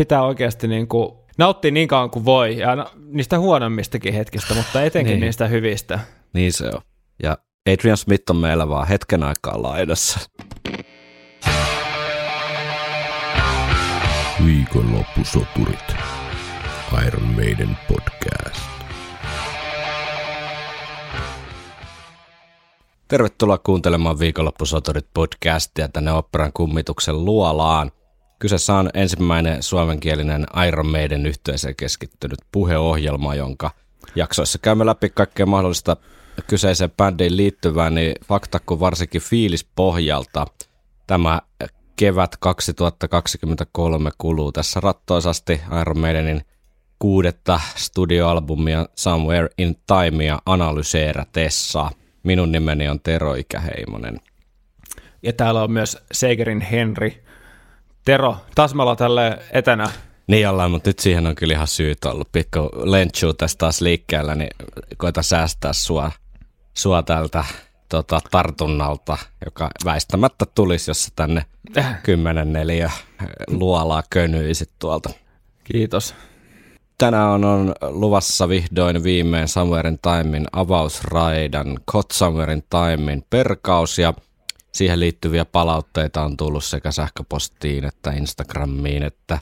[0.00, 4.82] pitää oikeasti niin kuin nauttia niin kauan kuin voi, ja no, niistä huonommistakin hetkistä, mutta
[4.82, 5.20] etenkin niin.
[5.20, 5.98] niistä hyvistä.
[6.32, 6.80] Niin se on.
[7.22, 7.38] Ja
[7.72, 10.20] Adrian Smith on meillä vaan hetken aikaa laidassa.
[14.46, 15.94] Viikonloppusoturit.
[17.06, 18.70] Iron Maiden podcast.
[23.08, 27.90] Tervetuloa kuuntelemaan Viikonloppusoturit podcastia tänne operan kummituksen luolaan.
[28.40, 33.70] Kyseessä on ensimmäinen suomenkielinen Iron Maiden yhteiseen keskittynyt puheohjelma, jonka
[34.14, 35.96] jaksoissa käymme läpi kaikkea mahdollista
[36.46, 40.46] kyseiseen bändiin liittyvää, niin fakta kuin varsinkin fiilis pohjalta
[41.06, 41.40] tämä
[41.96, 46.42] kevät 2023 kuluu tässä rattoisasti Iron Maidenin
[46.98, 51.90] kuudetta studioalbumia Somewhere in Timea analyseeratessa.
[52.22, 54.20] Minun nimeni on Tero Ikäheimonen.
[55.22, 57.22] Ja täällä on myös Segerin Henri.
[58.04, 59.90] Tero, taas me ollaan tälle etänä.
[60.26, 62.32] Niin ollaan, mutta nyt siihen on kyllä ihan syyt ollut.
[62.32, 64.50] Pikku lentsu tässä taas liikkeellä, niin
[64.96, 66.12] koita säästää sua,
[66.74, 67.44] sua tältä
[67.88, 71.44] tota, tartunnalta, joka väistämättä tulisi, jos sä tänne
[72.02, 72.90] 10 neljä
[73.48, 75.10] luolaa könyisit tuolta.
[75.64, 76.14] Kiitos.
[76.98, 83.98] Tänään on, on luvassa vihdoin viimein Somewhere in Timein avausraidan Cot Somewhere in Timein perkaus
[83.98, 84.14] ja
[84.72, 89.38] siihen liittyviä palautteita on tullut sekä sähköpostiin että Instagramiin että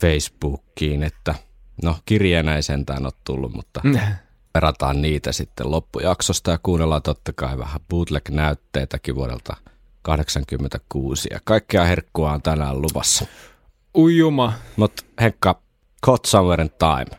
[0.00, 1.34] Facebookiin, että
[1.82, 3.80] no kirjeenä ei sentään ole tullut, mutta
[4.52, 9.56] perataan niitä sitten loppujaksosta ja kuunnellaan totta kai vähän bootleg-näytteitäkin vuodelta
[10.02, 13.26] 86 ja kaikkea herkkua on tänään luvassa.
[13.96, 14.52] Ujuma.
[14.76, 15.62] Mutta Henkka,
[16.06, 17.18] Caught Somewhere in Time.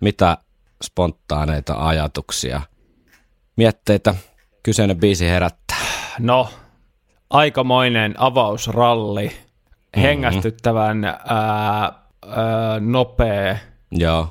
[0.00, 0.38] Mitä
[0.84, 2.60] spontaaneita ajatuksia,
[3.56, 4.14] mietteitä
[4.62, 5.86] kyseinen biisi herättää?
[6.18, 6.50] No,
[7.34, 10.02] aikamoinen avausralli, mm-hmm.
[10.02, 11.92] hengästyttävän ää, ää,
[12.80, 13.56] nopea,
[13.90, 14.28] Joo.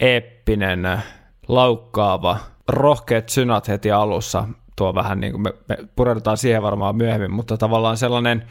[0.00, 1.02] eeppinen,
[1.48, 4.44] laukkaava, rohkeat synat heti alussa.
[4.76, 8.46] Tuo vähän niin kuin me, me pureudutaan siihen varmaan myöhemmin, mutta tavallaan sellainen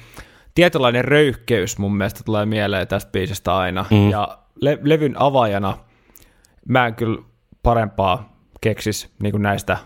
[0.55, 3.85] tietynlainen röyhkeys mun mielestä tulee mieleen tästä biisistä aina.
[3.91, 4.09] Mm.
[4.09, 5.77] Ja le- levyn avaajana
[6.67, 7.21] mä en kyllä
[7.63, 9.77] parempaa keksis niin kuin näistä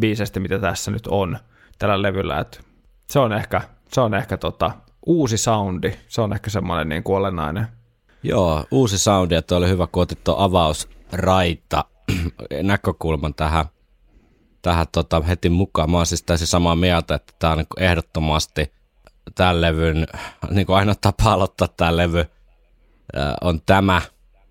[0.00, 1.38] biiseistä, mitä tässä nyt on
[1.78, 2.38] tällä levyllä.
[2.38, 2.63] Et
[3.10, 3.60] se on ehkä,
[3.92, 4.70] se on ehkä tota,
[5.06, 7.66] uusi soundi, se on ehkä semmoinen niin kuin olennainen.
[8.22, 11.84] Joo, uusi soundi, että oli hyvä, kun otit tuon avausraita
[12.62, 13.64] näkökulman tähän,
[14.62, 15.90] tähän tota, heti mukaan.
[15.90, 18.72] Mä oon siis täysin samaa mieltä, että tämä on niin ehdottomasti
[19.34, 20.06] tämän levyn,
[20.50, 24.02] niin kuin ainoa tapa aloittaa tämä levy äh, on tämä.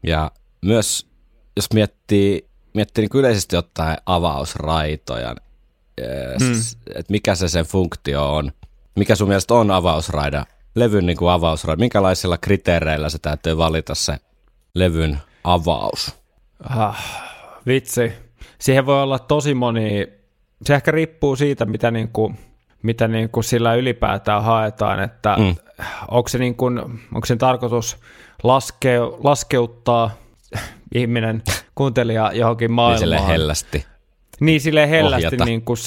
[0.03, 0.31] Ja
[0.61, 1.07] myös
[1.55, 5.35] jos miettii, miettii niin yleisesti ottaen avausraitoja,
[6.01, 6.07] äh,
[6.39, 6.53] hmm.
[6.87, 8.51] että mikä se sen funktio on,
[8.95, 10.45] mikä sun mielestä on avausraida,
[10.75, 14.17] levyn niin kuin avausraida, minkälaisilla kriteereillä se täytyy valita se
[14.73, 16.15] levyn avaus?
[16.69, 17.03] Ah,
[17.67, 18.13] vitsi.
[18.59, 20.07] Siihen voi olla tosi moni,
[20.65, 22.37] se ehkä riippuu siitä, mitä, niin kuin,
[22.83, 25.55] mitä niin kuin sillä ylipäätään haetaan, että mm.
[26.07, 26.79] onko, se niin kuin,
[27.13, 27.97] onko sen tarkoitus
[28.43, 30.11] laske, laskeuttaa
[30.95, 31.43] ihminen,
[31.75, 33.21] kuuntelija johonkin maailmaan.
[33.21, 33.85] Niin hellästi.
[34.39, 35.77] Niin sille hellästi niin kuin,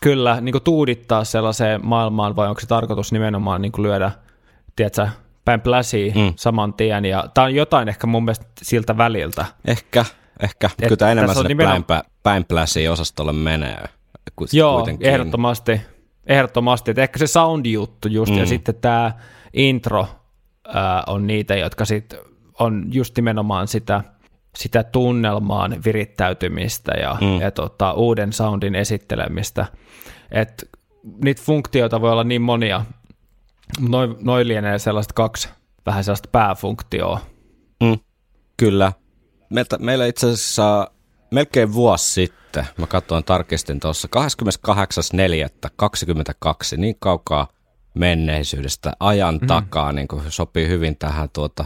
[0.00, 4.10] kyllä niin kuin tuudittaa sellaiseen maailmaan, vai onko se tarkoitus nimenomaan niin kuin lyödä,
[4.76, 5.08] tiedätkö,
[5.44, 6.32] päin pläsiä mm.
[6.36, 7.04] saman tien.
[7.04, 9.46] Ja tämä on jotain ehkä mun mielestä siltä väliltä.
[9.64, 10.04] Ehkä,
[10.40, 10.66] ehkä.
[10.66, 11.84] Et Kyllä tämä enemmän sinne nimenomaan...
[11.84, 13.84] päin, päin pläsiä osastolle menee.
[14.52, 15.06] Joo, kuitenkin.
[15.06, 15.80] ehdottomasti.
[16.26, 16.90] Ehdottomasti.
[16.90, 18.38] Et ehkä se sound-juttu just, mm.
[18.38, 19.12] ja sitten tämä
[19.52, 22.18] intro äh, on niitä, jotka sitten
[22.58, 24.04] on just nimenomaan sitä,
[24.58, 27.40] sitä tunnelmaan virittäytymistä ja, mm.
[27.40, 29.66] ja tota, uuden soundin esittelemistä.
[30.30, 30.68] Et
[31.24, 32.84] niitä funktioita voi olla niin monia,
[33.80, 35.48] Noin noi lienee sellaista kaksi
[35.86, 37.20] vähän sellaista pääfunktioa.
[37.82, 37.98] Mm,
[38.56, 38.92] kyllä.
[39.50, 40.90] Meiltä, meillä itse asiassa
[41.30, 44.08] melkein vuosi sitten, mä katsoin tarkistin tuossa,
[44.68, 47.48] 28.4.22, niin kaukaa
[47.94, 49.46] menneisyydestä ajan mm.
[49.46, 51.64] takaa, niin kuin sopii hyvin tähän tuota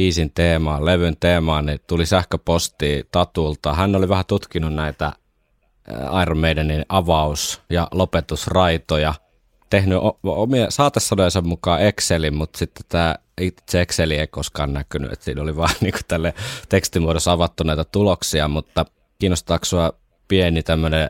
[0.00, 3.74] biisin teemaan, levyn teemaan, niin tuli sähköposti Tatulta.
[3.74, 5.12] Hän oli vähän tutkinut näitä
[6.22, 9.14] Iron Maidenin avaus- ja lopetusraitoja–
[9.70, 15.42] tehnyt omia saatesanojensa mukaan Excelin, mutta sitten tämä itse Exceli ei koskaan näkynyt, että siinä
[15.42, 16.34] oli vaan niin tälle
[16.68, 18.86] tekstimuodossa avattu näitä tuloksia, mutta
[19.18, 19.92] kiinnostaako sinua
[20.28, 21.08] pieni tämmöinen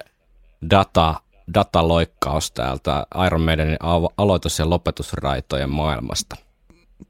[0.70, 1.14] data,
[1.54, 3.78] dataloikkaus täältä Iron Maidenin
[4.16, 6.36] aloitus- ja lopetusraitojen maailmasta?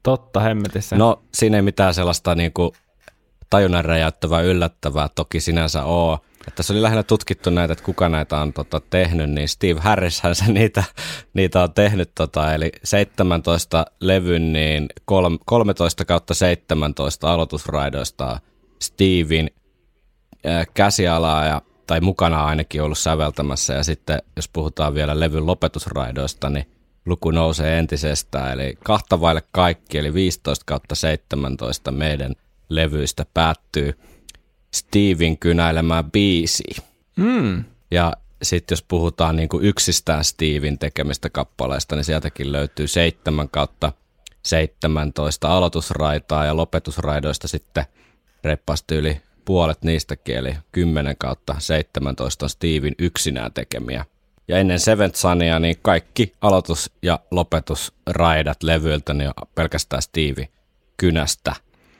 [0.03, 0.95] Totta, hemmetissä.
[0.95, 2.71] No, siinä ei mitään sellaista niin kuin
[3.49, 6.19] tajunnan räjäyttävää, yllättävää toki sinänsä ole.
[6.47, 10.35] Että tässä oli lähinnä tutkittu näitä, että kuka näitä on tota, tehnyt, niin Steve Harrishän
[10.35, 10.83] se niitä,
[11.33, 14.89] niitä on tehnyt, tota, eli 17 levyn, niin
[15.45, 18.39] 13 kautta 17 aloitusraidoista
[18.81, 19.49] Steven
[20.45, 26.49] äh, käsialaa ja, tai mukana ainakin ollut säveltämässä, ja sitten jos puhutaan vielä levyn lopetusraidoista,
[26.49, 26.65] niin
[27.05, 32.35] luku nousee entisestään, eli kahta vaille kaikki, eli 15 kautta 17 meidän
[32.69, 33.99] levyistä päättyy
[34.73, 36.63] Steven kynäilemään biisi.
[37.15, 37.63] Mm.
[37.91, 38.13] Ja
[38.43, 43.91] sitten jos puhutaan niin kuin yksistään Steven tekemistä kappaleista, niin sieltäkin löytyy 7 kautta
[44.45, 47.85] 17 aloitusraitaa ja lopetusraidoista sitten
[48.43, 54.05] reippaasti yli puolet niistäkin, eli 10 kautta 17 on Steven yksinään tekemiä.
[54.51, 60.47] Ja ennen Seventh Sunia, niin kaikki aloitus- ja lopetusraidat levyiltä niin pelkästään Steve
[60.97, 61.55] kynästä.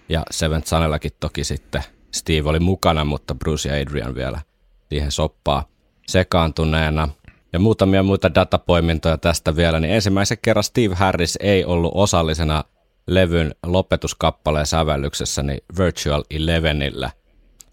[0.09, 4.41] Ja Seventh Sunellakin toki sitten Steve oli mukana, mutta Bruce ja Adrian vielä
[4.89, 5.65] siihen soppaa
[6.07, 7.09] sekaantuneena.
[7.53, 12.63] Ja muutamia muita datapoimintoja tästä vielä, niin ensimmäisen kerran Steve Harris ei ollut osallisena
[13.07, 17.11] levyn lopetuskappaleen sävellyksessä niin Virtual Elevenillä.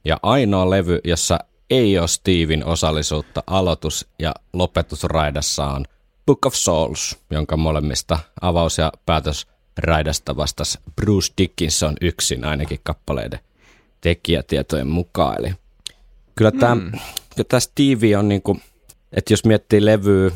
[0.05, 1.39] Ja ainoa levy, jossa
[1.71, 5.85] ei ole Steven osallisuutta aloitus- ja lopetusraidassa on
[6.27, 13.41] Book of Souls, jonka molemmista avaus- ja päätösraidasta vastasi Bruce Dickinson yksin ainakin kappaleiden
[14.01, 15.39] tekijätietojen mukaan.
[15.39, 15.55] Eli
[16.35, 16.93] kyllä tämä, mm.
[17.49, 18.63] tämä Stevie on niin kuin,
[19.13, 20.31] että jos miettii levyä,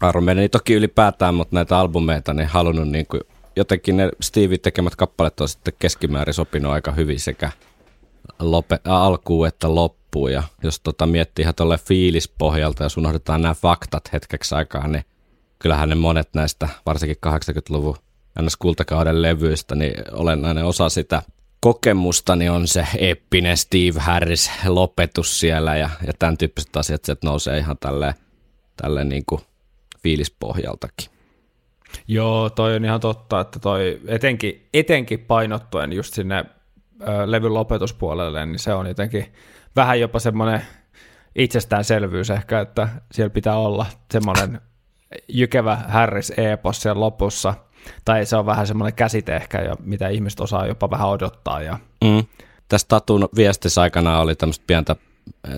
[0.00, 3.20] armeija, niin toki ylipäätään, mutta näitä albumeita, niin halunnut niin kuin,
[3.56, 7.52] jotenkin ne Stevie tekemät kappaleet on sitten keskimäärin sopinut aika hyvin sekä
[8.38, 9.97] lope, alkuun että loppuun.
[10.32, 15.04] Ja jos tota miettii ihan tuolle fiilispohjalta, jos unohdetaan nämä faktat hetkeksi aikaa, niin
[15.58, 17.96] kyllähän ne monet näistä, varsinkin 80-luvun
[18.42, 18.56] ns.
[18.56, 21.22] kultakauden levyistä, niin olennainen osa sitä–
[21.60, 27.58] kokemustani on se eppinen Steve Harris lopetus siellä ja, ja tämän tyyppiset asiat sieltä nousee
[27.58, 28.14] ihan tälle
[28.82, 29.40] tälle niin kuin
[30.02, 31.10] fiilispohjaltakin.
[32.08, 36.44] Joo, toi on ihan totta, että toi etenkin, etenkin painottuen just sinne
[37.00, 39.32] ö, levyn lopetuspuolelle, niin se on jotenkin
[39.76, 40.62] vähän jopa semmoinen
[41.34, 44.60] itsestäänselvyys ehkä, että siellä pitää olla semmoinen
[45.28, 47.54] jykevä Harris-epos siellä lopussa–
[48.04, 51.62] tai se on vähän semmoinen käsite ehkä, ja mitä ihmiset osaa jopa vähän odottaa.
[51.62, 51.78] Ja...
[52.04, 52.24] Mm.
[52.68, 54.96] Tässä Tatun viestissä aikana oli tämmöistä pientä,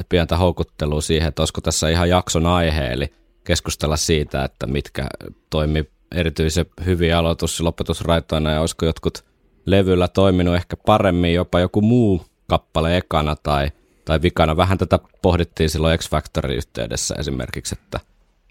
[0.09, 3.13] pientä houkuttelua siihen, että olisiko tässä ihan jakson aihe, eli
[3.45, 5.07] keskustella siitä, että mitkä
[5.51, 9.25] toimi erityisen hyviä aloitus- ja lopetusraitoina, ja olisiko jotkut
[9.67, 13.71] levyllä toiminut ehkä paremmin, jopa joku muu kappale ekana tai,
[14.11, 14.57] tai vikana.
[14.57, 18.01] Vähän tätä pohdittiin silloin X Factorin yhteydessä esimerkiksi, että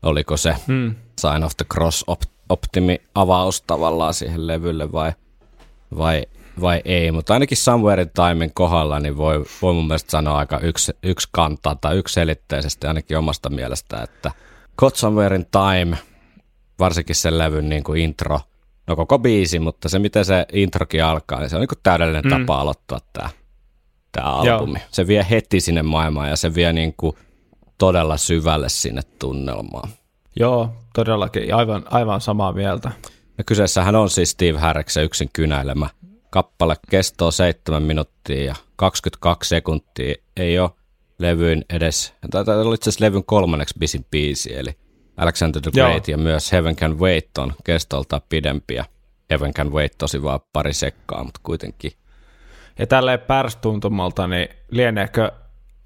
[0.03, 0.95] oliko se hmm.
[1.19, 2.05] Sign of the Cross
[2.49, 5.11] optimi-avaus tavallaan siihen levylle vai,
[5.97, 6.25] vai,
[6.61, 10.59] vai ei, mutta ainakin Somewhere in Timein kohdalla niin voi, voi mun mielestä sanoa aika
[10.59, 14.31] yksi, yksi kantaa tai yksi selitteisesti ainakin omasta mielestä, että
[14.77, 15.97] Got Somewhere in Time,
[16.79, 18.39] varsinkin sen levyn niin kuin intro,
[18.87, 22.23] no koko biisi, mutta se miten se introkin alkaa, niin se on niin kuin täydellinen
[22.23, 22.29] mm.
[22.29, 23.29] tapa aloittaa tämä,
[24.11, 24.79] tämä albumi.
[24.79, 24.87] Joo.
[24.91, 27.15] Se vie heti sinne maailmaan ja se vie niin kuin
[27.77, 29.89] todella syvälle sinne tunnelmaan.
[30.35, 31.55] Joo, todellakin.
[31.55, 32.91] Aivan, aivan samaa mieltä.
[33.37, 35.89] Ja kyseessähän on siis Steve Harriksen yksin kynäilemä.
[36.29, 40.15] Kappale kestoo 7 minuuttia ja 22 sekuntia.
[40.37, 40.69] Ei ole
[41.19, 44.77] levyn edes, tämä oli itse asiassa levyn kolmanneksi bisin biisi, eli
[45.17, 46.13] Alexander the Great Joo.
[46.13, 48.85] ja myös Heaven Can Wait on kestolta pidempiä.
[49.29, 51.91] Heaven Can Wait tosi vaan pari sekkaa, mutta kuitenkin.
[52.79, 55.31] Ja tälleen pärstuntumalta, niin lieneekö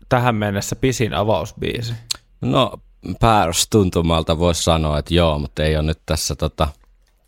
[0.10, 1.94] tähän mennessä pisin avausbiisi?
[2.41, 2.74] No
[3.20, 6.67] päästuntumalta voisi sanoa, että joo, mutta ei ole nyt tässä tota,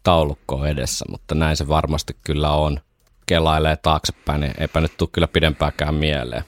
[0.04, 2.80] taulukkoa edessä, mutta näin se varmasti kyllä on.
[3.25, 6.44] Kelailee taaksepäin, niin eipä nyt tule kyllä pidempääkään mieleen.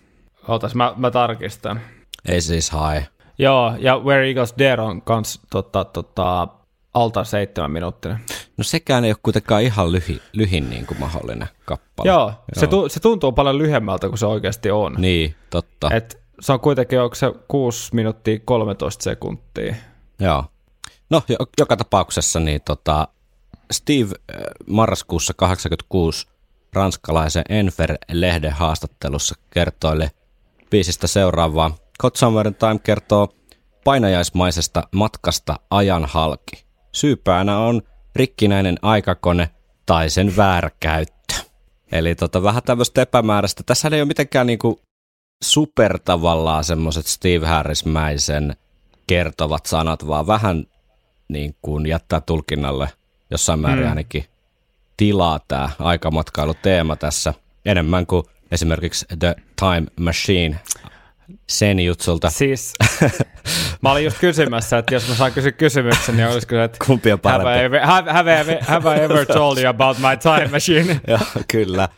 [0.47, 1.81] Ootas, mä, mä tarkistan.
[2.27, 3.07] Ei siis hae.
[3.37, 6.47] Joo, ja Where Eagles Dare on kans tota, tota,
[6.93, 8.19] alta seitsemän minuuttinen.
[8.57, 12.09] No sekään ei ole kuitenkaan ihan lyhi, lyhin niin kuin mahdollinen kappale.
[12.09, 12.35] Joo, Joo.
[12.53, 14.95] Se, tu, se tuntuu paljon lyhyemmältä kuin se oikeasti on.
[14.97, 15.89] Niin, totta.
[15.93, 19.75] Et se on kuitenkin, onko se 6 minuuttia 13 sekuntia?
[20.19, 20.45] Joo.
[21.09, 21.21] No,
[21.59, 23.07] joka tapauksessa niin tota,
[23.71, 26.27] Steve äh, marraskuussa 86
[26.73, 30.11] ranskalaisen Enfer-lehden haastattelussa kertoille
[30.69, 31.75] biisistä seuraavaa.
[32.03, 33.29] Hot Summer Time kertoo
[33.83, 36.65] painajaismaisesta matkasta ajan halki.
[36.91, 37.81] Syypäänä on
[38.17, 39.49] rikkinäinen aikakone
[39.85, 41.33] tai sen vääräkäyttö.
[41.91, 43.63] Eli tota, vähän tämmöistä epämääräistä.
[43.65, 44.81] Tässä ei ole mitenkään niinku
[45.43, 48.55] super tavallaan semmoiset Steve Harris-mäisen
[49.07, 50.65] kertovat sanat, vaan vähän
[51.27, 52.89] niin kuin jättää tulkinnalle
[53.31, 53.89] jossain määrin mm.
[53.89, 54.25] ainakin
[54.97, 57.33] tilaa tämä aikamatkailuteema tässä
[57.65, 60.59] enemmän kuin esimerkiksi The Time Machine
[61.49, 62.29] sen jutsulta.
[62.29, 62.73] Siis,
[63.81, 67.11] mä olin just kysymässä, että jos mä saan kysyä kysymyksen, niin olisiko se, että Kumpi
[67.11, 67.65] on have I, parempi?
[67.65, 71.01] ever, have, have, I, have I ever told you about my time machine?
[71.07, 71.19] Joo,
[71.51, 71.89] kyllä.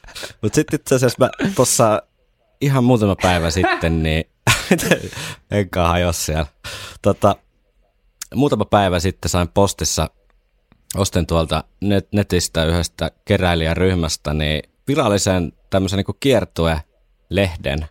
[0.41, 2.01] Mutta sitten itse asiassa mä tuossa
[2.61, 4.25] ihan muutama päivä sitten, niin
[5.51, 6.45] enkä hajoa siellä.
[7.01, 7.35] Tota,
[8.35, 10.09] muutama päivä sitten sain postissa,
[10.95, 17.85] ostin tuolta net, netistä yhdestä keräilijäryhmästä, niin virallisen tämmöisen niin kiertue-lehden,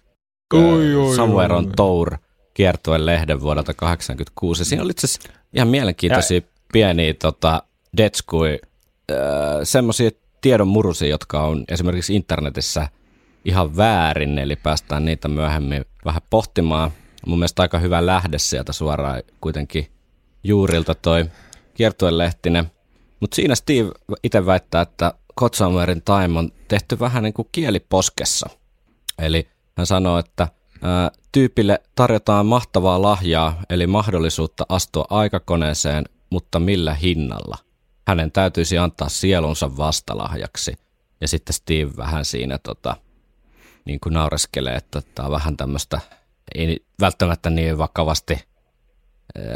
[0.55, 1.73] Ui, ui, Somewhere ui, on.
[1.76, 2.17] Tour
[2.55, 4.61] kiertue-lehden vuodelta 1986.
[4.61, 6.40] Ja siinä oli itse asiassa ihan mielenkiintoisia
[6.73, 7.62] pieniä tota,
[7.97, 8.59] detskui,
[9.11, 9.17] äh,
[9.62, 12.88] semmoisia tiedon murusia, jotka on esimerkiksi internetissä
[13.45, 16.90] ihan väärin, eli päästään niitä myöhemmin vähän pohtimaan.
[17.26, 19.87] Mun mielestä aika hyvä lähde sieltä suoraan kuitenkin
[20.45, 21.25] juurilta toi
[21.75, 22.71] kiertuelehtinen.
[23.21, 23.90] Mutta siinä Steve
[24.23, 28.49] itse väittää, että Kotsamerin Time on tehty vähän niin kuin kieliposkessa.
[29.19, 30.49] Eli hän sanoo, että
[31.32, 37.58] tyypille tarjotaan mahtavaa lahjaa, eli mahdollisuutta astua aikakoneeseen, mutta millä hinnalla?
[38.08, 40.75] Hänen täytyisi antaa sielunsa vastalahjaksi.
[41.20, 42.97] Ja sitten Steve vähän siinä tota,
[43.85, 46.00] niin kuin naureskelee, että tämä on vähän tämmöistä,
[46.54, 48.38] ei välttämättä niin vakavasti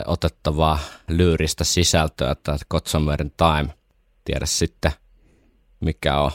[0.06, 3.74] otettavaa lyyristä sisältöä, että Kotsomerin Time,
[4.24, 4.92] tiedä sitten
[5.80, 6.30] mikä on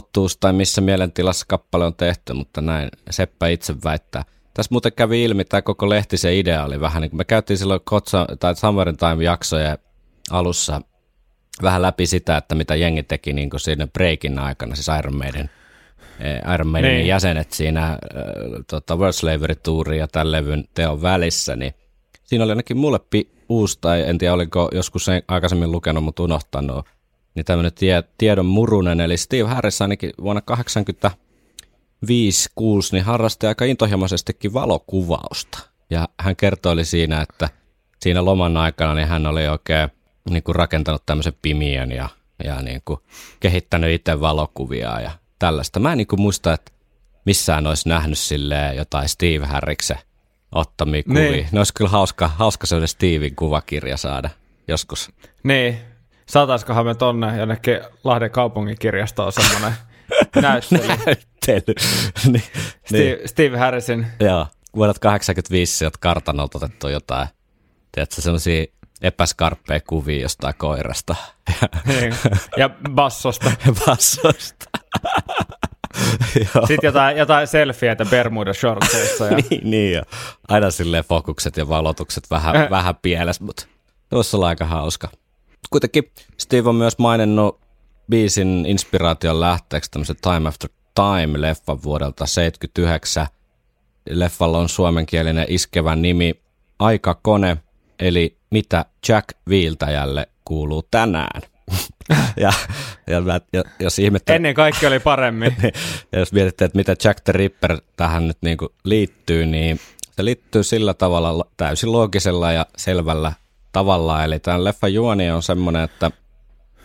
[0.00, 4.24] totuus tai missä mielentilassa kappale on tehty, mutta näin Seppä itse väittää.
[4.54, 7.80] Tässä muuten kävi ilmi, tämä koko lehtisen idea oli vähän niin kuin me käytiin silloin
[7.84, 9.78] Kotsa, tai Summerin Time jaksojen
[10.30, 10.80] alussa
[11.62, 15.50] vähän läpi sitä, että mitä jengi teki niin kuin siinä breakin aikana, siis Iron Maiden,
[16.20, 17.06] eh, Iron Maidenin Niin.
[17.06, 17.98] jäsenet siinä äh,
[18.70, 21.74] tota World Slavery Tourin ja tämän levyn teon välissä, niin
[22.24, 26.22] siinä oli ainakin mulle pi- uusi, tai en tiedä oliko joskus sen aikaisemmin lukenut, mutta
[26.22, 26.86] unohtanut,
[27.34, 33.64] niin tämmöinen tie, tiedon murunen, eli Steve Harris ainakin vuonna 85 6 niin harrasti aika
[33.64, 35.58] intohimoisestikin valokuvausta.
[35.90, 37.48] Ja hän kertoi siinä, että
[38.00, 39.88] siinä loman aikana niin hän oli oikein
[40.30, 42.08] niin kuin rakentanut tämmöisen pimiön ja,
[42.44, 43.00] ja niin kuin
[43.40, 45.80] kehittänyt itse valokuvia ja tällaista.
[45.80, 46.72] Mä en niin kuin muista, että
[47.26, 49.98] missään olisi nähnyt silleen jotain Steve Harriksen
[50.52, 51.30] ottamia kuvia.
[51.30, 51.48] Niin.
[51.52, 54.30] Ne olisi kyllä hauska, hauska sellainen Steven kuvakirja saada
[54.68, 55.10] joskus.
[55.42, 55.78] Niin,
[56.26, 59.72] saataiskohan me tonne jonnekin Lahden kaupungin kirjastoon semmoinen
[60.42, 60.86] näyttely.
[60.86, 61.74] Näyttely.
[62.32, 62.42] niin, niin,
[62.86, 64.06] Steve, Steve Harrisin.
[64.20, 67.28] joo, vuodelta 85 sieltä kartanolta otettu jotain,
[67.92, 68.64] tiedätkö, sellaisia
[69.02, 71.16] epäskarppeja kuvia jostain koirasta
[71.86, 72.14] Niin.
[72.56, 73.52] Ja bassosta.
[73.86, 74.70] bassosta.
[76.66, 79.24] Sitten jotain, jotain selfieitä Bermuda shortseissa.
[79.26, 79.36] Ja...
[79.50, 80.02] niin, niin ja
[80.48, 82.70] aina silleen fokukset ja valotukset vähän, Äh.
[82.70, 83.66] vähän pielessä, mutta
[84.10, 85.08] tuossa on aika hauska.
[85.70, 87.60] Kuitenkin Steve on myös maininnut
[88.10, 93.26] biisin inspiraation lähteeksi tämmöisen Time After Time-leffan vuodelta 79.
[94.10, 96.40] Leffalla on suomenkielinen iskevä nimi
[96.78, 97.56] Aikakone,
[97.98, 101.42] eli mitä Jack Viiltäjälle kuuluu tänään.
[102.36, 102.52] ja,
[103.06, 105.56] ja, mä, ja jos ihmettelee, Ennen kaikki oli paremmin.
[106.12, 109.80] ja jos mietitte, että mitä Jack the Ripper tähän nyt niin liittyy, niin
[110.10, 113.32] se liittyy sillä tavalla täysin loogisella ja selvällä
[113.74, 114.24] tavalla.
[114.24, 116.10] Eli tämän leffan juoni on semmoinen, että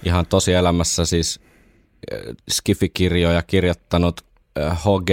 [0.03, 1.39] ihan tosielämässä siis
[2.13, 4.22] äh, Skifi-kirjoja kirjoittanut
[4.60, 5.10] H.G.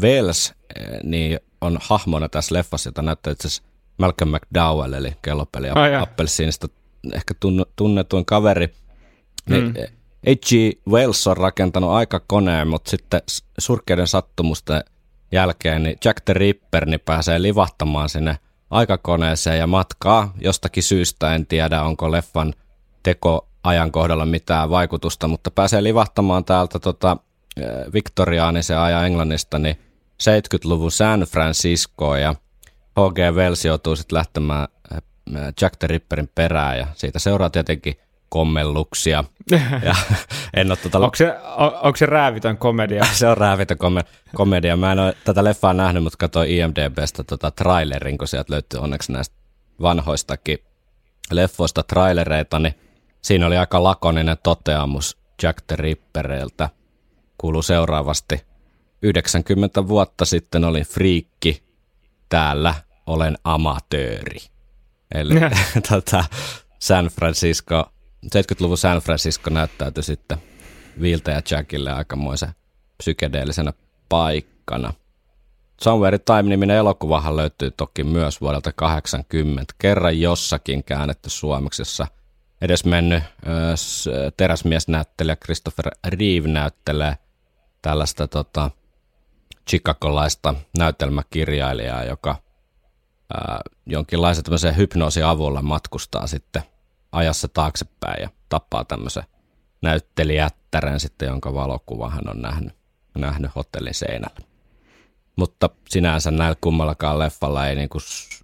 [0.00, 3.62] Wells äh, niin on hahmona tässä leffassa, jota näyttää itse asiassa
[3.98, 6.02] Malcolm McDowell, eli kellopeli jaa.
[6.02, 6.68] appelsiinista
[7.12, 7.34] ehkä
[7.76, 8.74] tunnetuin kaveri.
[9.48, 9.74] Niin, mm.
[10.30, 10.78] H.G.
[10.88, 13.20] Wells on rakentanut aikakoneen, mutta sitten
[13.58, 14.84] surkeiden sattumusten
[15.32, 18.38] jälkeen niin Jack the Ripper niin pääsee livahtamaan sinne
[18.70, 21.34] aikakoneeseen ja matkaa jostakin syystä.
[21.34, 22.54] En tiedä, onko leffan
[23.02, 27.16] teko ajankohdalla mitään vaikutusta, mutta pääsee livahtamaan täältä tota,
[27.56, 29.76] eh, viktoriaanisen ajan Englannista niin
[30.22, 32.34] 70-luvun San Franciscoon ja
[33.00, 33.18] H.G.
[33.34, 35.02] Wells joutuu sitten lähtemään eh,
[35.60, 37.94] Jack the Ripperin perään ja siitä seuraa tietenkin
[38.28, 39.24] kommelluksia.
[39.82, 39.94] ja
[40.54, 43.04] en ole tota, Onko se, on, onko se räävitön komedia?
[43.12, 44.04] se on räävitön kom-
[44.34, 44.76] komedia.
[44.76, 49.12] Mä en ole tätä leffaa nähnyt, mutta katsoin IMDBstä tota trailerin, kun sieltä löytyy onneksi
[49.12, 49.36] näistä
[49.82, 50.58] vanhoistakin
[51.30, 52.74] leffoista trailereita, niin
[53.22, 56.68] siinä oli aika lakoninen toteamus Jack the Ripperiltä.
[57.38, 58.48] Kuuluu seuraavasti.
[59.02, 61.62] 90 vuotta sitten olin friikki,
[62.28, 62.74] täällä
[63.06, 64.38] olen amatööri.
[65.14, 65.34] Eli
[65.88, 66.24] tota,
[66.78, 67.92] San Francisco,
[68.26, 70.38] 70-luvun San Francisco näyttäytyi sitten
[71.00, 72.52] Viltä ja Jackille aikamoisen
[72.98, 73.72] psykedeellisenä
[74.08, 74.92] paikkana.
[75.82, 82.06] Somewhere Time-niminen elokuvahan löytyy toki myös vuodelta 80, kerran jossakin käännetty suomeksi, jossa
[82.62, 83.22] edes mennyt
[84.36, 87.18] teräsmiesnäyttelijä Christopher Reeve näyttelee
[87.82, 88.70] tällaista tota,
[89.70, 92.36] chicagolaista näytelmäkirjailijaa, joka
[93.34, 96.62] ää, jonkinlaisen tämmöisen hypnoosin avulla matkustaa sitten
[97.12, 99.22] ajassa taaksepäin ja tappaa tämmöisen
[99.82, 102.72] näyttelijättären sitten, jonka valokuva hän on nähnyt,
[103.18, 104.40] nähnyt hotellin seinällä.
[105.36, 107.98] Mutta sinänsä näillä kummallakaan leffalla ei niinku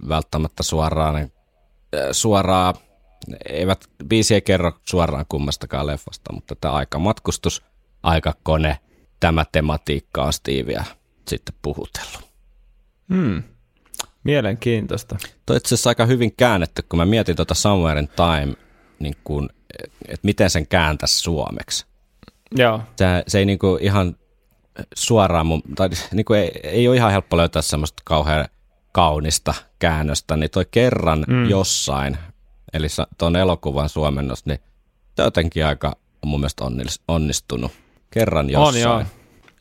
[0.09, 1.31] välttämättä suoraan,
[2.13, 2.75] suoraan
[3.49, 7.63] eivät, biisi ei kerro suoraan kummastakaan leffasta, mutta tämä aikamatkustus,
[8.03, 8.79] aikakone,
[9.21, 10.85] tämä tematiikka on Steveä
[11.29, 12.31] sitten puhutellut.
[13.09, 13.43] Hmm.
[14.25, 15.17] Mielenkiintoista.
[15.47, 18.55] Toi itse asiassa aika hyvin käännetty, kun mä mietin tuota Somewhere in Time,
[18.99, 19.51] niin kun,
[20.09, 21.87] että miten sen kääntäisi suomeksi.
[22.57, 22.81] Joo.
[22.97, 24.17] Se, se ei niin kuin ihan
[24.95, 28.49] suoraan, mun, tai niin kuin ei, ei ole ihan helppo löytää semmoista kauhean
[28.93, 31.51] kaunista käännöstä, niin toi kerran mm.
[31.51, 32.19] jossain,
[32.73, 32.87] eli
[33.19, 34.59] tuon elokuvan suomennos, niin
[35.17, 36.65] se on jotenkin aika mun mielestä
[37.09, 37.73] onnistunut.
[38.11, 38.87] Kerran jossain.
[38.87, 39.05] On joo.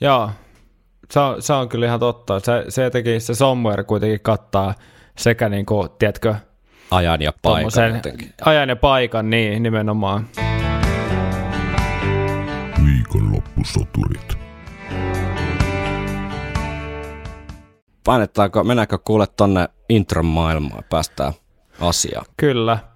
[0.02, 0.32] Joo,
[1.14, 2.40] se on, se on kyllä ihan totta.
[2.40, 4.74] Se, se jotenkin, se somewhere kuitenkin kattaa
[5.18, 6.36] sekä niin kuin, tiedätkö,
[6.92, 8.02] ajan ja paikan
[8.46, 10.28] Ajan ja paikan, niin nimenomaan.
[12.86, 14.38] Viikonloppusoturit.
[18.04, 21.34] Painetaanko, mennäänkö kuule tonne intron maailmaan, päästään
[21.80, 22.26] asiaan?
[22.38, 22.93] Kyllä.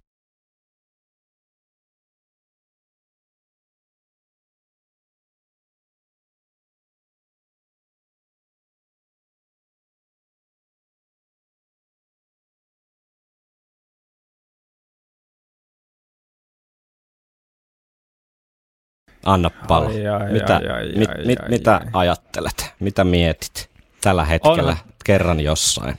[19.28, 19.90] Anna pallo.
[19.90, 21.90] Ai, ai, mitä, ai, ai, mit, ai, mit, ai, mitä ai.
[21.94, 22.74] ajattelet?
[22.80, 23.70] Mitä mietit
[24.02, 24.94] tällä hetkellä On.
[25.06, 25.98] kerran jossain?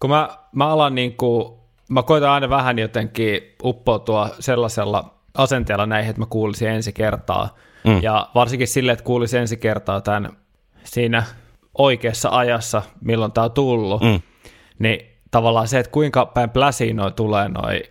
[0.00, 1.58] Kun mä, mä alan niin kuin,
[1.88, 7.56] mä koitan aina vähän jotenkin uppoutua sellaisella asenteella näihin, että mä kuulisin ensi kertaa.
[7.84, 8.02] Mm.
[8.02, 10.36] Ja varsinkin sille, että kuulisin ensi kertaa tämän
[10.84, 11.24] siinä
[11.78, 14.20] oikeassa ajassa, milloin tämä on tullut, mm.
[14.78, 17.82] niin tavallaan se, että kuinka päin pläsiin noi tulee noi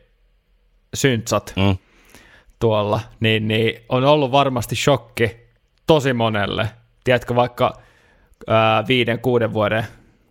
[0.94, 1.78] syntsat, mm
[2.60, 5.38] tuolla, niin, niin on ollut varmasti shokki
[5.88, 6.70] tosi monelle.
[7.04, 7.82] Tiedätkö, vaikka
[8.48, 9.86] ää, viiden, kuuden vuoden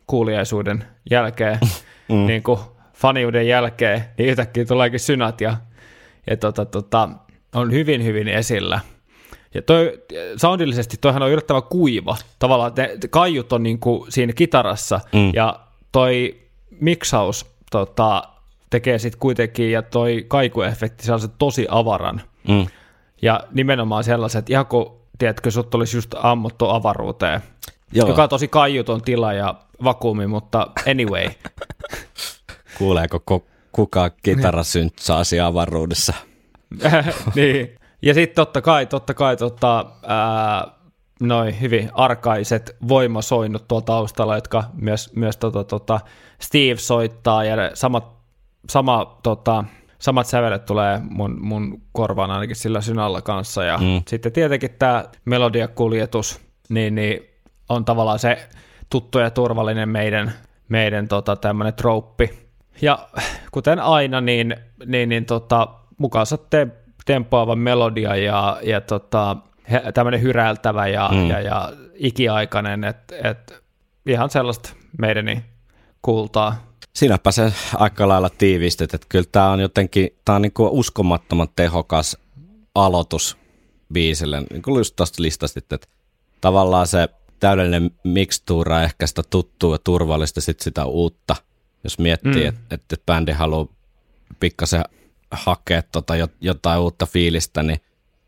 [0.07, 1.59] kuuliaisuuden jälkeen,
[2.09, 2.27] mm.
[2.27, 2.61] niin kuin
[2.95, 5.57] faniuden jälkeen, niin yhtäkkiä tuleekin synät ja,
[6.31, 7.09] ja tota, tota,
[7.55, 8.81] on hyvin, hyvin esillä.
[9.55, 10.03] Ja toi,
[10.37, 12.17] soundillisesti toihan on yllättävän kuiva.
[12.39, 15.31] Tavallaan ne kaiut on niin kuin siinä kitarassa mm.
[15.35, 15.61] ja
[15.93, 16.41] toi
[16.81, 18.23] miksaus tota,
[18.71, 22.23] tekee sitten kuitenkin, ja toi kaikuefekti saa se tosi avaran.
[22.49, 22.67] Mm.
[23.23, 27.41] Ja nimenomaan sellaiset, ihan kun, tiedätkö, sut olisi just ammuttu avaruuteen,
[27.93, 28.09] Joo.
[28.09, 29.55] joka on tosi kaiuton tila ja
[29.85, 31.29] vakuumi, mutta anyway.
[32.79, 36.15] Kuuleeko kuka kitarasyntsaa avaruudessa?
[37.35, 37.75] niin.
[38.03, 40.69] Ja sitten totta kai, totta kai tota, ää,
[41.21, 46.01] noin hyvin arkaiset voimasoinnut tuolla taustalla, jotka myös, myös tota, tota
[46.41, 48.18] Steve soittaa ja samat
[48.69, 49.65] sama, tota,
[49.99, 53.65] samat sävelet tulee mun, mun korvaan ainakin sillä synalla kanssa.
[53.65, 54.03] Ja mm.
[54.07, 57.21] sitten tietenkin tämä melodiakuljetus niin, niin
[57.69, 58.49] on tavallaan se
[58.91, 60.33] tuttu ja turvallinen meidän,
[60.69, 62.49] meidän tota, tämmöinen trouppi.
[62.83, 63.09] Ja
[63.53, 65.69] kuten aina, niin, niin, niin tota,
[65.99, 66.69] mukaansa te,
[67.05, 69.37] tempoava melodia ja, ja tota,
[69.95, 71.31] tämmöinen hyräiltävä ja, mm.
[71.31, 73.65] ja, ja ikiaikainen, että et,
[74.07, 75.45] ihan sellaista meidän
[76.03, 76.68] kultaa.
[76.99, 81.49] Sinäpä se aika lailla tiivistet, että kyllä tämä on jotenkin, tämä on niin kuin uskomattoman
[81.57, 82.17] tehokas
[82.75, 83.37] aloitus
[83.93, 85.89] biisille, niin kuin just tuosta listastit, että
[86.41, 87.09] tavallaan se
[87.41, 91.37] täydellinen mikstuura ehkä sitä tuttua ja turvallista sitten sitä uutta,
[91.85, 92.49] jos miettii, mm.
[92.49, 93.67] että, että bändi haluaa
[94.41, 94.85] pikkasen
[95.31, 97.81] hakea tota jotain uutta fiilistä, niin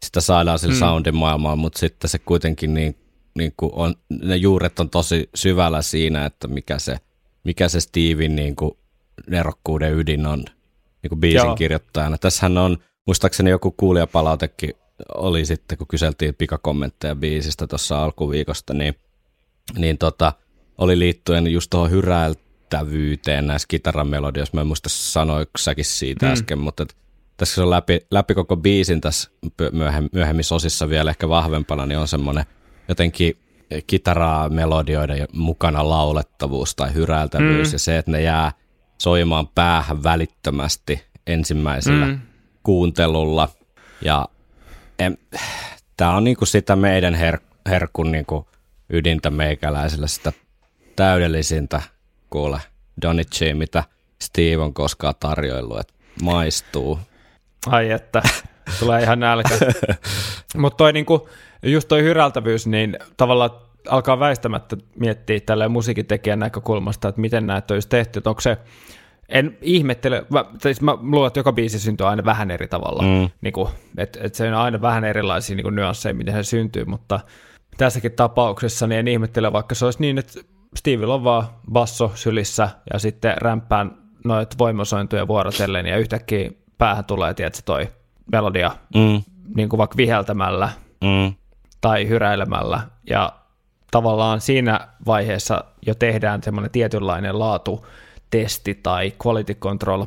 [0.04, 0.78] sitä saadaan sillä mm.
[0.78, 2.96] soundin maailmaan, mutta sitten se kuitenkin niin,
[3.34, 6.96] niin kuin on, ne juuret on tosi syvällä siinä, että mikä se–
[7.44, 8.72] mikä se Steven niin kuin
[9.26, 10.44] nerokkuuden ydin on
[11.02, 11.56] niin kuin biisin Joo.
[11.56, 12.18] kirjoittajana.
[12.18, 12.76] Tässähän on,
[13.06, 14.74] muistaakseni joku kuulijapalautekin
[15.14, 18.94] oli sitten, kun kyseltiin pikakommentteja biisistä tuossa alkuviikosta, niin,
[19.78, 20.32] niin tota,
[20.78, 24.54] oli liittyen just tuohon hyräiltävyyteen näissä kitaramelodioissa.
[24.54, 26.32] Mä en muista sanoiko säkin siitä hmm.
[26.32, 26.96] äsken, mutta et,
[27.36, 29.30] tässä se on läpi, läpi koko biisin tässä
[30.12, 32.44] myöhemmissä osissa vielä ehkä vahvempana, niin on semmoinen
[32.88, 33.36] jotenkin
[33.86, 37.72] kitaraa, melodioiden mukana laulettavuus tai hyräiltävyys mm.
[37.72, 38.52] ja se, että ne jää
[38.98, 42.20] soimaan päähän välittömästi ensimmäisellä mm.
[42.62, 43.48] kuuntelulla.
[44.02, 44.28] Ja
[45.96, 48.48] tämä on niinku sitä meidän her- herkun niinku
[48.90, 50.32] ydintä meikäläisellä, sitä
[50.96, 51.82] täydellisintä
[52.30, 52.60] kuule
[53.02, 53.84] Donichi, mitä
[54.22, 56.98] Steve on koskaan tarjoillut, että maistuu.
[57.66, 58.22] Ai että,
[58.80, 59.54] tulee ihan nälkä.
[60.56, 61.28] Mutta toi niinku,
[61.62, 63.50] just toi hyrältävyys, niin tavallaan
[63.88, 68.58] alkaa väistämättä miettiä tällä musiikitekijän näkökulmasta, että miten näitä olisi tehty, että onko se,
[69.28, 73.30] en ihmettele, mä, siis mä luulen, että joka biisi syntyy aina vähän eri tavalla, mm.
[73.40, 73.54] niin
[73.96, 77.20] että et se on aina vähän erilaisia niin nyansseja, miten se syntyy, mutta
[77.76, 80.40] tässäkin tapauksessa niin en ihmettele, vaikka se olisi niin, että
[80.76, 87.34] Stevillä on vaan basso sylissä ja sitten rämpään noit voimasointuja vuorotellen ja yhtäkkiä päähän tulee,
[87.34, 87.88] tiedätkö, toi
[88.32, 89.22] melodia mm.
[89.56, 90.68] niin kuin vaikka viheltämällä
[91.04, 91.34] mm.
[91.80, 93.32] Tai hyräilemällä ja
[93.90, 100.06] tavallaan siinä vaiheessa jo tehdään semmoinen tietynlainen laatutesti tai quality control,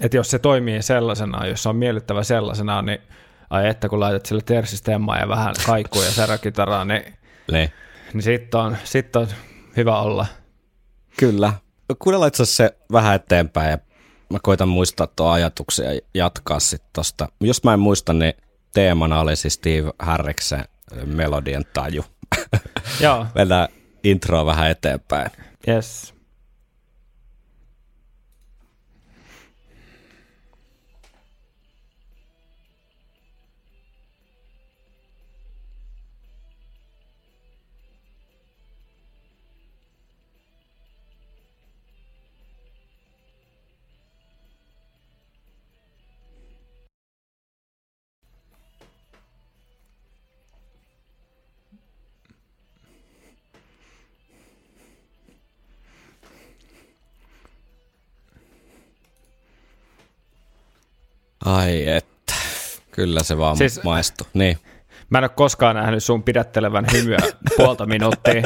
[0.00, 2.98] että jos se toimii sellaisena, jos se on miellyttävä sellaisena, niin
[3.50, 7.14] ai että kun laitat sille tersistemmaa ja vähän kaikua ja säräkitaraa, niin,
[7.52, 7.72] ne.
[8.12, 9.26] niin sitten on, sit on
[9.76, 10.26] hyvä olla.
[11.18, 11.52] Kyllä.
[11.98, 13.78] Kuunnellaan itse se vähän eteenpäin ja
[14.30, 17.28] mä koitan muistaa tuon ajatuksia ja jatkaa sitten tosta.
[17.40, 18.34] Jos mä en muista, niin
[18.74, 20.64] teemana oli siis Steve Harriksen
[21.04, 22.04] melodian taju.
[23.00, 23.26] Joo.
[23.34, 23.68] Mennään
[24.04, 25.30] introa vähän eteenpäin.
[25.68, 26.14] Yes.
[61.48, 62.34] Ai että,
[62.90, 64.26] kyllä se vaan siis, maistuu.
[64.34, 64.58] Niin.
[65.10, 67.18] Mä en ole koskaan nähnyt sun pidättelevän hymyä
[67.56, 68.42] puolta minuuttia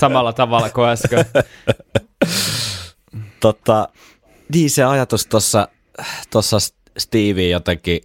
[0.00, 1.24] samalla tavalla kuin äsken.
[3.40, 3.88] Tota,
[4.54, 5.68] niin se ajatus tuossa
[6.30, 6.58] tossa
[6.98, 8.00] Stevie jotenkin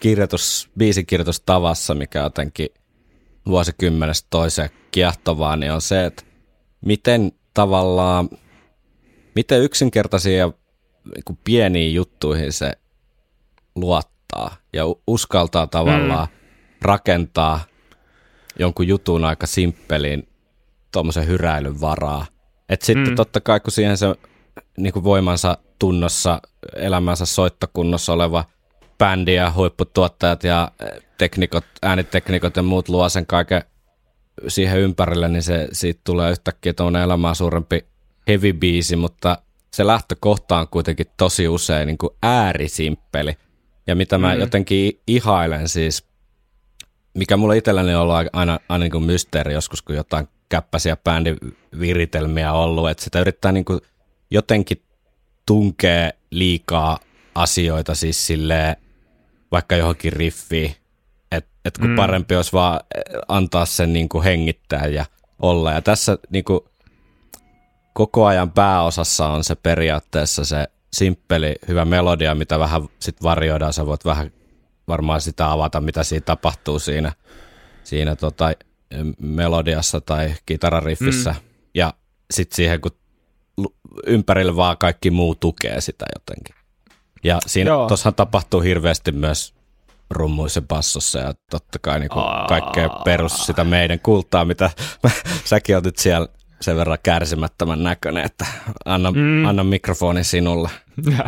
[0.00, 2.68] kirjoitus, biisikirjoitustavassa, mikä jotenkin
[3.46, 6.22] vuosikymmenestä toiseen kiehtovaa, niin on se, että
[6.84, 8.28] miten tavallaan,
[9.34, 10.52] miten yksinkertaisia ja
[11.14, 12.72] niin pieniin juttuihin se
[13.80, 16.38] luottaa ja uskaltaa tavallaan mm.
[16.82, 17.60] rakentaa
[18.58, 20.28] jonkun jutun aika simppelin
[20.92, 22.26] tuommoisen hyräilyn varaa.
[22.68, 23.16] Että sitten mm.
[23.16, 24.06] totta kai, kun siihen se
[24.76, 26.40] niin kuin voimansa tunnossa,
[26.76, 28.44] elämänsä soittokunnossa oleva
[28.98, 30.72] bändi ja huipputuottajat ja
[31.18, 33.62] teknikot, ääniteknikot ja muut luo sen kaiken
[34.48, 37.86] siihen ympärille, niin se, siitä tulee yhtäkkiä tuommoinen elämää suurempi
[38.28, 39.38] heavy biisi, mutta
[39.72, 43.36] se lähtökohta on kuitenkin tosi usein niin kuin äärisimppeli.
[43.88, 44.40] Ja mitä mä mm.
[44.40, 46.04] jotenkin ihailen siis,
[47.14, 52.52] mikä mulla itselläni on ollut aina, aina niin kuin mysteeri joskus, kun jotain käppäisiä bändiviritelmiä
[52.52, 53.80] ollut, että sitä yrittää niin kuin
[54.30, 54.82] jotenkin
[55.46, 56.98] tunkea liikaa
[57.34, 58.76] asioita siis silleen,
[59.52, 60.74] vaikka johonkin riffiin,
[61.32, 61.96] että et kun mm.
[61.96, 62.80] parempi olisi vaan
[63.28, 65.04] antaa sen niin kuin hengittää ja
[65.38, 65.72] olla.
[65.72, 66.60] Ja tässä niin kuin
[67.92, 73.72] koko ajan pääosassa on se periaatteessa se simppeli, hyvä melodia, mitä vähän sitten varjoidaan.
[73.72, 74.30] Sä voit vähän
[74.88, 77.12] varmaan sitä avata, mitä siinä tapahtuu siinä,
[77.84, 78.52] siinä tota,
[79.20, 81.30] melodiassa tai kitarariffissä.
[81.30, 81.48] Mm.
[81.74, 81.94] Ja
[82.30, 82.90] sitten siihen, kun
[84.06, 86.54] ympärillä vaan kaikki muu tukee sitä jotenkin.
[87.24, 89.54] Ja siinä tuossahan tapahtuu hirveästi myös
[90.10, 92.10] rummuissa bassossa ja totta kai niin
[92.48, 94.70] kaikkea perus sitä meidän kultaa, mitä
[95.44, 96.28] säkin otit siellä
[96.60, 98.46] sen verran kärsimättömän näköinen, että
[98.84, 99.44] anna, mm.
[99.44, 100.70] anna mikrofoni sinulle.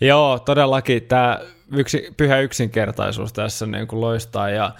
[0.00, 1.40] Joo, todellakin tämä
[1.72, 4.70] yksi, pyhä yksinkertaisuus tässä niin kuin loistaa ja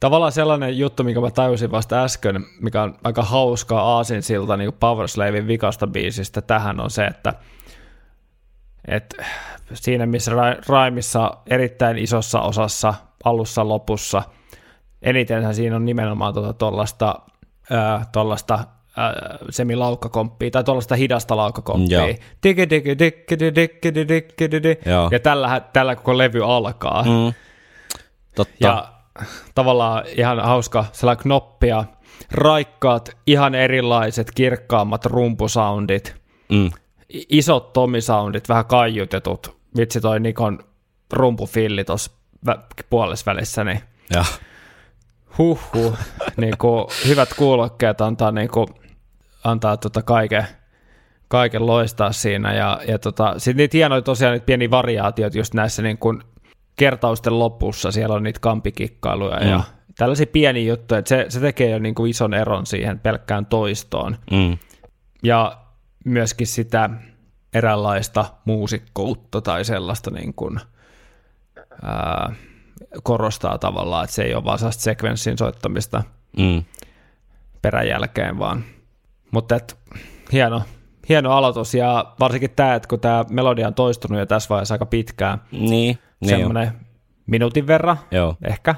[0.00, 5.46] tavallaan sellainen juttu, mikä mä tajusin vasta äsken, mikä on aika hauskaa aasinsilta niin Powerslavin
[5.46, 7.34] vikasta biisistä tähän on se, että
[8.88, 9.24] että
[9.72, 10.32] siinä missä
[10.68, 14.22] Raimissa erittäin isossa osassa alussa lopussa,
[15.02, 17.20] enitenhän siinä on nimenomaan tuollaista
[18.12, 18.64] tuollaista
[18.98, 21.98] äh, semilaukkakomppia tai tuollaista hidasta laukkakomppia.
[25.10, 27.02] Ja tällä, tällä koko levy alkaa.
[27.02, 27.34] Mm.
[28.34, 28.66] Totta.
[28.66, 28.92] Ja
[29.54, 31.84] tavallaan ihan hauska sellainen knoppia,
[32.30, 36.16] raikkaat, ihan erilaiset, kirkkaammat rumpusoundit,
[36.48, 36.70] mm.
[37.28, 39.56] isot tomisoundit, vähän kaiutetut.
[39.76, 40.58] Vitsi toi Nikon
[41.12, 42.10] rumpufilli tuossa
[42.90, 43.80] puolessa välissä, niin
[44.14, 44.24] ja.
[45.38, 45.98] Huhhuh,
[46.36, 48.68] niin kuin, hyvät kuulokkeet antaa, niin kuin,
[49.44, 50.46] antaa tota kaiken,
[51.28, 52.54] kaiken loistaa siinä.
[52.54, 56.22] Ja, ja tota, sitten niitä hienoja tosiaan niitä pieniä variaatioita just näissä niin kuin
[56.76, 59.48] kertausten lopussa, siellä on niitä kampikikkailuja mm.
[59.48, 59.60] ja
[59.96, 64.16] tällaisia pieniä juttuja, että se, se tekee jo niin kuin ison eron siihen pelkkään toistoon.
[64.30, 64.58] Mm.
[65.22, 65.58] Ja
[66.04, 66.90] myöskin sitä
[67.54, 70.60] eräänlaista muusikkoutta tai sellaista niin kuin,
[71.82, 72.32] ää,
[73.02, 76.02] korostaa tavallaan, että se ei ole vaan sekvenssin soittamista.
[76.36, 76.64] Mm.
[77.62, 78.64] peräjälkeen vaan.
[79.30, 79.76] Mutta et,
[80.32, 80.62] hieno,
[81.08, 84.86] hieno aloitus ja varsinkin tämä, että kun tämä melodia on toistunut jo tässä vaiheessa aika
[84.86, 86.72] pitkään, Niin, niin semmoinen
[87.26, 88.36] minuutin verran Joo.
[88.44, 88.74] ehkä,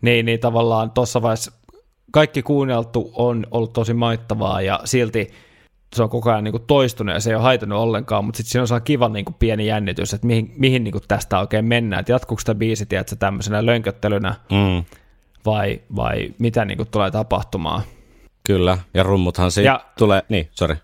[0.00, 1.52] niin, niin tavallaan tuossa vaiheessa
[2.12, 5.30] kaikki kuunneltu on ollut tosi maittavaa ja silti
[5.94, 8.50] se on koko ajan niin kuin toistunut ja se ei ole haitannut ollenkaan, mutta sitten
[8.50, 11.64] siinä on sellainen kiva niin kuin pieni jännitys, että mihin, mihin niin kuin tästä oikein
[11.64, 14.84] mennään, että jatkuuko tämä biisi tiedätkö, tämmöisenä lönköttelynä Mm,
[15.46, 17.82] vai, vai mitä niin kuin tulee tapahtumaan.
[18.44, 20.76] Kyllä, ja rummuthan siitä Ja- tulee, niin, sorry.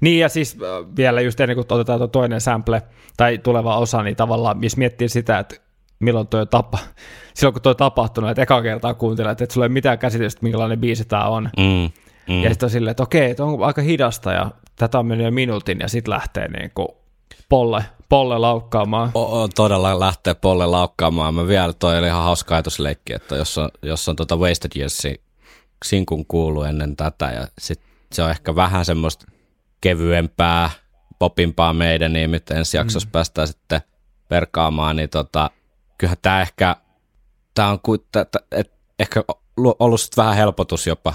[0.00, 2.82] Niin ja siis äh, vielä just ennen kuin otetaan tuo toinen sample
[3.16, 5.56] tai tuleva osa, niin tavallaan jos miettii sitä, että
[6.00, 6.78] milloin tuo tapa,
[7.34, 10.80] silloin kun tuo tapahtunut, että eka kertaa kuuntelet, että sulla ei ole mitään käsitystä, minkälainen
[10.80, 11.50] biisi tämä on.
[11.56, 11.90] Mm,
[12.34, 12.42] mm.
[12.42, 15.30] Ja sitten on silleen, että okei, että on aika hidasta ja tätä on mennyt jo
[15.30, 16.88] minuutin ja sitten lähtee niin kuin
[17.48, 19.10] polle, polle laukkaamaan.
[19.14, 21.34] O- o- todella lähtee Polle laukkaamaan.
[21.34, 25.16] Mä vielä, toi oli ihan hauska ajatusleikki, että jos on, jos on tota Wasted Yearsin
[25.84, 27.80] sinkun kuulu ennen tätä ja sit
[28.12, 29.26] se on ehkä vähän semmoista
[29.80, 30.70] kevyempää,
[31.18, 33.12] popimpaa meidän, niin nyt ensi jaksossa mm.
[33.12, 33.80] päästään sitten
[34.28, 35.50] perkaamaan, niin tota,
[35.98, 36.76] kyllähän tämä ehkä,
[37.54, 39.24] tämä on ku, tä, tä, et, ehkä
[39.56, 41.14] lu- ollut sit vähän helpotus jopa,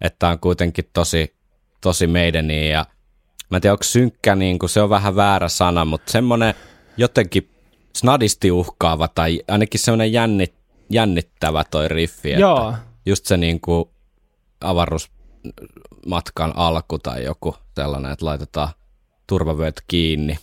[0.00, 1.36] että tämä on kuitenkin tosi,
[1.80, 2.86] tosi meidän ja
[3.50, 6.54] mä en tiedä, onko synkkä, niin kuin se on vähän väärä sana, mutta semmoinen
[6.96, 7.50] jotenkin
[7.96, 10.54] snadisti uhkaava tai ainakin semmoinen jännit,
[10.90, 12.32] jännittävä toi riffi.
[12.32, 12.74] että Joo,
[13.06, 13.88] Just se niin kuin
[14.60, 18.68] avaruusmatkan alku tai joku sellainen, että laitetaan
[19.26, 20.38] turvavyöt kiinni.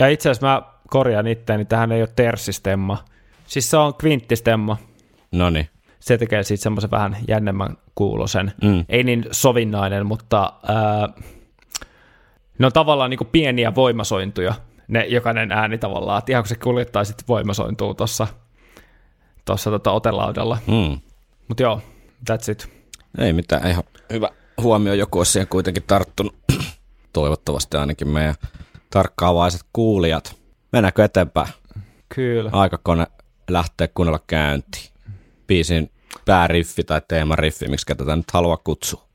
[0.00, 3.04] ja itse asiassa mä korjaan itseäni, tähän ei ole terssistemma.
[3.46, 4.76] Siis se on kvinttistemma.
[5.32, 5.68] No niin.
[6.00, 8.52] Se tekee siitä semmoisen vähän jännemmän kuulosen.
[8.62, 8.84] Mm.
[8.88, 11.08] Ei niin sovinnainen, mutta ää,
[12.58, 14.54] ne on tavallaan niin kuin pieniä voimasointuja,
[14.88, 18.26] ne jokainen ääni tavallaan, että ihan kun se kuljettaa sitten voimasointuu tuossa
[19.64, 20.58] tota otelaudalla.
[20.66, 21.00] Mm.
[21.48, 21.80] Mutta joo,
[22.30, 22.81] that's it.
[23.18, 24.28] Ei mitään, ihan hyvä
[24.62, 26.34] huomio, joku olisi siihen kuitenkin tarttunut.
[27.12, 28.34] Toivottavasti ainakin meidän
[28.90, 30.36] tarkkaavaiset kuulijat.
[30.72, 31.48] Mennäänkö eteenpäin?
[32.14, 32.50] Kyllä.
[32.52, 33.06] Aikakone
[33.50, 34.92] lähtee kunnolla käyntiin.
[35.46, 35.90] Biisin
[36.24, 39.08] pääriffi tai teemariffi, miksi tätä nyt haluaa kutsua.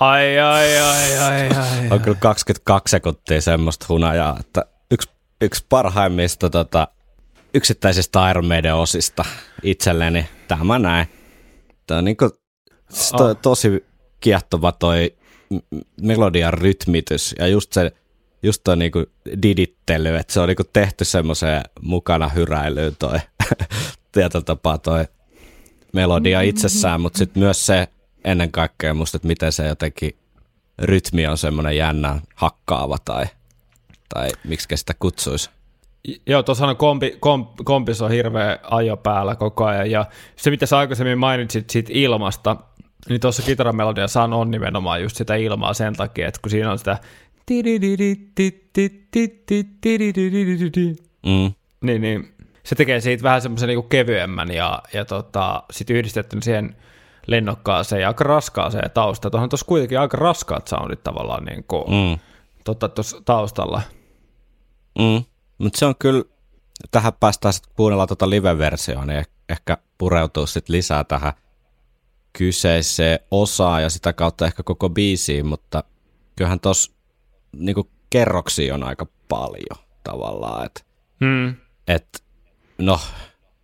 [0.00, 1.88] Ai, ai, ai, ai, ai.
[1.90, 5.10] On kyllä 22 sekuntia semmoista hunajaa, että yksi,
[5.40, 6.88] yksi parhaimmista tota,
[7.54, 9.24] yksittäisistä Iron Maiden osista
[9.62, 11.06] itselleni, tämä näin.
[11.86, 12.30] Tämä on niinku,
[12.90, 13.36] siis toi, Oh.
[13.42, 13.84] tosi
[14.20, 15.16] kiehtova toi
[16.00, 17.92] melodian rytmitys ja just se
[18.42, 19.04] just toi niinku
[19.42, 23.18] didittely, että se on niinku tehty semmoiseen mukana hyräilyyn toi
[24.12, 25.04] tietyllä tapaa toi
[25.92, 27.88] melodia itsessään, mutta sitten myös se
[28.24, 30.16] ennen kaikkea musta, että miten se jotenkin
[30.78, 33.24] rytmi on semmoinen jännä hakkaava tai,
[34.14, 35.50] tai miksi sitä kutsuisi.
[36.26, 40.04] Joo, tuossa on kompi, komp, kompis on hirveä ajo päällä koko ajan, ja
[40.36, 42.56] se mitä sä aikaisemmin mainitsit siitä ilmasta,
[43.08, 46.98] niin tuossa kitaramelodiassa on nimenomaan just sitä ilmaa sen takia, että kun siinä on sitä
[51.26, 51.52] Mm.
[51.80, 56.76] niin, niin se tekee siitä vähän semmoisen niinku kevyemmän ja, ja tota, sitten yhdistettynä siihen
[57.30, 59.32] lennokkaaseen ja aika raskaaseen taustaan.
[59.32, 62.18] Tuohon tuossa kuitenkin aika raskaat soundit tavallaan niin kuin, mm.
[62.94, 63.82] Tuossa taustalla.
[64.98, 65.24] Mm.
[65.58, 66.24] Mutta se on kyllä,
[66.90, 71.32] tähän päästään sitten kuunnella tuota live-versioon, niin eh- ehkä pureutuu sitten lisää tähän
[72.32, 75.84] kyseiseen osaan ja sitä kautta ehkä koko biisiin, mutta
[76.36, 76.92] kyllähän tuossa
[77.56, 80.80] niinku kerroksia on aika paljon tavallaan, että
[81.20, 81.54] Mm.
[81.88, 82.24] et,
[82.78, 83.00] no,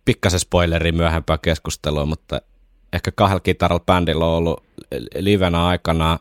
[0.05, 2.41] pikkasen spoileri myöhempää keskustelua, mutta
[2.93, 4.63] ehkä kahdella kitaralla bändillä on ollut
[5.15, 6.19] livenä aikana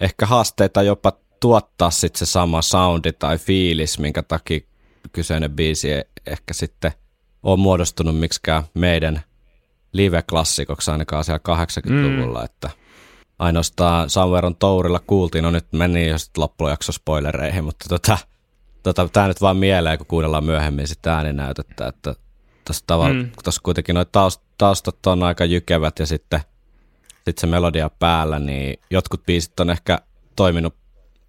[0.00, 4.60] ehkä haasteita jopa tuottaa sitten se sama soundi tai fiilis, minkä takia
[5.12, 6.92] kyseinen biisi ei ehkä sitten
[7.42, 9.22] on muodostunut miksikään meidän
[9.92, 12.44] live-klassikoksi ainakaan siellä 80-luvulla, mm.
[12.44, 12.70] että
[13.38, 18.18] ainoastaan Somewhere on Tourilla kuultiin, no nyt meni jo sitten loppujakso spoilereihin, mutta tota,
[18.82, 22.14] tota, tämä nyt vaan mieleen, kun kuunnellaan myöhemmin sitä ääninäytettä, että
[22.66, 23.20] tuossa tavalla, Mm.
[23.20, 23.30] mm.
[23.44, 26.40] tuossa kuitenkin noi taust, taustat on aika jykevät ja sitten
[27.24, 29.98] sit se melodia päällä, niin jotkut biisit on ehkä
[30.36, 30.74] toiminut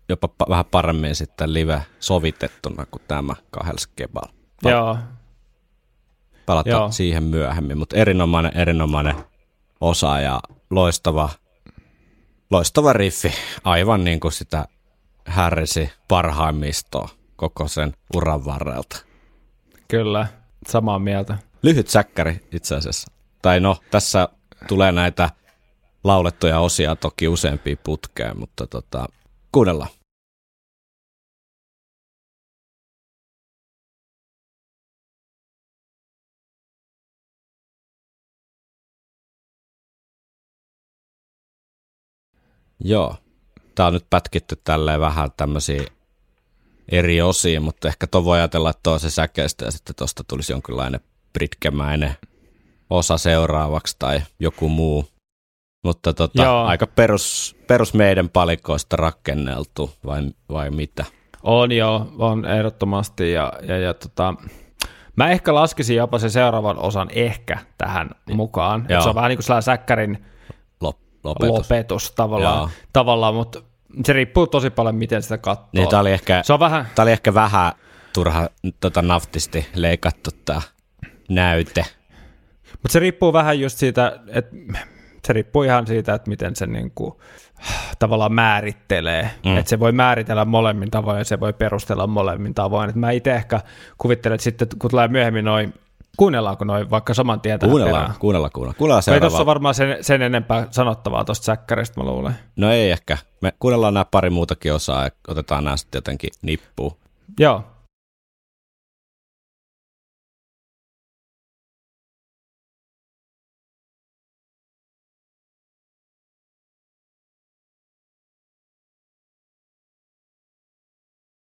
[0.09, 4.33] jopa pa- vähän paremmin sitten live sovitettuna kuin tämä kahdella skeballa.
[4.65, 4.97] Pa- Joo,
[6.45, 6.91] Palataan Joo.
[6.91, 9.15] Siihen myöhemmin, mutta erinomainen, erinomainen
[9.81, 11.29] osa ja loistava,
[12.51, 13.31] loistava riffi,
[13.63, 14.65] aivan niin kuin sitä
[15.25, 19.03] härrisi parhaimmistoa koko sen uran varrelta.
[19.87, 20.27] Kyllä,
[20.67, 21.37] samaa mieltä.
[21.63, 23.11] Lyhyt säkkäri itse asiassa.
[23.41, 24.29] Tai no, tässä
[24.67, 25.29] tulee näitä
[26.03, 29.05] laulettuja osia toki useampia putkeen, mutta tota,
[29.51, 29.89] kuunnellaan.
[42.79, 43.15] Joo,
[43.75, 45.83] tämä on nyt pätkitty tälleen vähän tämmöisiä
[46.91, 50.53] eri osiin, mutta ehkä tuo voi ajatella, että on se säkeistä ja sitten tuosta tulisi
[50.53, 50.99] jonkinlainen
[51.33, 52.15] pritkemäinen
[52.89, 55.05] osa seuraavaksi tai joku muu.
[55.83, 56.65] Mutta tota, Joo.
[56.65, 61.05] aika perus, perus meidän palikoista rakenneltu vai, vai mitä?
[61.43, 63.31] On joo, on ehdottomasti.
[63.31, 64.33] Ja, ja, ja tota,
[65.15, 68.85] mä ehkä laskisin jopa sen seuraavan osan ehkä tähän mukaan.
[69.03, 70.25] Se on vähän niin kuin sellainen säkkärin
[70.81, 71.57] Lop, lopetus.
[71.57, 72.69] lopetus tavallaan, Joo.
[72.93, 73.61] tavallaan mutta
[74.05, 75.69] se riippuu tosi paljon, miten sitä katsoo.
[75.73, 77.71] Niin, tää oli ehkä, Se on vähän, tää oli ehkä vähän
[78.13, 80.61] turha tota, naftisti leikattu tää
[81.29, 81.85] näyte.
[82.71, 84.55] mutta se riippuu vähän just siitä, että
[85.27, 87.13] se riippuu ihan siitä, että miten se niin kuin,
[87.99, 89.29] tavallaan määrittelee.
[89.45, 89.57] Mm.
[89.57, 92.89] Että se voi määritellä molemmin tavoin ja se voi perustella molemmin tavoin.
[92.89, 93.61] Et mä itse ehkä
[93.97, 95.73] kuvittelen, että sitten kun tulee myöhemmin noin,
[96.17, 98.77] kuunnellaanko noin vaikka saman tien tähän Kuunnellaan, kuunnellaan, kuunnellaan.
[98.77, 99.29] Kuunnellaan Ei seuraava.
[99.29, 102.33] tuossa varmaan sen, sen enempää sanottavaa tuosta säkkäristä, mä luulen.
[102.55, 103.17] No ei ehkä.
[103.41, 106.97] Me kuunnellaan nämä pari muutakin osaa ja otetaan nämä sitten jotenkin nippuun.
[107.39, 107.63] Joo.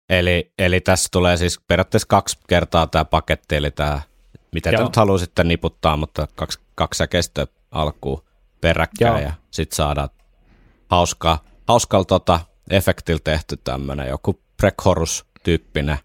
[0.10, 4.02] Eli, eli tässä tulee siis periaatteessa kaksi kertaa tämä paketti, eli tämä,
[4.56, 4.84] mitä te Joo.
[4.84, 8.24] nyt haluaa sitten niputtaa, mutta kaksi, kaksi säkeistöä alkuun
[8.62, 9.30] peräkkäin Joo.
[9.30, 10.10] ja sitten saadaan
[10.90, 12.40] hauskaa, hauskalla tota
[12.70, 15.98] efektillä tehty tämmöinen joku prekhorus-tyyppinen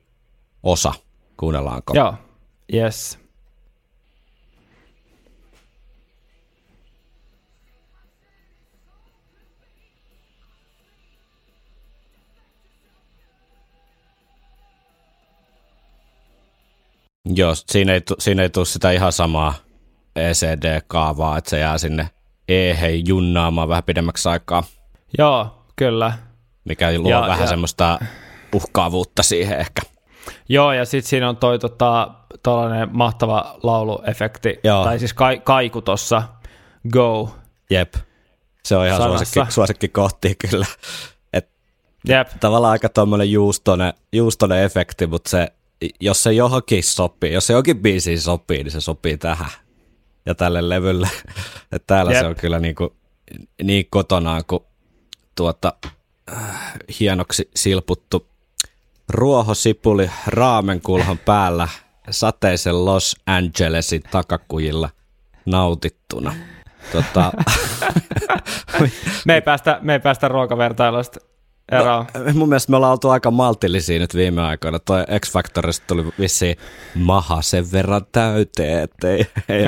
[0.62, 0.92] osa.
[1.36, 1.94] Kuunnellaanko?
[1.94, 2.14] Joo.
[2.74, 3.19] Yes.
[17.24, 19.54] Joo, siinä ei, siinä ei tule sitä ihan samaa
[20.16, 22.10] ECD-kaavaa, että se jää sinne
[22.48, 24.62] E-hei junnaamaan vähän pidemmäksi aikaa,
[25.18, 26.12] Joo, kyllä.
[26.64, 27.98] mikä luo Ja- vähän ja- semmoista
[28.54, 29.82] uhkaavuutta siihen ehkä.
[30.48, 32.10] Joo, ja sitten siinä on toi tota,
[32.90, 34.84] mahtava lauluefekti, Joo.
[34.84, 36.22] tai siis kai, kaiku tuossa
[36.92, 37.30] Go.
[37.70, 37.94] Jep.
[38.64, 39.24] Se on ihan Sanassa.
[39.24, 40.66] suosikki, suosikki kohti kyllä.
[41.32, 41.48] Et
[42.08, 45.52] Jep, tavallaan aika tuommoinen juustone, juustone efekti, mutta se,
[46.00, 49.50] jos se johonkin sopii, jos se johonkin biisiin sopii, niin se sopii tähän
[50.26, 51.08] ja tälle levylle.
[51.72, 52.20] Et täällä Jep.
[52.20, 52.90] se on kyllä niin, kuin,
[53.62, 54.64] niin kotonaan kuin
[55.34, 55.72] tuota,
[56.32, 58.26] äh, hienoksi silputtu
[59.08, 61.68] ruohosipuli raamenkulhon päällä
[62.10, 64.90] sateisen Los Angelesin takakujilla
[65.46, 66.34] nautittuna.
[66.92, 67.32] Tota,
[69.26, 71.29] me ei päästä, me ei päästä ruokavertailusta
[71.70, 72.06] eroon.
[72.14, 74.78] No, mun mielestä me ollaan oltu aika maltillisia nyt viime aikoina.
[74.78, 76.56] Toi X-Factorista tuli vissiin
[76.94, 79.64] maha sen verran täyteen, että ei, ei,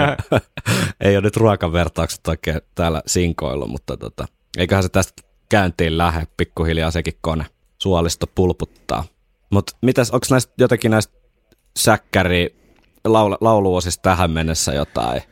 [1.05, 6.91] ei ole nyt ruokavertaukset oikein täällä sinkoillut, mutta tota, eiköhän se tästä käyntiin lähde pikkuhiljaa
[6.91, 7.47] sekin kone.
[7.79, 9.05] Suolisto pulputtaa.
[9.51, 11.15] Mutta mitäs, onko näistä jotenkin näistä
[11.77, 12.57] säkkäri
[13.09, 15.23] laul- lauluosista tähän mennessä jotain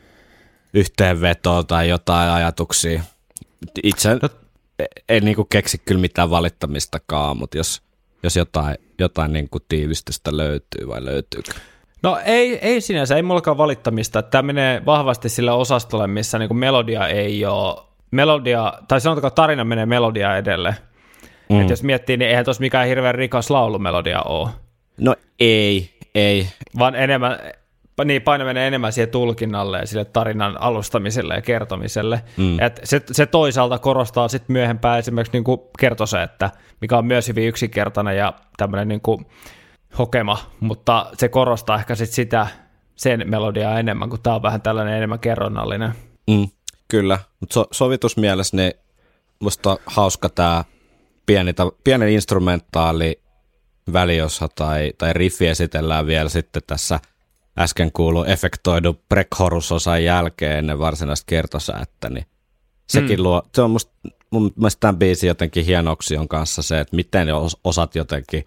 [0.73, 3.03] yhteenvetoa tai jotain ajatuksia?
[3.83, 4.09] Itse
[5.09, 7.81] En niinku keksi kyllä mitään valittamistakaan, mutta jos,
[8.23, 11.51] jos jotain, jotain niinku tiivistystä löytyy vai löytyykö?
[12.03, 14.21] No ei, ei sinänsä, ei mullakaan valittamista.
[14.21, 19.85] Tämä menee vahvasti sillä osastolle, missä niinku melodia ei ole, melodia, tai sanotaanko tarina menee
[19.85, 20.75] melodia edelle.
[21.49, 21.61] Mm.
[21.61, 24.49] Et jos miettii, niin eihän tuossa mikään hirveän rikas laulumelodia ole,
[24.97, 26.47] No ei, ei.
[26.79, 27.39] vaan enemmän,
[28.05, 32.23] niin paino menee enemmän siihen tulkinnalle ja sille tarinan alustamiselle ja kertomiselle.
[32.37, 32.59] Mm.
[32.59, 36.49] Et se, se toisaalta korostaa sitten myöhempää esimerkiksi niinku kertosäettä,
[36.81, 39.21] mikä on myös hyvin yksinkertainen ja tämmöinen niinku
[39.97, 42.47] hokema, mutta se korostaa ehkä sit sitä
[42.95, 45.93] sen melodiaa enemmän, kun tämä on vähän tällainen enemmän kerronnallinen.
[46.27, 46.47] Mm,
[46.87, 48.73] kyllä, mutta so, sovitusmielessä niin
[49.39, 50.63] musta on hauska tämä
[51.25, 51.53] pieni,
[51.83, 53.21] pienen instrumentaali
[53.93, 56.99] väliosa tai, tai riffi esitellään vielä sitten tässä
[57.59, 62.25] äsken kuulu efektoidu prechorusosan jälkeen ennen varsinaista kertosäättä, niin
[62.89, 63.23] sekin mm.
[63.23, 63.91] luo, se on musta,
[64.31, 67.27] mun mielestä tämän biisin jotenkin hienoksi on kanssa se, että miten
[67.63, 68.43] osat jotenkin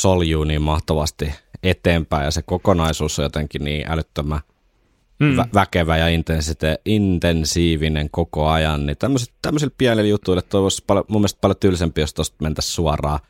[0.00, 4.40] soljuu niin mahtavasti eteenpäin ja se kokonaisuus on jotenkin niin älyttömän
[5.20, 5.36] mm.
[5.36, 11.20] vä- väkevä ja intensite- intensiivinen koko ajan, niin tämmöiset, tämmöisillä pienillä jutuilla toivoisi paljon, mun
[11.20, 13.20] mielestä paljon tylsempi, jos tuosta mentäisiin suoraan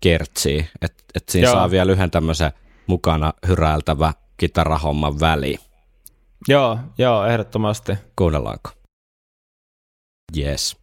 [0.00, 1.54] kertsiin, että et siinä Joo.
[1.54, 2.52] saa vielä yhden tämmöisen
[2.88, 5.58] mukana hyräiltävä kitarahomman väli.
[6.48, 7.92] Joo, joo, ehdottomasti.
[8.16, 8.70] Kuunnellaanko?
[10.36, 10.76] Yes.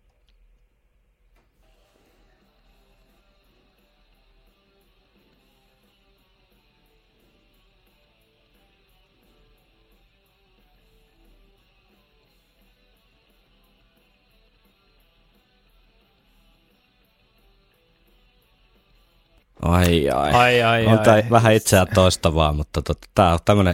[19.65, 20.31] Ai ai.
[20.33, 21.05] Ai, ai, on ai.
[21.05, 23.73] tää vähän itseään toistavaa, mutta tota, tää on tämmönen,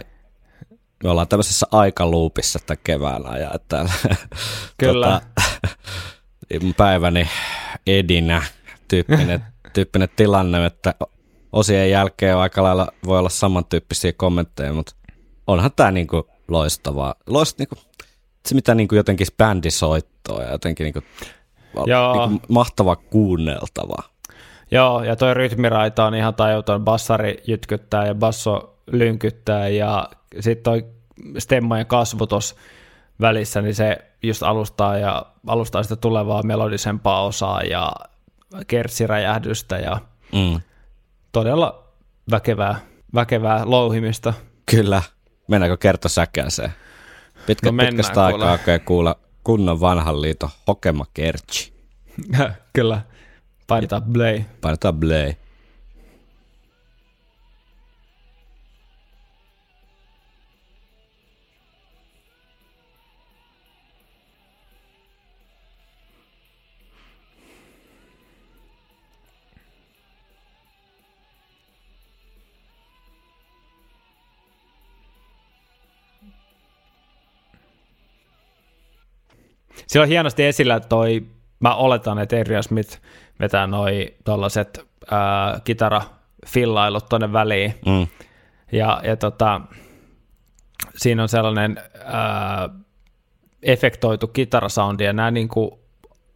[1.04, 3.54] me ollaan tämmöisessä aikaluupissa tämän kevään ajan.
[3.54, 3.92] että Täällä,
[4.78, 5.20] Kyllä.
[5.20, 5.76] Tota,
[6.76, 7.28] päiväni
[7.86, 8.42] edinä
[8.88, 10.94] tyyppinen, tyyppinen tilanne, että
[11.52, 14.94] osien jälkeen aika lailla voi olla samantyyppisiä kommentteja, mutta
[15.46, 17.14] onhan tämä niinku loistavaa.
[17.26, 17.74] Loist, niinku,
[18.48, 21.00] se mitä niinku jotenkin bändisoittoa ja jotenkin niinku,
[21.74, 24.11] niinku mahtava kuunneltava.
[24.72, 26.84] Joo, ja toi rytmiraita on ihan tajuton.
[26.84, 30.08] Bassari jytkyttää ja basso lynkyttää ja
[30.40, 30.84] sitten toi
[31.38, 32.54] stemmojen kasvu tuossa
[33.20, 37.92] välissä, niin se just alustaa ja alustaa sitä tulevaa melodisempaa osaa ja
[38.66, 39.98] kertsiräjähdystä ja
[40.32, 40.60] Mm.
[41.32, 41.84] todella
[42.30, 42.80] väkevää,
[43.14, 44.34] väkevää louhimista.
[44.70, 45.02] Kyllä.
[45.48, 46.72] Mennäänkö kertosäkääseen?
[47.46, 48.26] Pitkä, No pitkästä kuule.
[48.26, 51.72] aikaa oikein kuulla kunnon vanhan liiton Hokema Kertsi.
[52.72, 53.00] Kyllä,
[53.66, 54.42] painetaan play.
[54.60, 55.34] Painetaan play.
[79.92, 81.26] Siellä on hienosti esillä toi,
[81.62, 83.00] mä oletan, että Adrian Smith
[83.40, 87.74] vetää noi tollaset ää, kitarafillailut tonne väliin.
[87.86, 88.06] Mm.
[88.72, 89.60] Ja, ja tota,
[90.96, 92.68] siinä on sellainen ää,
[93.62, 95.80] efektoitu kitarasoundi, ja nämä niinku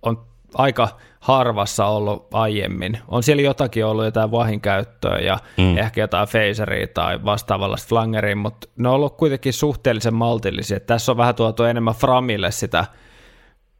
[0.02, 0.88] on aika
[1.20, 2.98] harvassa ollut aiemmin.
[3.08, 5.78] On siellä jotakin ollut jotain vahinkäyttöä ja mm.
[5.78, 10.80] ehkä jotain phaseria tai vastaavalla flangeria, mutta ne on ollut kuitenkin suhteellisen maltillisia.
[10.80, 12.84] Tässä on vähän tuotu enemmän framille sitä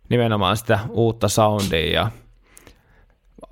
[0.09, 2.11] nimenomaan sitä uutta soundia ja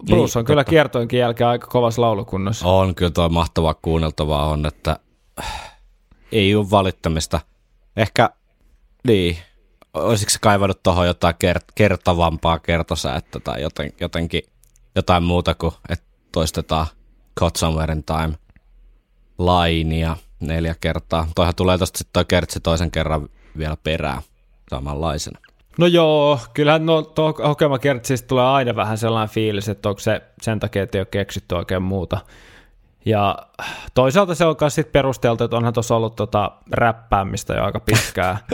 [0.07, 2.69] Bruce on kyllä kiertoinkin jälkeen aika kovassa laulukunnossa.
[2.69, 4.99] On kyllä tuo mahtavaa kuunneltavaa on, että
[6.33, 7.41] ei ole valittamista.
[7.97, 8.31] Ehkä,
[9.07, 9.39] niin,
[9.95, 14.43] olisiko se kaivannut tuohon jotain kert- kertavampaa kertosäättä tai joten, jotenkin
[14.95, 16.87] jotain muuta kuin, että toistetaan
[17.41, 18.39] Caught Somewhere in Time
[19.39, 21.29] lainia neljä kertaa.
[21.35, 23.29] Toihan tulee tosta sitten toi kertsi toisen kerran
[23.59, 24.23] vielä perään
[24.71, 25.39] samanlaisena.
[25.79, 30.23] No joo, kyllähän no, tuo Hokema Kertsistä tulee aina vähän sellainen fiilis, että onko se
[30.43, 32.19] sen takia, että ei ole keksitty oikein muuta.
[33.07, 33.39] Ja
[33.95, 38.39] toisaalta se on myös sit perusteltu, että onhan tuossa ollut tota räppäämistä jo aika pitkään.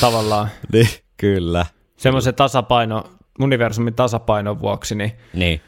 [0.00, 1.66] Tavallaan Niin, kyllä.
[1.96, 3.04] semmoisen tasapaino,
[3.40, 5.60] universumin tasapainon vuoksi, niin Niin,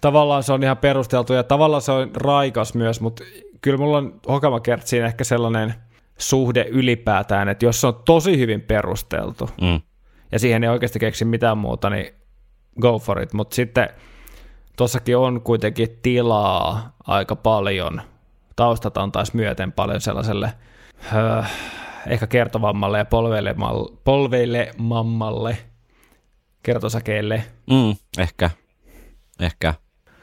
[0.00, 3.24] tavallaan se on ihan perusteltu ja tavallaan se on raikas myös, mutta
[3.60, 5.74] kyllä mulla on Hokema Kertsiin ehkä sellainen
[6.18, 9.80] suhde ylipäätään, että jos se on tosi hyvin perusteltu, mm.
[10.32, 12.14] ja siihen ei oikeasti keksi mitään muuta, niin
[12.80, 13.32] go for it.
[13.32, 13.88] Mutta sitten
[14.76, 18.02] tuossakin on kuitenkin tilaa aika paljon.
[18.56, 20.52] Taustat antaisi myöten paljon sellaiselle
[21.14, 21.42] öö,
[22.06, 23.06] ehkä kertovammalle ja
[24.04, 25.58] polveilemammalle
[26.62, 27.44] kertosäkeelle.
[27.70, 28.50] Mm, ehkä,
[29.40, 29.74] ehkä.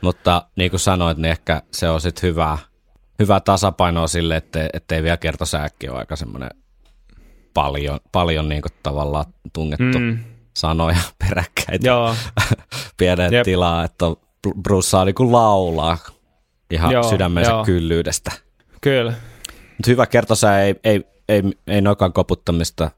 [0.01, 2.57] Mutta niin kuin sanoit, niin ehkä se on sitten hyvä,
[3.21, 6.49] hyvä tasapainoa sille, ettei, ettei vielä kertosääkki ole aika semmoinen
[7.53, 10.19] paljon, paljon niin kuin tavallaan tunnettu mm.
[10.53, 10.97] sanoja
[11.27, 11.79] peräkkäin.
[11.83, 12.15] Joo,
[12.97, 13.43] Pienen Jep.
[13.43, 14.05] tilaa, että
[14.63, 15.97] Bruce saa niin kuin laulaa
[16.71, 17.65] ihan Joo, sydämensä joo.
[17.65, 18.31] kyllyydestä.
[18.81, 19.13] kyllä.
[19.77, 22.91] Mutta hyvä kertosää, ei, ei, ei, ei nokan koputtamista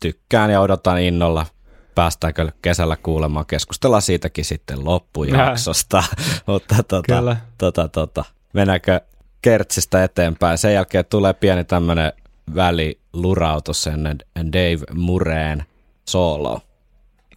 [0.00, 1.46] tykkään ja odotan innolla.
[1.94, 6.04] Päästäänkö kesällä kuulemaan, keskustellaan siitäkin sitten loppujaksosta.
[6.46, 9.00] Mutta tota, tota, tota, mennäänkö
[9.44, 10.58] kertsistä eteenpäin.
[10.58, 12.12] Sen jälkeen tulee pieni tämmöinen
[12.54, 15.64] välilurautus ennen Dave Mureen
[16.08, 16.60] solo.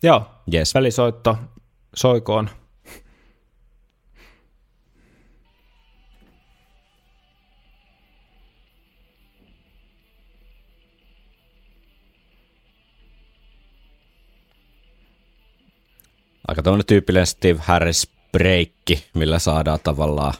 [0.03, 0.73] Joo, Yes.
[0.73, 1.37] välisoitto
[1.95, 2.49] soikoon.
[16.47, 20.33] Aika tämmöinen tyypillinen Steve Harris breikki, millä saadaan tavallaan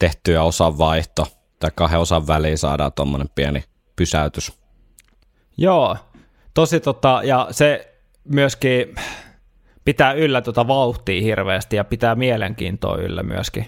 [0.00, 1.26] tehtyä osan vaihto
[1.60, 3.64] tai kahden osan väliin saadaan tuommoinen pieni
[3.96, 4.52] pysäytys.
[5.56, 5.96] Joo,
[6.54, 7.94] tosi tota, ja se
[8.24, 8.94] myöskin
[9.84, 13.66] pitää yllä tota vauhtia hirveästi ja pitää mielenkiintoa yllä myöskin.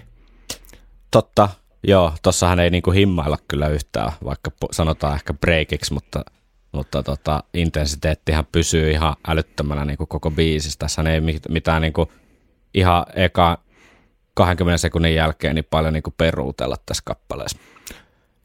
[1.11, 1.49] Totta,
[1.87, 2.13] joo.
[2.21, 6.25] Tossahan ei niinku himmailla kyllä yhtään, vaikka sanotaan ehkä breakiksi, mutta,
[6.71, 10.79] mutta tota, intensiteettihan pysyy ihan älyttömänä niinku koko biisissä.
[10.79, 12.11] Tässä ei mitään niinku
[12.73, 13.62] ihan eka
[14.35, 17.57] 20 sekunnin jälkeen niin paljon niinku peruutella tässä kappaleessa.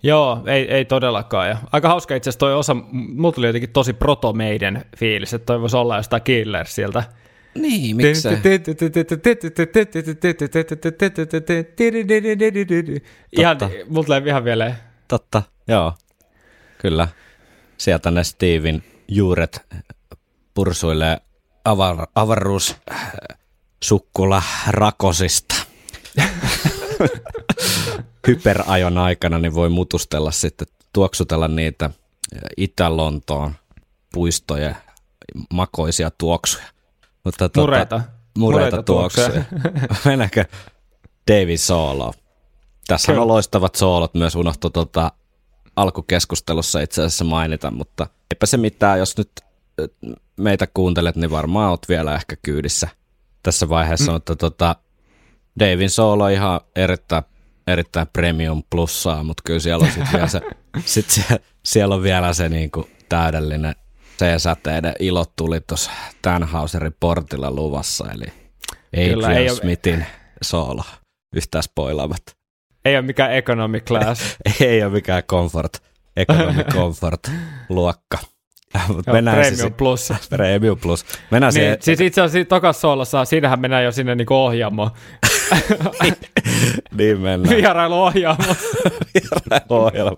[0.03, 1.49] Joo, ei, ei todellakaan.
[1.49, 5.47] Ja aika hauska itse asiassa toi osa, mulla tuli jotenkin tosi proto meidän fiilis, että
[5.47, 7.05] toi voisi olla jostain Killersiltä.
[7.55, 8.37] Niin, miksei?
[13.33, 13.59] Ihan,
[13.89, 14.75] mulla tulee ihan vielä.
[15.09, 15.93] Totta, joo.
[16.79, 17.09] Kyllä.
[17.79, 19.67] Sieltä ne Steven juuret
[20.55, 21.19] pursuilee
[21.65, 22.77] avar, avaruus
[23.85, 25.58] sukkula rakosista.
[28.27, 31.91] Hyperajon aikana niin voi mutustella sitten, tuoksutella niitä
[32.57, 33.55] Itä-Lontoon
[34.13, 34.77] puistojen
[35.53, 36.65] makoisia tuoksuja.
[37.25, 38.01] Mutta tuota, mureita.
[38.39, 39.45] Mureita, mureita tuoksuja.
[40.05, 40.45] Mennäänkö
[41.31, 42.13] David Solo?
[42.87, 45.13] Tässä on loistavat soolot myös unohtu tuota
[45.77, 49.31] alkukeskustelussa itse asiassa mainita, mutta eipä se mitään, jos nyt
[50.37, 52.89] meitä kuuntelet, niin varmaan oot vielä ehkä kyydissä
[53.43, 54.15] tässä vaiheessa, mm.
[54.15, 54.77] mutta tota,
[55.59, 57.23] Davin Solo ihan erittäin,
[57.67, 60.41] erittäin premium plussaa, mutta kyllä siellä on sitten vielä se,
[60.85, 63.75] sit siellä, siellä on vielä se niinku täydellinen
[64.19, 65.91] C-säteiden ilot tuli tuossa
[66.23, 68.27] Tannhauserin portilla luvassa, eli
[68.97, 70.07] Adrian ei Smithin ole...
[70.43, 70.83] solo
[71.37, 72.23] yhtään spoilaamat.
[72.85, 74.37] Ei ole mikään economy class.
[74.61, 75.83] ei ole mikään comfort,
[76.17, 77.31] economy comfort
[77.69, 78.19] luokka.
[78.75, 80.13] Joo, mennään Premium siis, Plus.
[80.31, 81.05] Premium Plus.
[81.31, 81.77] Mennään niin, siihen.
[81.81, 84.91] Siis itse asiassa tokassa soolossa, siinähän mennään jo sinne niinku ohjaamoon.
[86.99, 87.57] niin mennään.
[87.57, 88.55] Vierailuohjaamo.
[89.15, 90.17] Vierailuohjelma.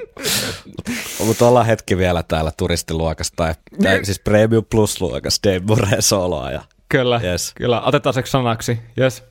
[1.26, 6.50] Mutta ollaan hetki vielä täällä turistiluokassa, tai, tai siis Premium Plus-luokassa, Dave Murray soloa.
[6.50, 7.52] Ja, kyllä, yes.
[7.54, 7.80] kyllä.
[7.80, 8.78] Otetaan se sanaksi.
[8.98, 9.29] Yes.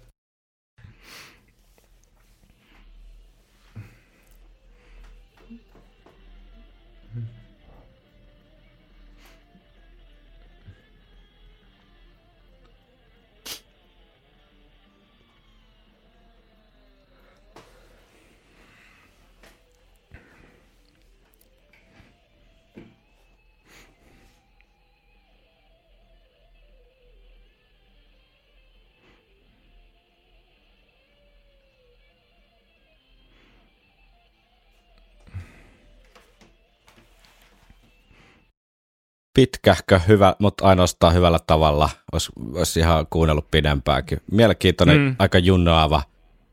[39.40, 41.90] Pitkähkö, hyvä, mutta ainoastaan hyvällä tavalla.
[42.12, 44.22] Olisi, olisi ihan kuunnellut pidempäänkin.
[44.32, 45.16] Mielenkiintoinen, mm.
[45.20, 46.02] aika junnaava,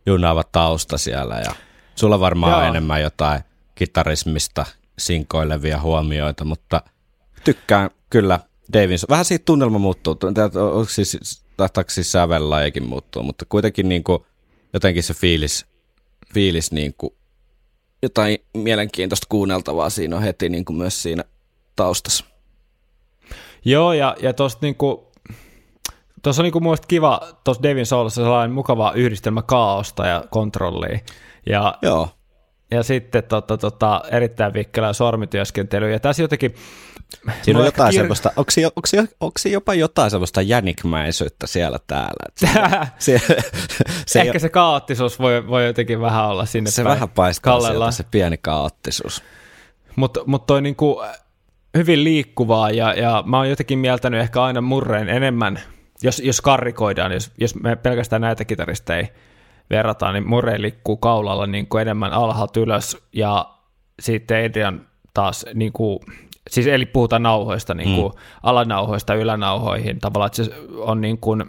[0.07, 1.35] junnaava tausta siellä.
[1.35, 1.55] Ja
[1.95, 2.61] sulla varmaan Joo.
[2.61, 3.41] on enemmän jotain
[3.75, 4.67] kitarismista
[4.99, 6.83] sinkoilevia huomioita, mutta
[7.45, 8.41] tykkään kyllä
[8.73, 9.09] Davinson.
[9.11, 10.19] Vähän siitä tunnelma muuttuu.
[10.73, 14.19] Onko siis, tahtaako siis sävellajikin muuttuu, mutta kuitenkin niin kuin,
[14.73, 15.67] jotenkin se fiilis,
[16.35, 17.15] fiilis niin kuin,
[18.03, 21.25] jotain mielenkiintoista kuunneltavaa siinä on heti niin kuin myös siinä
[21.77, 22.36] taustassa.
[23.67, 25.13] Joo, ja, ja tuossa niinku,
[26.27, 30.99] on niinku mun kiva tuossa Devin Soulissa sellainen mukava yhdistelmä kaaosta ja kontrollia.
[31.47, 32.09] Ja, Joo.
[32.71, 35.93] ja sitten tota, tota, erittäin vikkelä sormityöskentely.
[35.93, 36.55] Ja tässä jotenkin...
[37.43, 38.01] Siinä on jotain kir...
[38.01, 42.27] semmoista, onko, onko, onko jopa jotain semmoista jänikmäisyyttä siellä täällä?
[42.99, 43.21] se,
[44.07, 44.41] se Ehkä jo...
[44.41, 49.23] se kaoottisuus voi, voi jotenkin vähän olla sinne Se vähän paistaa sieltä, se pieni kaoottisuus.
[49.97, 51.03] Mutta mut toi niinku,
[51.77, 55.61] hyvin liikkuvaa ja, ja mä oon jotenkin mieltänyt ehkä aina murreen enemmän,
[56.03, 59.07] jos, jos karrikoidaan, jos, jos me pelkästään näitä kitaristeja
[59.71, 63.51] verrataan, niin murreen liikkuu kaulalla niin kuin enemmän alhaalta ylös ja
[64.01, 64.81] sitten Adrian
[65.15, 65.99] taas niin kuin,
[66.51, 68.21] siis eli puhutaan nauhoista, niin kuin mm.
[68.43, 71.45] alanauhoista ylänauhoihin, tavallaan että se on niin kuin,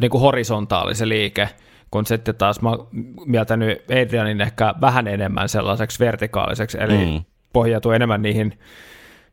[0.00, 1.48] niin kuin horisontaali se liike,
[1.90, 2.88] kun sitten taas mä oon
[3.26, 7.24] mieltänyt Adrianin ehkä vähän enemmän sellaiseksi vertikaaliseksi, eli mm.
[7.52, 8.58] pohjautuu enemmän niihin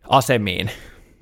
[0.10, 0.72] asemiin,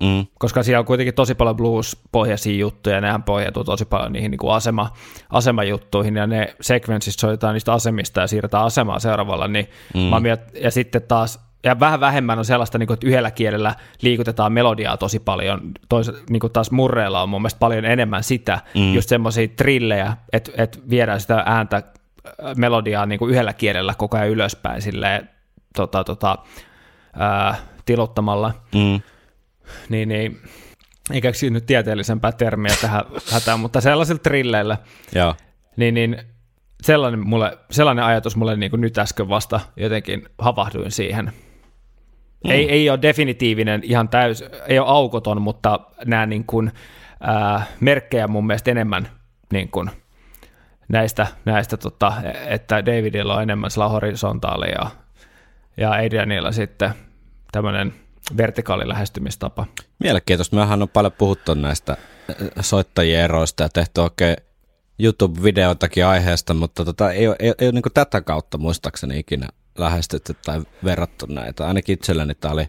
[0.02, 0.26] mm.
[0.40, 4.40] koska siellä on kuitenkin tosi paljon blues-pohjaisia juttuja, ja nehän pohjautuu tosi paljon niihin niin
[4.40, 4.90] kuin asema,
[5.30, 10.00] asemajuttuihin, ja ne sekvenssit soitetaan niistä asemista ja siirretään asemaa seuraavalla, niin mm.
[10.00, 13.76] mä miet, ja sitten taas ja vähän vähemmän on sellaista, niin kuin, että yhdellä kielellä
[14.02, 15.62] liikutetaan melodiaa tosi paljon.
[15.90, 18.94] Tois, niin kuin taas murreilla on mun mielestä paljon enemmän sitä, mm.
[18.94, 24.18] just semmoisia trillejä, että, että viedään sitä ääntä, äh, melodiaa niin kuin yhdellä kielellä koko
[24.18, 25.30] ajan ylöspäin silleen,
[25.76, 26.38] tota, tota,
[27.14, 27.56] ää,
[27.90, 29.02] tilottamalla, mm.
[29.90, 30.42] niin, niin
[31.12, 34.78] ei keksi nyt tieteellisempää termiä tähän hätään, mutta sellaisilla trilleillä,
[35.16, 35.36] Joo.
[35.78, 36.18] niin, niin
[36.84, 41.26] sellainen, mulle, sellainen ajatus mulle niin kuin nyt äsken vasta jotenkin havahduin siihen.
[41.26, 42.52] Mm.
[42.52, 46.72] Ei, ei ole definitiivinen, ihan täys, ei ole aukoton, mutta nämä niin kuin,
[47.22, 49.10] ää, merkkejä mun mielestä enemmän
[49.54, 49.90] niin kuin,
[50.90, 52.14] näistä, näistä tota,
[52.48, 54.90] että Davidilla on enemmän sillä horisontaalia ja,
[55.78, 56.94] ja Adrianilla sitten
[57.52, 57.94] tämmöinen
[58.38, 59.66] vertikaali lähestymistapa.
[60.00, 60.56] Mielenkiintoista.
[60.56, 61.98] Mehän on paljon puhuttu näistä
[62.62, 64.36] soittajien eroista ja tehty oikein
[65.00, 69.48] YouTube-videoitakin aiheesta, mutta tota, ei ole, ei, ei ole niin tätä kautta muistaakseni ikinä
[69.78, 71.68] lähestytty tai verrattu näitä.
[71.68, 72.68] Ainakin itselleni tämä oli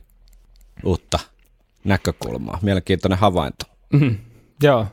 [0.85, 1.19] uutta
[1.85, 2.59] näkökulmaa.
[2.63, 3.65] Mielenkiintoinen havainto.
[3.93, 4.19] Mm,
[4.63, 4.87] joo,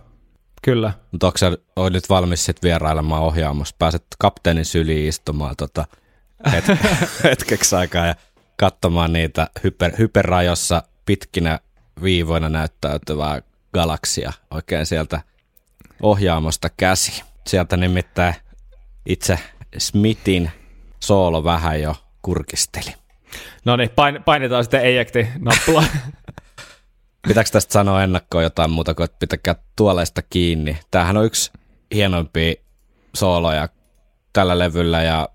[0.62, 0.94] kyllä.
[1.12, 3.76] Mutta onko sä oot nyt valmis sitten vierailemaan ohjaamossa?
[3.80, 5.86] Pääset kapteenin syliin istumaan tota
[6.48, 6.78] het-
[7.24, 8.16] hetkeksi aikaa ja
[8.58, 11.60] katsomaan niitä hyper, hyperrajossa pitkinä
[12.04, 13.42] viivoina näyttäytyvää
[13.74, 15.22] galaksia oikein sieltä
[16.02, 17.24] ohjaamosta käsi.
[17.48, 18.36] Sieltä nimittäin
[19.06, 19.40] itse
[19.78, 20.52] Smithin
[21.00, 22.94] soolo vähän jo kurkisteli.
[23.66, 25.84] No niin, pain, painetaan sitten ejekti nappula.
[27.28, 30.80] Pitääkö tästä sanoa ennakkoon jotain muuta kuin, että pitäkää tuoleista kiinni?
[30.92, 31.52] Tämähän on yksi
[31.94, 32.54] hienoimpia
[33.16, 33.70] sooloja
[34.34, 35.30] tällä levyllä ja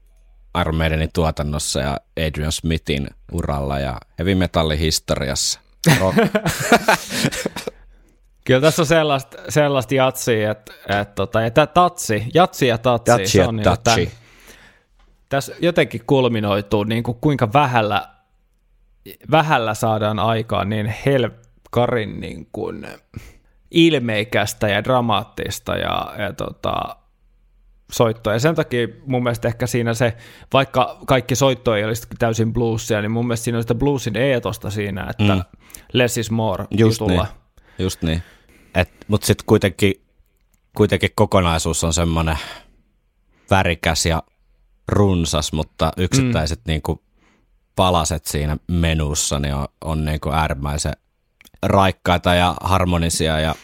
[0.61, 1.97] Iron Maidenin tuotannossa ja
[2.27, 5.61] Adrian Smithin uralla ja heavy metallin historiassa.
[8.45, 13.27] Kyllä tässä on sellaista, sellaista jatsia, että, että tota, että tatsi, jatsi ja tatsi, Jatsi
[13.27, 13.97] se ja on tatsi.
[13.97, 14.11] Niin,
[15.29, 18.09] tässä jotenkin kulminoituu, niin kuin kuinka vähällä,
[19.31, 22.87] vähällä saadaan aikaan niin helkarin niin kuin
[23.71, 26.97] ilmeikästä ja dramaattista ja, ja tota,
[27.93, 28.33] soittoa.
[28.33, 30.17] Ja sen takia mun mielestä ehkä siinä se,
[30.53, 34.71] vaikka kaikki soitto ei olisi täysin bluesia, niin mun mielestä siinä on sitä bluesin eetosta
[34.71, 35.43] siinä, että mm.
[35.93, 37.23] less is more Just jutulla.
[37.23, 37.85] niin.
[37.85, 38.23] Just niin.
[39.09, 39.95] Mutta sitten kuitenkin,
[40.77, 42.39] kuitenkin kokonaisuus on semmoinen
[43.51, 44.23] värikäs ja
[44.89, 46.71] runsas, mutta yksittäiset mm.
[46.71, 47.03] niinku
[47.77, 50.93] palaset siinä menussa niin on, on niinku äärimmäisen
[51.63, 53.55] raikkaita ja harmonisia ja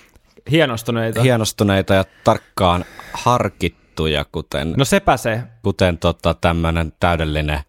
[0.51, 1.23] Hienostuneita.
[1.23, 3.88] hienostuneita ja tarkkaan harkittuja,
[4.33, 5.43] kuten, no sepä se.
[5.63, 7.61] kuten tota tämmöinen täydellinen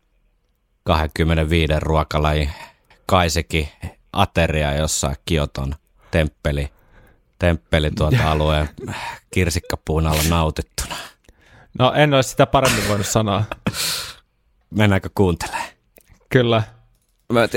[0.83, 2.49] 25 ruokalajin
[3.05, 3.71] kaiseki
[4.13, 5.75] ateria jossain Kioton
[6.11, 6.69] temppeli,
[7.39, 8.69] temppeli tuota alueen
[9.31, 10.95] kirsikkapuun alla nautittuna.
[11.79, 13.43] No en olisi sitä paremmin voinut sanoa.
[14.69, 15.67] Mennäänkö kuuntelemaan?
[16.29, 16.63] Kyllä.
[17.33, 17.47] Mä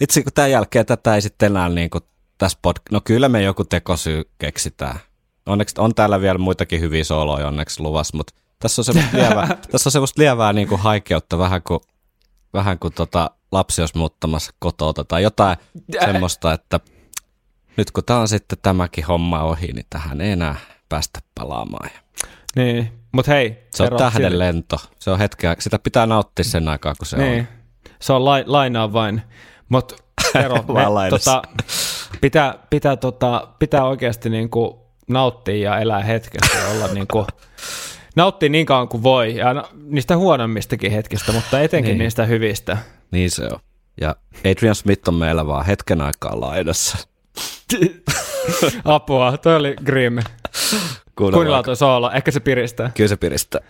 [0.00, 2.04] itse kun tämän jälkeen tätä ei sitten enää niin kuin
[2.38, 2.76] tässä pod...
[2.90, 4.98] No kyllä me joku tekosyy keksitään.
[5.46, 9.88] Onneksi on täällä vielä muitakin hyviä sooloja onneksi luvassa, mutta tässä on semmoista lievää, tässä
[9.88, 11.80] on semmoista lievää niin kuin haikeutta, vähän kuin,
[12.52, 15.56] vähän kuin tota lapsi olisi muuttamassa kotota tai jotain
[16.04, 16.80] semmoista, että
[17.76, 20.56] nyt kun tämä on sitten tämäkin homma ohi, niin tähän ei enää
[20.88, 21.90] päästä palaamaan.
[22.56, 23.66] Niin, mutta hei.
[23.74, 24.76] Se on tähden lento.
[24.98, 27.46] Se on hetkeä, sitä pitää nauttia sen aikaa, kun se Niin, on.
[28.00, 29.22] se on lai, lainaa vain.
[29.68, 29.96] Mutta
[30.32, 31.42] Tero, me, tota,
[32.20, 37.26] pitää, pitää, tota, pitää oikeasti niinku nauttia ja elää hetkessä ja olla niinku,
[38.16, 41.98] nauttia niin kauan kuin voi ja niistä huonommistakin hetkistä, mutta etenkin Niin.
[41.98, 42.78] niistä hyvistä.
[43.10, 43.58] Niin se on.
[44.00, 44.16] Ja
[44.50, 46.98] Adrian Smith on meillä vaan hetken aikaa laidassa.
[48.84, 50.18] Apua, toi oli grim.
[51.18, 52.90] Kuunnellaan toi soolo, ehkä se piristää.
[52.94, 53.60] Kyllä se piristää.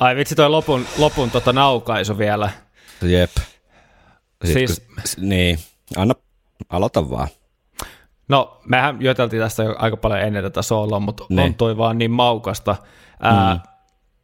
[0.00, 2.50] Ai vitsi toi lopun, lopun tota naukaisu vielä.
[3.02, 3.30] Jep.
[4.44, 5.58] Sit Siis- kun, s- niin,
[5.96, 6.14] anna,
[6.68, 7.28] aloita vaan.
[8.28, 11.40] No, mehän juteltiin tästä jo aika paljon ennen tätä sooloa, mutta Niin.
[11.40, 12.76] on toi vaan niin maukasta.
[13.20, 13.60] Ää, mm.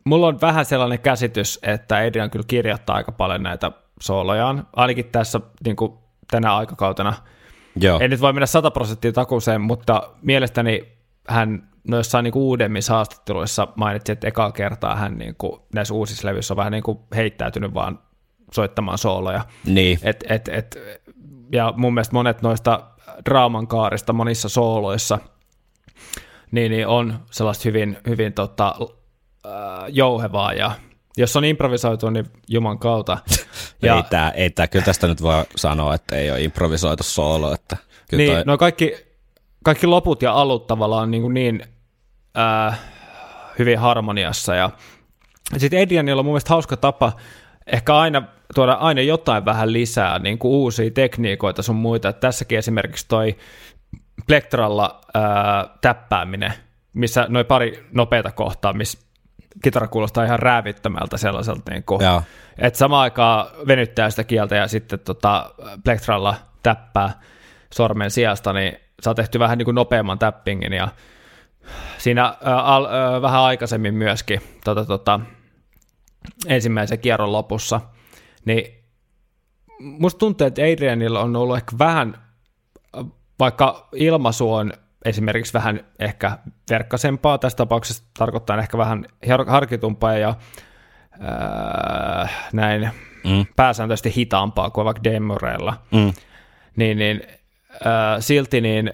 [0.05, 5.41] Mulla on vähän sellainen käsitys, että Adrian kyllä kirjoittaa aika paljon näitä soolojaan, ainakin tässä
[5.65, 5.93] niin kuin
[6.31, 7.13] tänä aikakautena.
[7.81, 8.01] Joo.
[8.01, 10.93] En nyt voi mennä 100 prosenttia takuuseen, mutta mielestäni
[11.29, 16.55] hän noissa niin uudemmissa haastatteluissa mainitsi, että ekaa kertaa hän niin kuin, näissä uusissa levyissä
[16.55, 17.99] on vähän niin kuin heittäytynyt vaan
[18.53, 19.45] soittamaan sooloja.
[19.67, 19.99] Niin.
[20.03, 20.77] Et, et, et,
[21.53, 22.83] ja mun mielestä monet noista
[23.25, 25.19] draaman kaarista monissa sooloissa
[26.51, 28.75] niin, niin on sellaista hyvin, hyvin tota,
[29.47, 29.53] äh,
[29.89, 30.71] jouhevaa ja
[31.17, 33.19] jos on improvisoitu, niin juman kautta.
[33.83, 37.55] Ja, ei, tää, ei tää, kyllä tästä nyt voi sanoa, että ei ole improvisoitu soolo.
[37.55, 37.77] Että
[38.11, 38.97] kyllä niin, toi, no kaikki,
[39.65, 41.63] kaikki loput ja alut tavallaan niin, kuin niin
[42.39, 42.79] äh,
[43.59, 44.55] hyvin harmoniassa.
[44.55, 44.71] Ja
[45.57, 47.13] sitten Adrianilla on mun mielestä hauska tapa
[47.67, 48.23] ehkä aina
[48.55, 52.09] tuoda aina jotain vähän lisää, niin kuin uusia tekniikoita sun muita.
[52.09, 53.37] Et tässäkin esimerkiksi toi
[54.27, 56.53] plektralla ää, täppääminen,
[56.93, 58.99] missä noin pari nopeita kohtaa, missä
[59.63, 62.01] kitara kuulostaa ihan räävittömältä sellaiselta, niin kuin,
[62.59, 65.51] että samaan aikaan venyttää sitä kieltä ja sitten tota,
[65.85, 67.21] plektralla täppää
[67.75, 70.89] sormen sijasta, niin saa tehty vähän niin kuin nopeamman tappingin ja
[71.99, 75.21] siinä al, ää, vähän aikaisemmin myöskin tota, tota,
[76.47, 77.81] ensimmäisen kierron lopussa,
[78.45, 78.85] niin
[79.81, 82.19] musta tuntuu, että Adrianilla on ollut ehkä vähän,
[83.39, 84.73] vaikka ilmaisu on
[85.05, 86.39] esimerkiksi vähän ehkä
[86.71, 89.07] verkkasempaa, tässä tapauksessa tarkoittaa ehkä vähän
[89.47, 90.35] harkitumpaa ja
[91.21, 92.91] ää, näin
[93.25, 93.47] mm.
[93.57, 96.13] pääsääntöisesti hitaampaa kuin vaikka Demoreilla, mm.
[96.77, 97.23] niin, niin
[97.85, 98.93] ää, silti niin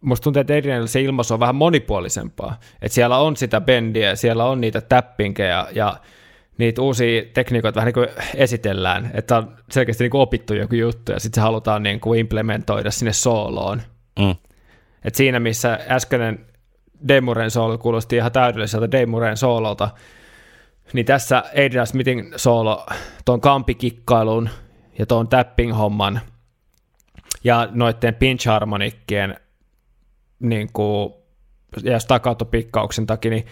[0.00, 2.60] musta tuntuu, että Adrianilla se ilmaisu on vähän monipuolisempaa.
[2.82, 5.96] Että siellä on sitä bendiä, siellä on niitä tappinkeja ja
[6.58, 11.12] niitä uusia tekniikoita vähän niin kuin esitellään, että on selkeästi niin kuin opittu joku juttu
[11.12, 13.82] ja sitten se halutaan niin kuin implementoida sinne sooloon.
[14.18, 14.34] Mm.
[15.04, 16.46] Et siinä, missä äskeinen
[17.08, 19.90] Demuren soolo kuulosti ihan täydelliseltä Demuren soololta,
[20.92, 22.86] niin tässä Adrian Smithin soolo
[23.24, 24.48] tuon kampikikkailun
[24.98, 26.20] ja tuon tapping-homman
[27.44, 29.36] ja noiden pinch harmonikkien
[30.40, 31.12] niin kuin,
[31.82, 33.46] ja staccato-pikkauksen takia, niin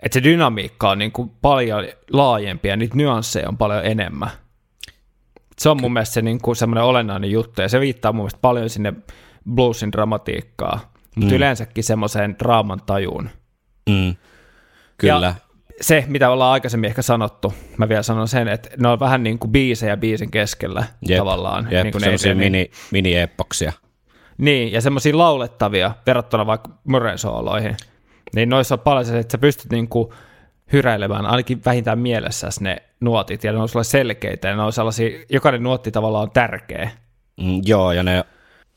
[0.00, 4.30] että se dynamiikka on niin kuin paljon laajempi ja niitä nyansseja on paljon enemmän.
[5.58, 8.40] Se on mun mielestä se niin kuin semmoinen olennainen juttu ja se viittaa mun mielestä
[8.40, 8.92] paljon sinne
[9.54, 11.36] bluesin dramatiikkaa, mutta mm.
[11.36, 13.30] yleensäkin semmoiseen draaman tajuun.
[13.88, 14.16] Mm.
[14.98, 15.26] Kyllä.
[15.26, 15.34] Ja
[15.80, 19.38] se, mitä ollaan aikaisemmin ehkä sanottu, mä vielä sanon sen, että ne on vähän niin
[19.38, 21.68] kuin biisejä biisin keskellä jep, tavallaan.
[21.70, 23.72] Jep, niin kuin semmoisia mini, mini-eppoksia.
[24.38, 27.76] Niin, ja semmoisia laulettavia verrattuna vaikka Murren sooloihin.
[28.34, 30.12] Niin noissa on paljon se, että sä pystyt niinku
[30.72, 35.62] hyräilemään ainakin vähintään mielessä ne nuotit, ja ne on selkeitä, ja ne on sellaisia, jokainen
[35.62, 36.90] nuotti tavallaan on tärkeä.
[37.40, 38.24] Mm, joo, ja ne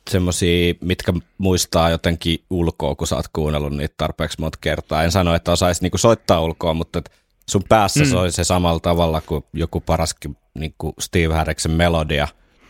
[0.10, 5.04] semmoisia, mitkä muistaa jotenkin ulkoa, kun sä oot kuunnellut niitä tarpeeksi monta kertaa.
[5.04, 7.02] En sano, että osaisi niinku soittaa ulkoa, mutta
[7.50, 8.10] sun päässä mm.
[8.10, 12.28] se oli se samalla tavalla kuin joku paraskin niinku Steve Harriksen melodia,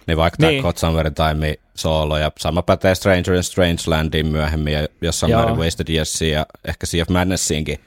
[0.10, 0.62] niin vaikka niin.
[0.62, 5.34] tämä God Somewhere Time soolo, ja sama pätee Stranger in Strange Landiin myöhemmin, ja jossain
[5.34, 7.80] määrin Wasted Yearsiin, ja ehkä Sea of Madnessiinkin.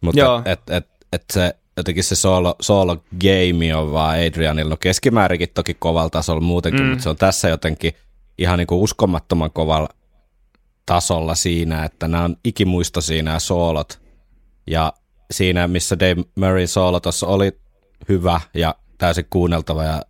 [0.00, 4.76] Mutta et, et, et, et se, jotenkin se solo, solo game on vaan Adrianilla, no
[4.76, 6.88] keskimäärinkin toki kovalla tasolla muutenkin, mm.
[6.88, 7.92] mutta se on tässä jotenkin
[8.38, 9.88] ihan niin kuin uskomattoman kovalla
[10.86, 14.00] tasolla siinä, että nämä on ikimuistoisia nämä soolot,
[14.66, 14.92] ja
[15.30, 17.52] siinä, missä Dave Murray soolo tuossa oli
[18.08, 20.02] hyvä ja täysin kuunneltava ja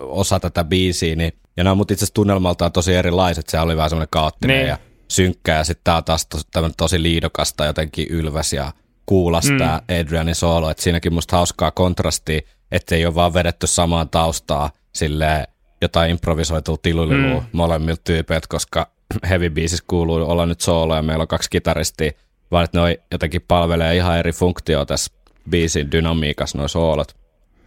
[0.00, 3.90] osa tätä biisiä, niin, ja nämä on itse asiassa tunnelmaltaan tosi erilaiset, se oli vähän
[3.90, 4.68] semmoinen kaoottinen niin.
[4.68, 6.44] ja synkkä, ja sitten tämä on taas tosi,
[6.76, 8.72] tosi liidokasta, jotenkin ylväs ja
[9.06, 9.58] kuulas mm.
[9.58, 15.46] tämä Adrianin soolo, että siinäkin musta hauskaa kontrastia, ettei ole vaan vedetty samaan taustaa sille
[15.82, 17.46] jotain improvisoitua tilulilua mm.
[17.52, 18.90] molemmilta tyypeiltä, koska
[19.30, 22.12] heavy biisissä kuuluu olla nyt soolo ja meillä on kaksi kitaristia,
[22.50, 25.12] vaan että ne jotenkin palvelee ihan eri funktioa tässä
[25.50, 27.16] biisin dynamiikassa, noin soolot.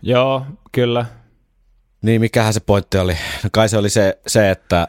[0.02, 1.06] Joo, kyllä.
[2.06, 3.14] Niin, mikähän se pointti oli?
[3.44, 4.88] No kai se oli se, se että,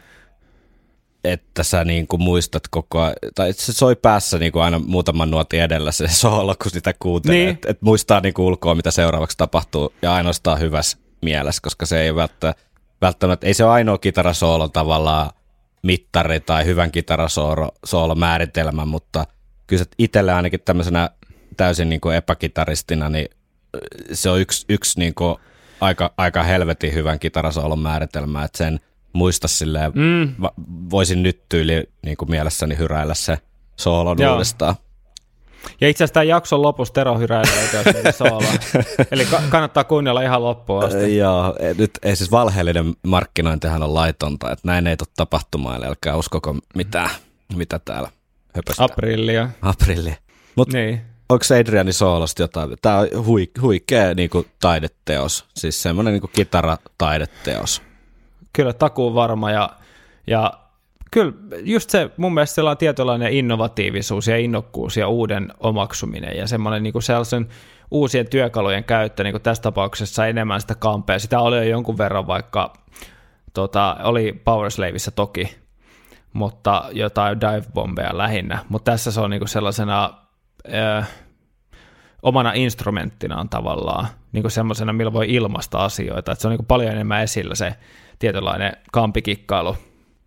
[1.25, 5.31] että sä niin kuin muistat koko ajan, tai se soi päässä niin kuin aina muutaman
[5.31, 7.37] nuotin edellä se soolo, kun sitä kuuntelee.
[7.37, 7.49] Niin.
[7.49, 12.03] Että et muistaa niin kuin ulkoa, mitä seuraavaksi tapahtuu, ja ainoastaan hyvässä mielessä, koska se
[12.03, 12.63] ei välttämättä,
[13.01, 15.31] välttämättä ei se ole ainoa kitarasoolo tavallaan
[15.83, 19.27] mittari tai hyvän kitarasoolo määritelmä, mutta
[19.67, 21.11] kyllä se itselle ainakin tämmöisenä
[21.57, 23.29] täysin niin kuin epäkitaristina, niin
[24.13, 25.37] se on yksi, yksi niin kuin
[25.81, 28.81] aika, aika helvetin hyvän kitarasoolon määritelmä, että sen
[29.13, 30.35] muista silleen, mm.
[30.43, 30.53] va,
[30.91, 33.39] voisin nyt tyyli niin kuin mielessäni hyräillä se
[33.77, 34.33] soolon Joo.
[34.33, 34.75] uudestaan.
[35.81, 38.53] Ja itse asiassa tämän jakson lopussa Tero hyräilee sooloa.
[39.11, 41.17] Eli ka- kannattaa kuunnella ihan loppuun asti.
[41.17, 46.17] Joo, nyt ei siis valheellinen markkinointihan on laitonta, että näin ei tule tapahtumaan, eli älkää
[46.17, 47.11] uskoko mitään,
[47.55, 48.09] mitä täällä
[48.55, 48.85] höpöstää.
[48.85, 49.51] Aprillia.
[49.63, 50.15] Aprillia.
[50.57, 52.77] Mut niin onko Adrianin soolosta jotain?
[52.83, 57.83] Tämä on hui, huikea niin kuin, taideteos, siis semmoinen niin kitarataideteos.
[58.53, 59.71] Kyllä, takuu varma ja,
[60.27, 60.53] ja
[61.11, 66.83] kyllä just se mun mielestä sellainen tietynlainen innovatiivisuus ja innokkuus ja uuden omaksuminen ja semmoinen
[66.83, 67.49] niin kuin sellaisen
[67.91, 71.19] uusien työkalujen käyttö, niin kuin tässä tapauksessa enemmän sitä kampea.
[71.19, 72.73] Sitä oli jo jonkun verran vaikka,
[73.55, 75.57] tota, oli Powerslavissa toki,
[76.33, 80.26] mutta jotain dive-bombeja lähinnä, mutta tässä se on niin kuin sellaisena
[80.75, 81.09] äh,
[82.23, 86.33] omana instrumenttinaan tavallaan, niin kuin semmoisena, millä voi ilmaista asioita.
[86.33, 87.75] Että se on niin kuin paljon enemmän esillä se
[88.19, 89.77] tietynlainen kampikikkailu.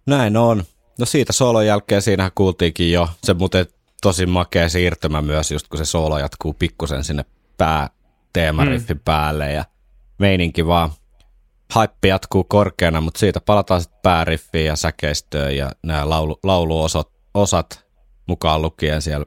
[0.06, 0.64] Näin on.
[1.00, 3.10] No siitä soolon jälkeen siinähän kuultiinkin jo.
[3.24, 3.66] Se muuten
[4.02, 7.26] tosi makea siirtymä myös, just kun se soolo jatkuu pikkusen sinne
[7.58, 7.90] pää
[8.34, 9.02] teemariffin mm.
[9.06, 9.66] päälle ja
[10.18, 10.90] meininki vaan
[11.74, 17.86] haippi jatkuu korkeana, mutta siitä palataan sitten pääriffiin ja säkeistöön ja nämä laulu, lauluosat osat,
[18.28, 19.26] mukaan lukien siellä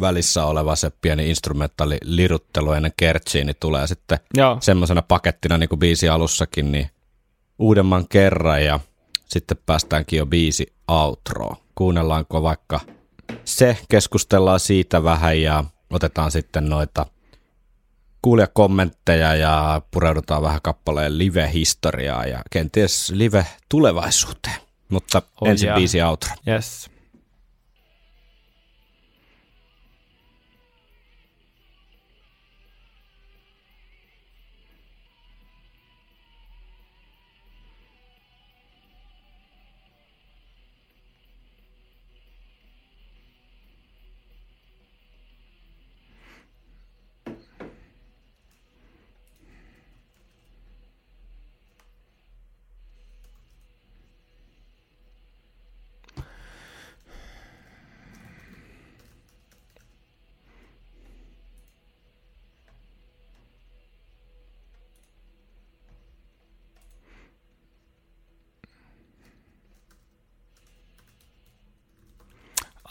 [0.00, 4.18] välissä oleva se pieni instrumentaali liruttelu ennen kertsiin, niin tulee sitten
[4.60, 6.90] semmoisena pakettina niin kuin biisi alussakin, niin
[7.58, 8.80] uudemman kerran ja
[9.24, 11.56] sitten päästäänkin jo biisi outro.
[11.74, 12.80] Kuunnellaanko vaikka
[13.44, 17.06] se, keskustellaan siitä vähän ja otetaan sitten noita
[18.22, 24.56] kuulijakommentteja ja pureudutaan vähän kappaleen live-historiaa ja kenties live-tulevaisuuteen.
[24.88, 25.76] Mutta oh, ensin yeah.
[25.76, 26.30] biisi outro.
[26.48, 26.90] Yes.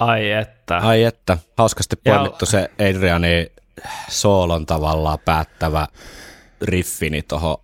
[0.06, 0.78] Ai että.
[0.78, 1.38] Ai että.
[1.58, 2.51] Hauskasti poimittu ja...
[2.51, 3.51] se Adriani
[4.10, 5.88] soolon tavallaan päättävä
[6.62, 7.58] riffini tuohon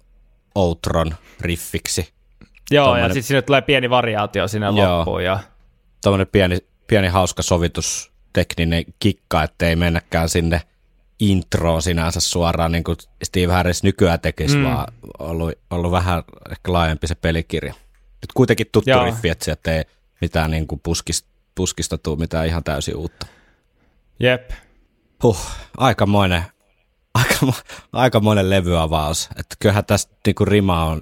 [0.56, 2.14] Outron riffiksi.
[2.72, 3.10] Joo, Tommoinen...
[3.10, 4.98] ja sitten sinne tulee pieni variaatio sinne Joo.
[4.98, 5.24] loppuun.
[5.24, 5.40] Ja...
[6.04, 10.62] Tuommoinen pieni, pieni hauska sovitustekninen kikka, ettei mennäkään sinne
[11.20, 14.64] intro sinänsä suoraan, niin kuin Steve Harris nykyään tekisi, mm.
[14.64, 17.74] vaan ollut, ollut vähän ehkä laajempi se pelikirja.
[18.22, 19.06] Nyt kuitenkin tuttu Joo.
[19.06, 19.84] riffi, että sieltä ei
[20.22, 23.28] mitään niin kuin puskista puskista tuu mitään ihan täysin uutta.
[24.20, 24.52] Jep.
[25.24, 25.40] Huh,
[25.78, 26.44] aikamoinen,
[27.14, 27.54] aika,
[27.94, 29.30] aikamoinen levyavaus.
[29.38, 31.02] Että kyllähän tästä niinku rima on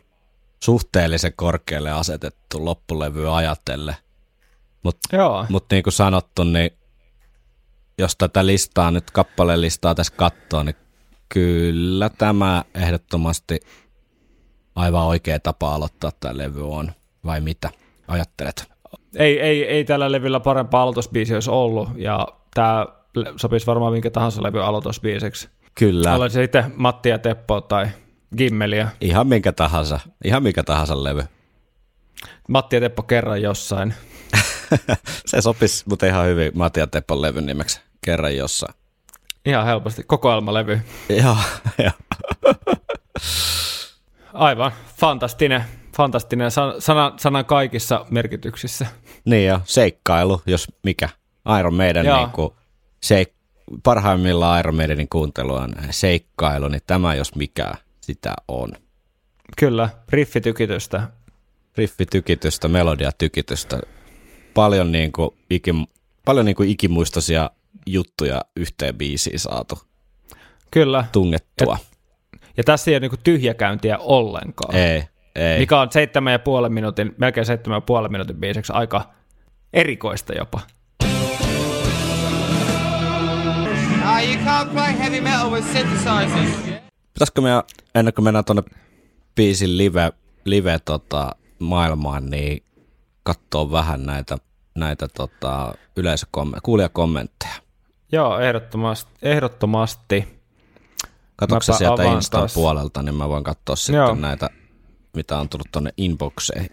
[0.63, 3.95] suhteellisen korkealle asetettu loppulevy ajatelle.
[4.83, 5.09] Mutta
[5.49, 6.71] mut niin kuin sanottu, niin
[7.97, 10.75] jos tätä listaa nyt kappaleen listaa tässä katsoo, niin
[11.29, 13.59] kyllä tämä ehdottomasti
[14.75, 16.91] aivan oikea tapa aloittaa tämä levy on.
[17.25, 17.69] Vai mitä
[18.07, 18.71] ajattelet?
[19.15, 22.85] Ei, ei, ei tällä levyllä parempaa aloitusbiisiä olisi ollut, ja tämä
[23.35, 25.49] sopisi varmaan minkä tahansa levy aloitusbiiseksi.
[25.75, 26.15] Kyllä.
[26.15, 27.87] Olen se sitten Matti ja Teppo tai
[28.37, 28.89] Gimmeliä.
[29.01, 31.23] Ihan minkä tahansa, ihan minkä tahansa levy.
[32.47, 33.93] Matti ja Teppo kerran jossain.
[35.25, 38.73] se sopisi mutta ihan hyvin Matti ja Teppon levyn nimeksi kerran jossain.
[39.45, 40.79] Ihan helposti, kokoelmalevy.
[41.09, 41.37] Joo,
[41.83, 41.91] joo.
[44.33, 45.63] Aivan, fantastinen
[45.99, 48.87] fantastinen sana, sanan kaikissa merkityksissä.
[49.25, 51.09] Niin ja seikkailu, jos mikä.
[51.59, 52.53] Iron Maiden niin kuin,
[53.05, 53.33] seik-
[53.83, 58.71] parhaimmillaan Iron Maidenin kuuntelu on seikkailu, niin tämä jos mikä sitä on.
[59.57, 61.07] Kyllä, riffitykitystä.
[61.77, 63.79] Riffitykitystä, melodiatykitystä.
[64.53, 65.85] Paljon, niin kuin, ikim,
[66.25, 67.49] paljon niin kuin ikimuistoisia
[67.85, 69.79] juttuja yhteen biisiin saatu.
[70.71, 71.05] Kyllä.
[71.11, 71.77] Tungettua.
[71.79, 71.88] Ja,
[72.57, 74.75] ja tässä ei ole niin tyhjäkäyntiä ollenkaan.
[74.75, 75.03] Ei,
[75.35, 75.59] ei.
[75.59, 79.13] Mikä on seitsemän ja puolen minuutin, melkein seitsemän ja puolen minuutin biiseksi aika
[79.73, 80.59] erikoista jopa.
[87.13, 87.49] Pitäisikö me,
[87.95, 88.63] ennen kuin mennään tuonne
[89.35, 90.11] biisin live,
[90.45, 92.63] live tota, maailmaan, niin
[93.23, 94.37] katsoa vähän näitä,
[94.75, 97.53] näitä tota, yleisökommentteja, kuulijakommentteja.
[98.11, 99.11] Joo, ehdottomasti.
[99.21, 100.38] ehdottomasti.
[101.39, 104.15] Katsotko sieltä Instan puolelta, niin mä voin katsoa sitten Joo.
[104.15, 104.49] näitä
[105.15, 106.69] mitä on tullut tuonne inboxeihin.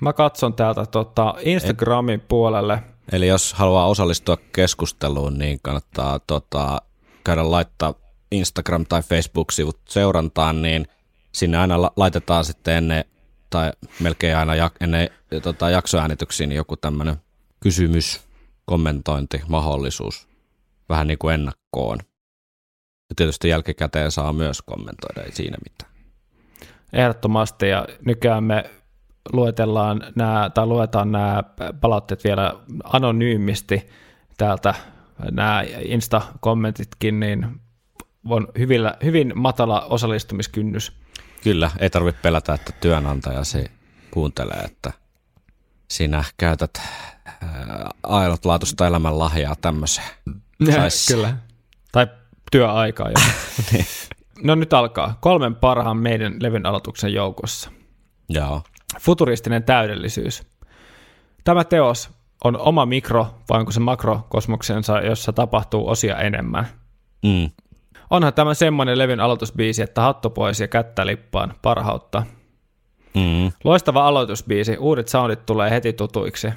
[0.00, 2.82] Mä katson täältä tota Instagramin Et, puolelle.
[3.12, 6.82] Eli jos haluaa osallistua keskusteluun, niin kannattaa tota,
[7.24, 7.94] käydä laittaa
[8.34, 10.86] Instagram- tai Facebook-sivut seurantaan, niin
[11.32, 13.04] sinne aina laitetaan sitten ennen,
[13.50, 15.08] tai melkein aina jak- ennen
[15.42, 17.16] tota, jaksoäänityksiin niin joku tämmöinen
[17.60, 18.20] kysymys,
[18.64, 20.28] kommentointi, mahdollisuus,
[20.88, 21.98] vähän niin kuin ennakkoon.
[23.12, 25.92] Ja tietysti jälkikäteen saa myös kommentoida, ei siinä mitään.
[26.92, 28.70] Ehdottomasti, ja nykyään me
[29.32, 31.42] luetellaan nämä, tai luetaan nämä
[31.80, 32.54] palautteet vielä
[32.84, 33.88] anonyymisti
[34.36, 34.74] täältä,
[35.30, 37.60] nämä Insta-kommentitkin, niin
[38.28, 40.92] on hyvillä, hyvin matala osallistumiskynnys.
[41.42, 43.70] Kyllä, ei tarvitse pelätä, että työnantajasi
[44.10, 44.92] kuuntelee, että
[45.88, 46.80] sinä käytät
[48.02, 50.08] ainutlaatuista elämänlahjaa tämmöiseen.
[51.08, 51.36] Kyllä,
[51.92, 52.06] tai
[52.52, 53.14] työaikaa jo.
[53.72, 53.86] niin.
[54.42, 55.18] No nyt alkaa.
[55.20, 57.70] Kolmen parhaan meidän levyn aloituksen joukossa.
[58.28, 58.62] Joo.
[59.00, 60.42] Futuristinen täydellisyys.
[61.44, 62.10] Tämä teos
[62.44, 66.66] on oma mikro vai onko se makrokosmoksensa, jossa tapahtuu osia enemmän.
[67.22, 67.50] Mm.
[68.10, 72.22] Onhan tämä semmoinen levyn aloitusbiisi, että hattu pois ja kättä lippaan parhautta.
[73.14, 73.52] Mm.
[73.64, 76.48] Loistava aloitusbiisi, uudet soundit tulee heti tutuiksi.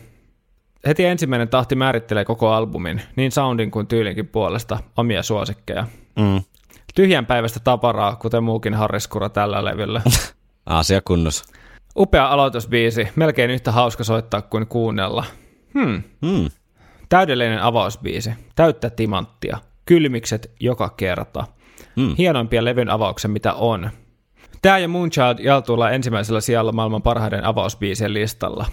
[0.87, 5.87] Heti ensimmäinen tahti määrittelee koko albumin, niin soundin kuin tyylinkin puolesta, omia suosikkeja.
[6.19, 6.41] Mm.
[6.95, 10.01] Tyhjän päivästä taparaa, kuten muukin harriskura tällä levyllä.
[10.65, 11.45] Asia kunnossa.
[11.97, 15.25] Upea aloitusbiisi, melkein yhtä hauska soittaa kuin kuunnella.
[15.73, 16.03] Hmm.
[16.21, 16.49] Mm.
[17.09, 21.47] Täydellinen avausbiisi, täyttä timanttia, kylmikset joka kerta.
[21.95, 22.15] Mm.
[22.17, 23.89] Hienoimpia levyn avauksen mitä on.
[24.61, 28.65] Tämä ja Moonchild jaltuilla ensimmäisellä sijalla maailman parhaiden avausbiisien listalla.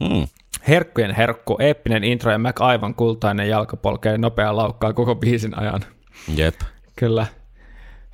[0.00, 0.26] Mm.
[0.68, 5.80] Herkkujen herkku, eeppinen intro ja Mac aivan kultainen jalkapolkeen nopea laukkaa koko biisin ajan.
[6.36, 6.54] Jep.
[6.96, 7.26] Kyllä.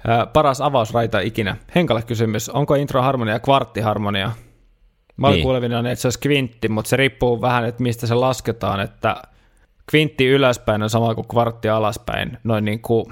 [0.06, 1.56] Ää, paras avausraita ikinä.
[1.74, 4.32] Henkalle kysymys, onko intro-harmonia kvarttiharmonia?
[5.16, 5.42] Mä olin Niin.
[5.42, 9.16] kuulevina, että se olisi kvintti, mutta se riippuu vähän, että mistä se lasketaan, että
[9.90, 13.06] kvintti ylöspäin on sama kuin kvartti alaspäin, noin niin kuin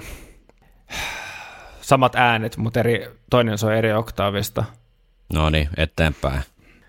[1.81, 4.63] samat äänet, mutta eri, toinen soi eri oktaavista.
[5.33, 6.41] No niin, eteenpäin.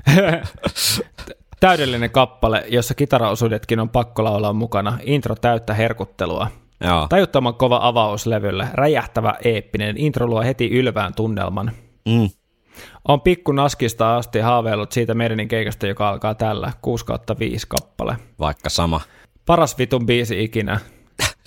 [1.62, 4.98] Täydellinen kappale, jossa kitaraosuudetkin on pakko laulaa mukana.
[5.02, 6.46] Intro täyttä herkuttelua.
[6.84, 7.06] Joo.
[7.08, 11.70] Tajuttoman kova avaus levylle, räjähtävä eeppinen, intro luo heti ylvään tunnelman.
[12.08, 12.30] Mm.
[13.08, 18.16] On pikku naskista asti haaveillut siitä meidänin keikasta, joka alkaa tällä 6 kautta 5 kappale.
[18.38, 19.00] Vaikka sama.
[19.46, 20.80] Paras vitun biisi ikinä.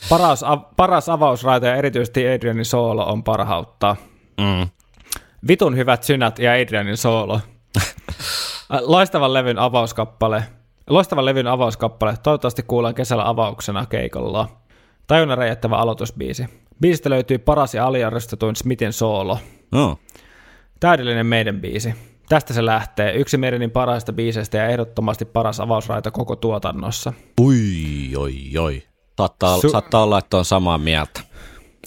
[0.09, 3.95] Paras, av- paras avausraita ja erityisesti Adrianin soolo on parhautta.
[4.41, 4.67] Mm.
[5.47, 7.39] Vitun hyvät synät ja Adrianin soolo.
[8.69, 10.43] Loistavan levyn avauskappale.
[10.89, 12.13] Loistavan levyn avauskappale.
[12.23, 14.47] Toivottavasti kuullaan kesällä avauksena keikolla.
[15.07, 16.45] Tajunnan räjättävä aloitusbiisi.
[16.81, 19.37] Biisistä löytyy paras ja aliarvostetuin Smithin soolo.
[19.71, 19.97] No.
[20.79, 21.95] Täydellinen meidän biisi.
[22.29, 23.13] Tästä se lähtee.
[23.13, 27.13] Yksi meidänin parhaista biiseistä ja ehdottomasti paras avausraita koko tuotannossa.
[27.41, 27.55] Ui,
[28.17, 28.83] oi, oi.
[29.17, 31.21] Saattaa, Su- saattaa olla, että on samaa mieltä.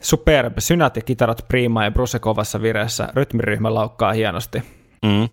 [0.03, 0.55] Superb.
[0.59, 3.09] Synät ja kitarat prima ja Bruce kovassa vireessä.
[3.14, 4.62] Rytmiryhmä laukkaa hienosti.
[5.03, 5.29] Mm.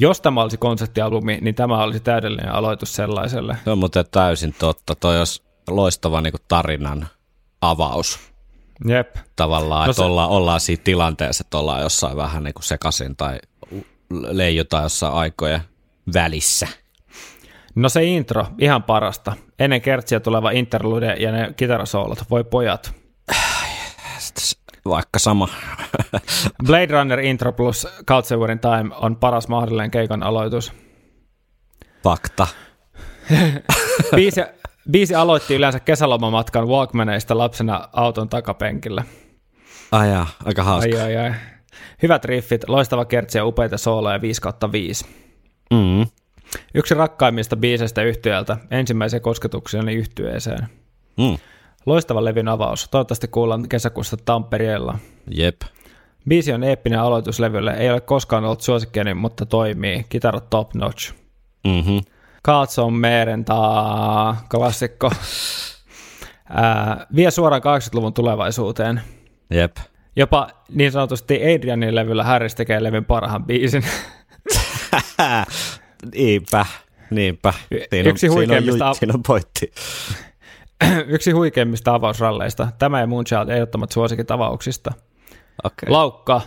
[0.00, 3.56] Jos tämä olisi konseptialbumi, niin tämä olisi täydellinen aloitus sellaiselle.
[3.64, 4.94] Se on muuten täysin totta.
[4.94, 7.08] Toi olisi loistava niin tarinan
[7.60, 8.18] avaus
[8.88, 9.16] Jep.
[9.36, 12.64] tavallaan, No no että se- ollaan, ollaan siinä tilanteessa, että ollaan jossain vähän niin kuin
[12.64, 13.38] sekaisin tai
[14.10, 15.60] leijutaan jossain aikojen
[16.14, 16.68] välissä.
[17.74, 19.32] No se intro, ihan parasta.
[19.58, 22.18] Ennen kertsiä tuleva interlude ja ne kitarasoolot.
[22.30, 22.94] Voi pojat.
[24.88, 25.48] Vaikka sama.
[26.66, 30.72] Blade Runner intro plus Couchsewerin Time on paras mahdollinen keikan aloitus.
[32.04, 32.46] Fakta.
[34.16, 34.40] Biisi,
[34.90, 39.04] biisi aloitti yleensä kesälomamatkan Walkmaneista lapsena auton takapenkillä.
[39.92, 40.96] Ai jaa, aika hauska.
[40.96, 41.34] Ai ai ai.
[42.02, 45.06] Hyvät riffit, loistava kertsi ja upeita sooloja 5 kautta 5.
[45.70, 46.06] Mm.
[46.74, 50.68] Yksi rakkaimmista biiseistä yhtyöltä, ensimmäisen kosketukseni yhtyeeseen.
[51.16, 51.38] Mm.
[51.88, 54.98] Loistava levyn avaus, toivottavasti kuullaan kesäkuussa Tampereella.
[55.30, 55.56] Jep.
[56.28, 60.04] Biisi on eeppinen aloitus levylle, ei ole koskaan ollut suosikkeeni, mutta toimii.
[60.08, 61.12] Kitarat top notch.
[61.66, 62.00] Mm-hmm.
[62.42, 65.10] Katson merentaa, klassikko.
[66.50, 69.00] Ää, vie suoraan 80-luvun tulevaisuuteen.
[69.50, 69.76] Jep.
[70.16, 73.84] Jopa niin sanotusti Adrianin levyllä Harris tekee levyn parhaan biisin.
[76.14, 76.66] Niinpä.
[77.10, 77.52] Niinpä.
[77.92, 79.72] yksi siinä on, huikeimmista- siinä on, siinä on pointti.
[81.06, 82.68] Yksi huikeimmista avausralleista.
[82.78, 84.92] Tämä ja Moonchild ehdottomat suosikit avauksista.
[85.64, 85.88] Okay.
[85.88, 86.40] Laukka,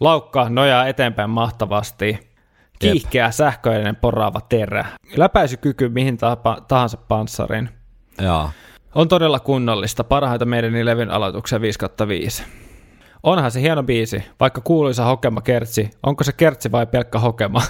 [0.00, 2.36] laukka nojaa eteenpäin mahtavasti.
[2.78, 4.86] Kiihkeä, sähköinen, poraava terä.
[5.16, 6.18] Läpäisykyky mihin
[6.68, 7.68] tahansa panssarin.
[8.22, 8.50] Joo.
[8.94, 12.44] On todella kunnollista, parhaita meidän levyn aloituksia 5 5.
[13.22, 15.90] Onhan se hieno biisi, vaikka kuuluisa hokema kertsi.
[16.02, 17.62] Onko se kertsi vai pelkkä hokema?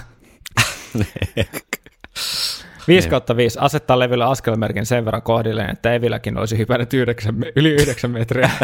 [2.87, 8.11] 5 5 asettaa levylle askelmerkin sen verran kohdilleen, että Evilläkin olisi hypännyt 9, yli 9
[8.11, 8.49] metriä.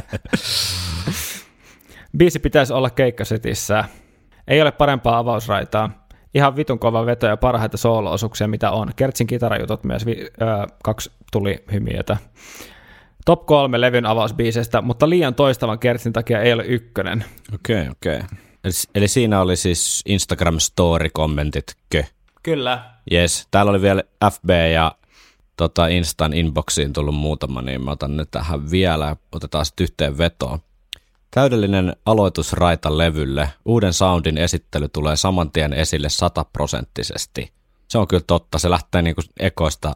[2.17, 3.84] Biisi pitäisi olla keikkasetissä.
[4.47, 6.07] Ei ole parempaa avausraitaa.
[6.34, 8.91] Ihan vitun kova veto ja parhaita soolo-osuuksia, mitä on.
[8.95, 10.45] Kertsin kitarajutut myös, vi- ö,
[10.84, 12.17] kaksi tuli hymiötä.
[13.26, 17.26] Top kolme levyn avausbiisestä, mutta liian toistavan kertsin takia ei ole ykkönen.
[17.53, 18.17] Okei, okay, okei.
[18.17, 18.28] Okay.
[18.63, 22.03] Eli, eli siinä oli siis Instagram story-kommentit, kö?
[22.44, 22.84] Kyllä.
[23.12, 23.48] Yes.
[23.52, 24.96] Täällä oli vielä FB ja
[25.58, 30.60] tota Instan inboxiin tullut muutama, niin mä otan nyt tähän vielä otetaan sitten yhteen vetoon.
[31.32, 33.50] Täydellinen aloitusraita levylle.
[33.66, 37.52] Uuden soundin esittely tulee saman tien esille sataprosenttisesti.
[37.88, 38.60] Se on kyllä totta.
[38.60, 39.94] Se lähtee niinku ekoista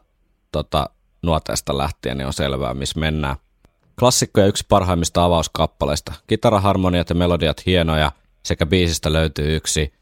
[0.52, 0.90] tota,
[1.22, 3.36] nuoteesta lähtien, niin on selvää, missä mennään.
[3.98, 6.12] Klassikko ja yksi parhaimmista avauskappaleista.
[6.26, 9.92] Kitaraharmoniat ja melodiat hienoja, sekä biisistä löytyy yksi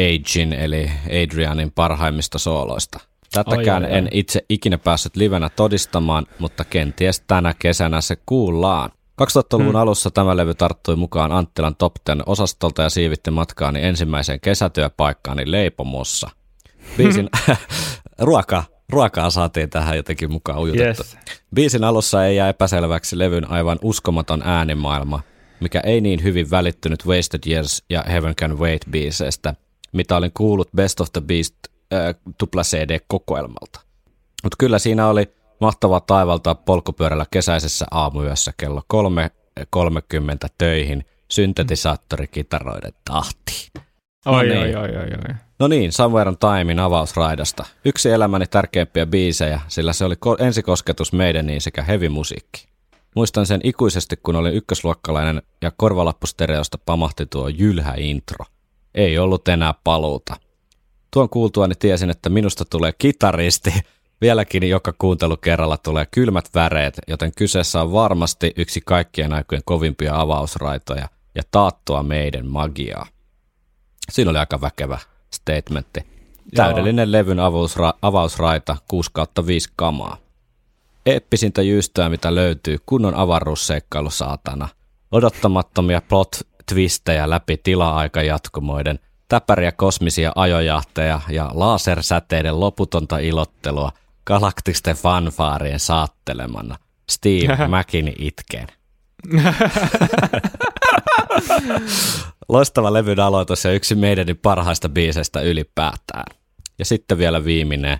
[0.00, 0.90] Agin eli
[1.22, 3.00] Adrianin parhaimmista sooloista.
[3.32, 3.98] Tätäkään Ai, ai, ai.
[3.98, 8.90] en itse ikinä päässyt livenä todistamaan, mutta kenties tänä kesänä se kuullaan.
[9.22, 9.76] 2000-luvun Hmm.
[9.76, 16.30] alussa tämä levy tarttui mukaan Anttilan Top Ten osastolta ja siivitti matkaani ensimmäiseen kesätyöpaikkaani Leipomossa.
[16.96, 17.28] Biisin
[18.18, 21.02] ruoka, ruokaa saatiin tähän jotenkin mukaan ujutettu.
[21.02, 21.16] Yes.
[21.54, 25.20] Biisin alussa ei jää epäselväksi levyn aivan uskomaton äänimaailma,
[25.60, 29.54] mikä ei niin hyvin välittynyt Wasted Years ja Heaven Can Wait biiseistä,
[29.96, 31.54] mitä olin kuullut Best of the Beast
[31.92, 33.80] äh, tupla CD-kokoelmalta.
[34.42, 43.70] Mutta kyllä siinä oli mahtavaa taivaltaa polkupyörällä kesäisessä aamuyössä kello 3.30 töihin syntetisaattorikitaroiden tahtiin.
[44.26, 44.58] Oi, niin.
[44.58, 45.34] oi, oi, oi, oi.
[45.58, 47.64] No niin, Somewhere on Timein avausraidasta.
[47.84, 52.66] Yksi elämäni tärkeimpiä biisejä, sillä se oli ko- ensikosketus meidäniin sekä heavy-musiikki.
[53.14, 58.44] Muistan sen ikuisesti, kun olin ykkösluokkalainen ja korvalappustereosta pamahti tuo jylhä intro.
[58.96, 60.36] Ei ollut enää paluuta.
[61.10, 63.74] Tuon kuultuani tiesin, että minusta tulee kitaristi.
[64.20, 71.08] Vieläkin joka kuuntelukerralla tulee kylmät väreet, joten kyseessä on varmasti yksi kaikkien aikojen kovimpia avausraitoja
[71.34, 73.06] ja taattua meidän magiaa.
[74.10, 74.98] Siinä oli aika väkevä
[75.34, 76.00] statementti.
[76.54, 80.16] Täydellinen levyn avausra- avausraita 6 kautta 5 kamaa.
[81.06, 84.68] Eeppisintä jyystöä, mitä löytyy, kunnon avaruusseikkailu saatana.
[85.12, 88.98] Odottamattomia plot twistejä läpi tila-aika jatkumoiden,
[89.28, 93.92] täpäriä kosmisia ajojahteja ja lasersäteiden loputonta ilottelua
[94.24, 96.76] galaktisten fanfaarien saattelemana.
[97.10, 98.66] Steve Mäkini itkeen.
[102.48, 106.36] Loistava levyn aloitus ja yksi meidän parhaista biiseistä ylipäätään.
[106.78, 107.98] Ja sitten vielä viimeinen.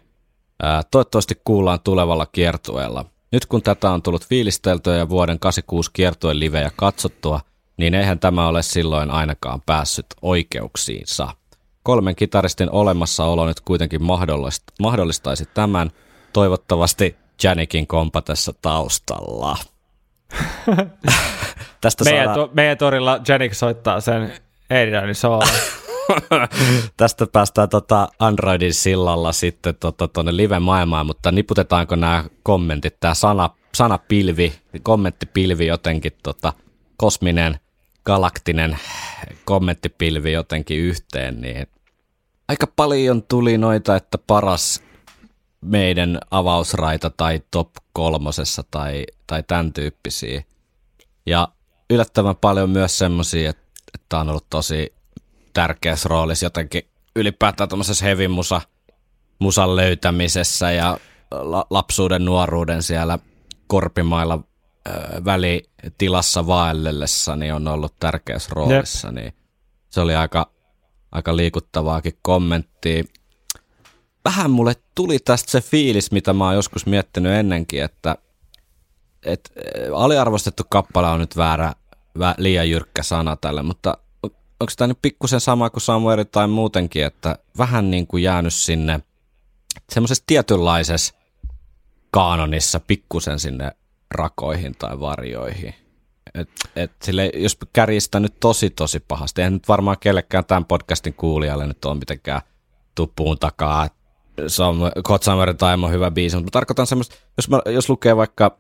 [0.62, 3.05] Ää, toivottavasti kuullaan tulevalla kiertueella.
[3.33, 7.41] Nyt kun tätä on tullut fiilisteltyä ja vuoden 86 kiertueen livejä katsottua,
[7.77, 11.29] niin eihän tämä ole silloin ainakaan päässyt oikeuksiinsa.
[11.83, 15.91] Kolmen kitaristin olemassaolo nyt kuitenkin mahdollist- mahdollistaisi tämän,
[16.33, 19.57] toivottavasti Janikin kompatessa taustalla.
[21.81, 22.49] Tästä Meidän, saadaan...
[22.49, 24.33] to, meidän torilla Janik soittaa sen
[24.70, 25.45] Adrianin soolo.
[26.97, 33.51] Tästä päästään tota Androidin sillalla sitten tuonne tota, live-maailmaan, mutta niputetaanko nämä kommentit, tämä sana,
[33.74, 34.53] sanapilvi,
[34.83, 36.53] kommenttipilvi jotenkin, tota,
[36.97, 37.61] kosminen,
[38.07, 38.79] galaktinen
[39.45, 41.67] kommenttipilvi jotenkin yhteen, niin
[42.49, 44.83] aika paljon tuli noita, että paras
[45.61, 50.43] meidän avausraita tai top kolmosessa tai, tai tämän tyyppisiä.
[51.27, 51.49] Ja
[51.91, 53.63] yllättävän paljon myös semmoisia, että,
[53.95, 54.93] että on ollut tosi
[55.53, 56.83] tärkeässä roolissa jotenkin
[57.17, 58.61] ylipäätään tuommoisessa heavy musa,
[59.39, 60.99] musan löytämisessä ja
[61.31, 63.19] la, lapsuuden nuoruuden siellä
[63.67, 64.39] korpimailla
[65.24, 69.32] välitilassa vaellellessa niin on ollut tärkeässä roolissa, niin
[69.89, 70.51] se oli aika,
[71.12, 73.05] aika liikuttavaakin kommenttia.
[74.24, 78.16] Vähän mulle tuli tästä se fiilis, mitä mä oon joskus miettinyt ennenkin, että
[79.22, 79.53] et,
[79.95, 81.72] aliarvostettu kappale on nyt väärä,
[82.18, 83.99] vä, liian jyrkkä sana tälle, mutta
[84.61, 89.01] onko tämä nyt pikkusen sama kuin Samuel tai muutenkin, että vähän niin kuin jäänyt sinne
[89.93, 91.14] semmoisessa tietynlaisessa
[92.11, 93.72] kaanonissa pikkusen sinne
[94.15, 95.75] rakoihin tai varjoihin.
[96.35, 101.15] Et, et sille, jos kärjistä nyt tosi tosi pahasti, eihän nyt varmaan kellekään tämän podcastin
[101.15, 102.41] kuulijalle nyt ole mitenkään
[102.95, 103.89] tuppuun takaa,
[105.05, 108.59] God Summer Time on hyvä biisi, mutta mä tarkoitan semmoista, jos, mä, jos lukee vaikka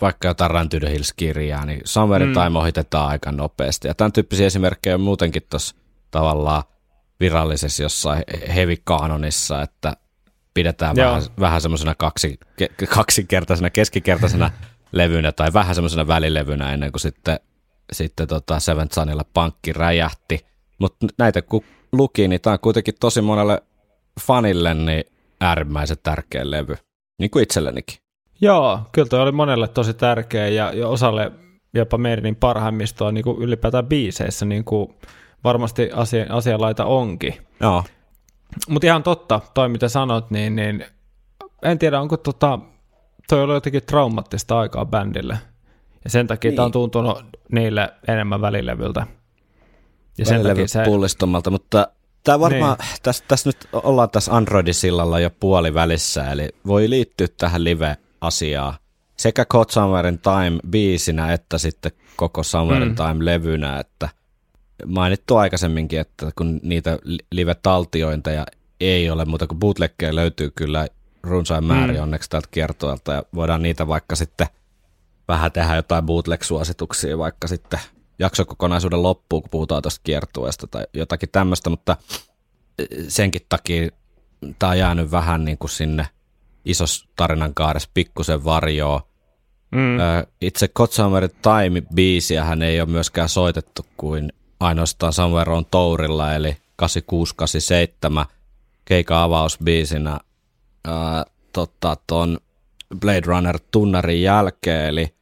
[0.00, 2.32] vaikka jotain the Hills-kirjaa, niin Summer mm.
[2.32, 3.88] Time ohitetaan aika nopeasti.
[3.88, 5.76] Ja tämän tyyppisiä esimerkkejä on muutenkin tuossa
[6.10, 6.62] tavallaan
[7.20, 8.22] virallisessa jossain
[8.54, 9.96] heavy-kanonissa, että
[10.54, 11.06] pidetään Joo.
[11.06, 14.50] vähän, vähän semmoisena kaksi, ke, kaksinkertaisena, keskikertaisena
[14.92, 17.40] levynä tai vähän semmoisena välilevynä ennen kuin sitten,
[17.92, 20.46] sitten tota Seventh Sunilla pankki räjähti.
[20.78, 23.62] Mutta näitä kun luki, niin tämä on kuitenkin tosi monelle
[24.20, 25.04] fanille niin
[25.40, 26.76] äärimmäisen tärkeä levy,
[27.18, 27.98] niin kuin itsellenikin.
[28.40, 31.32] Joo, kyllä toi oli monelle tosi tärkeä ja, ja osalle
[31.74, 34.94] jopa meidän parhaimmistoa niin kuin ylipäätään biiseissä, niin kuin
[35.44, 37.34] varmasti asia, asianlaita onkin.
[37.60, 37.84] Joo.
[38.68, 40.84] Mutta ihan totta, toi mitä sanot, niin, niin
[41.62, 42.58] en tiedä, onko tota,
[43.28, 45.38] toi ollut jotenkin traumaattista aikaa bändille.
[46.04, 46.56] Ja sen takia niin.
[46.56, 49.06] tämä on tuntunut niille enemmän välilevyltä.
[50.18, 50.84] Ja sen takia se...
[50.84, 51.88] pullistumalta, mutta
[52.24, 52.88] tämä varmaan, niin.
[53.02, 58.74] tässä, tässä nyt ollaan tässä Androidin sillalla jo puoli välissä, eli voi liittyä tähän live-asiaan
[59.16, 62.96] sekä God Summerin Time biisinä, että sitten koko Summerin mm.
[62.96, 64.08] Time levynä, että
[64.86, 66.98] mainittu aikaisemminkin, että kun niitä
[67.32, 68.46] live-taltiointeja
[68.80, 70.86] ei ole, mutta kun bootleggeja löytyy kyllä
[71.22, 72.02] runsain määrin mm.
[72.02, 74.46] onneksi tältä kiertoilta, ja voidaan niitä vaikka sitten
[75.28, 77.80] vähän tehdä jotain bootleg-suosituksia, vaikka sitten
[78.18, 81.96] jaksokokonaisuuden loppuun, kun puhutaan tuosta kiertueesta tai jotakin tämmöistä, mutta
[83.08, 83.88] senkin takia
[84.58, 86.06] tämä on jäänyt vähän niin kuin sinne
[86.64, 89.00] isos tarinan kaaressa pikkusen varjoon.
[89.70, 89.98] Mm.
[90.40, 98.26] Itse Kotsamer Time-biisiä hän ei ole myöskään soitettu kuin ainoastaan Somewhere on Tourilla, eli 8687
[98.84, 100.20] keikan avausbiisinä
[100.84, 102.38] ää, tota, ton
[103.00, 105.14] Blade Runner tunnarin jälkeen, eli,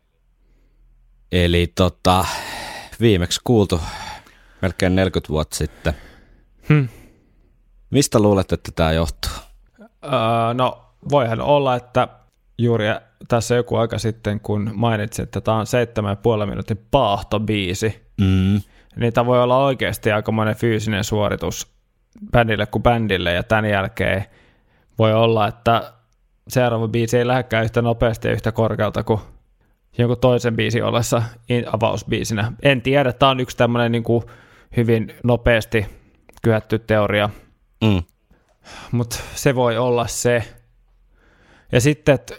[1.32, 2.24] eli tota,
[3.00, 3.80] viimeksi kuultu
[4.62, 5.94] melkein 40 vuotta sitten.
[6.68, 6.88] Hmm.
[7.90, 9.30] Mistä luulet, että tämä johtuu?
[10.04, 12.08] Öö, no, voihan olla, että
[12.58, 12.86] juuri
[13.28, 15.66] tässä joku aika sitten, kun mainitsit, että tämä on
[16.42, 18.60] 7,5 minuutin paahtobiisi, mm.
[19.14, 21.72] Tämä voi olla oikeasti monen fyysinen suoritus
[22.32, 24.24] bändille kuin bändille, ja tämän jälkeen
[24.98, 25.92] voi olla, että
[26.48, 29.20] seuraava biisi ei lähdekään yhtä nopeasti ja yhtä korkealta kuin
[29.98, 31.22] jonkun toisen biisin ollessa
[31.72, 32.52] avausbiisinä.
[32.62, 34.24] En tiedä, tämä on yksi tämmöinen niin kuin
[34.76, 35.86] hyvin nopeasti
[36.42, 37.30] kyhätty teoria,
[37.84, 38.02] mm.
[38.92, 40.44] mutta se voi olla se.
[41.72, 42.34] Ja sitten, että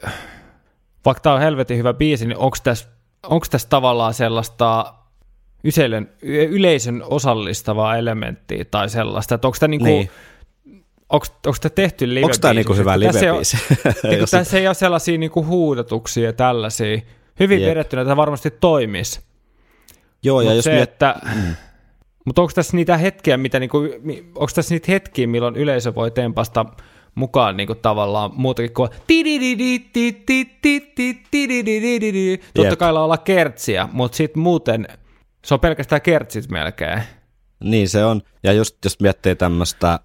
[1.05, 2.89] vaikka tämä on helvetin hyvä biisi, niin onko tässä,
[3.23, 4.93] onko tässä tavallaan sellaista
[5.63, 6.09] yleisön,
[6.49, 10.09] yleisön osallistavaa elementtiä tai sellaista, että onko tämä niinku, niin
[11.09, 13.57] onko, onko tämä tehty live Onko tämä niinku hyvä live-biisi?
[14.09, 17.01] Niin tässä ei ole sellaisia niinku huudatuksia ja tällaisia.
[17.39, 17.69] Hyvin Jep.
[17.69, 19.21] vedettynä tämä varmasti toimisi.
[20.23, 20.89] Joo, ja Mut jos se, miet...
[20.89, 21.55] että, mm.
[22.25, 23.77] Mutta onko tässä niitä hetkiä, mitä niinku,
[24.35, 26.65] onko tässä niitä hetkiä, milloin yleisö voi tempasta
[27.15, 28.89] mukaan niinku tavallaan muutakin kuin
[32.53, 34.87] Totta kai olla kertsiä, mutta sitten muuten
[35.45, 37.03] se on pelkästään kertsit melkein.
[37.63, 38.21] Niin se on.
[38.43, 39.99] Ja just jos miettii tämmöistä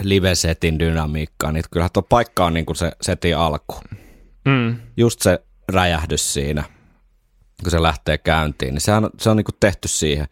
[0.00, 3.74] live-setin dynamiikkaa, niin kyllähän tuo paikka on niin kuin se setin alku.
[4.44, 4.76] Mm.
[4.96, 6.64] Just se räjähdys siinä,
[7.62, 10.26] kun se lähtee käyntiin, niin sehän, se on niin kuin tehty siihen.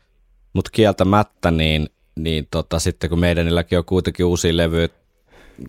[0.52, 4.88] Mutta kieltämättä, niin, niin tota, sitten kun meidänilläkin on kuitenkin uusia levyjä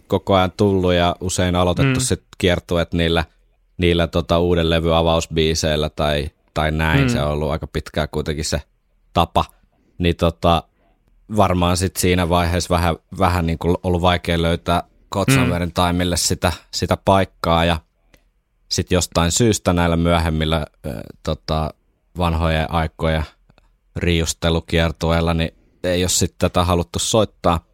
[0.07, 2.03] koko ajan tullut ja usein aloitettu mm.
[2.03, 3.25] sitten kiertueet niillä,
[3.77, 7.09] niillä tota, uuden levy avausbiiseillä tai, tai näin, mm.
[7.09, 8.61] se on ollut aika pitkään kuitenkin se
[9.13, 9.45] tapa,
[9.97, 10.63] niin tota,
[11.35, 15.73] varmaan sit siinä vaiheessa vähän, vähän niin kuin ollut vaikea löytää Kotsamerin mm.
[15.73, 17.79] taimille sitä, sitä paikkaa ja
[18.71, 21.73] sitten jostain syystä näillä myöhemmillä äh, tota,
[22.17, 23.23] vanhojen aikojen
[23.95, 25.51] riustelukiertueilla, niin
[25.83, 27.65] ei ole sitten tätä haluttu soittaa.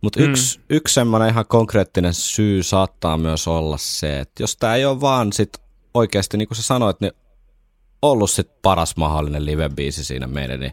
[0.00, 0.30] Mutta mm.
[0.30, 5.00] yksi, yksi semmoinen ihan konkreettinen syy saattaa myös olla se, että jos tämä ei ole
[5.00, 5.50] vaan sit
[5.94, 7.12] oikeasti, niin kuin sä sanoit, niin
[8.02, 10.70] ollut sit paras mahdollinen live-biisi siinä meidän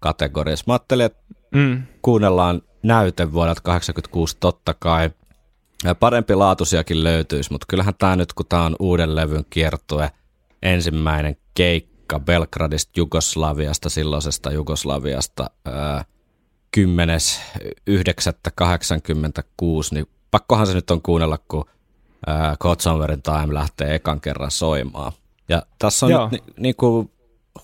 [0.00, 0.64] kategoriassa.
[0.66, 1.22] Mä ajattelin, että
[1.54, 1.82] mm.
[2.02, 5.10] kuunnellaan näyte vuodelta 86 totta kai.
[6.00, 10.10] Parempi laatuisiakin löytyisi, mutta kyllähän tämä nyt, kun tämä on uuden levyn kiertue,
[10.62, 15.50] ensimmäinen keikka Belgradista Jugoslaviasta, silloisesta Jugoslaviasta,
[16.76, 16.82] 10.9.86,
[19.90, 21.64] niin pakkohan se nyt on kuunnella, kun
[22.62, 22.82] Code
[23.22, 25.12] Time lähtee ekan kerran soimaan.
[25.48, 26.28] Ja tässä on Joo.
[26.28, 27.10] nyt ni, niin kuin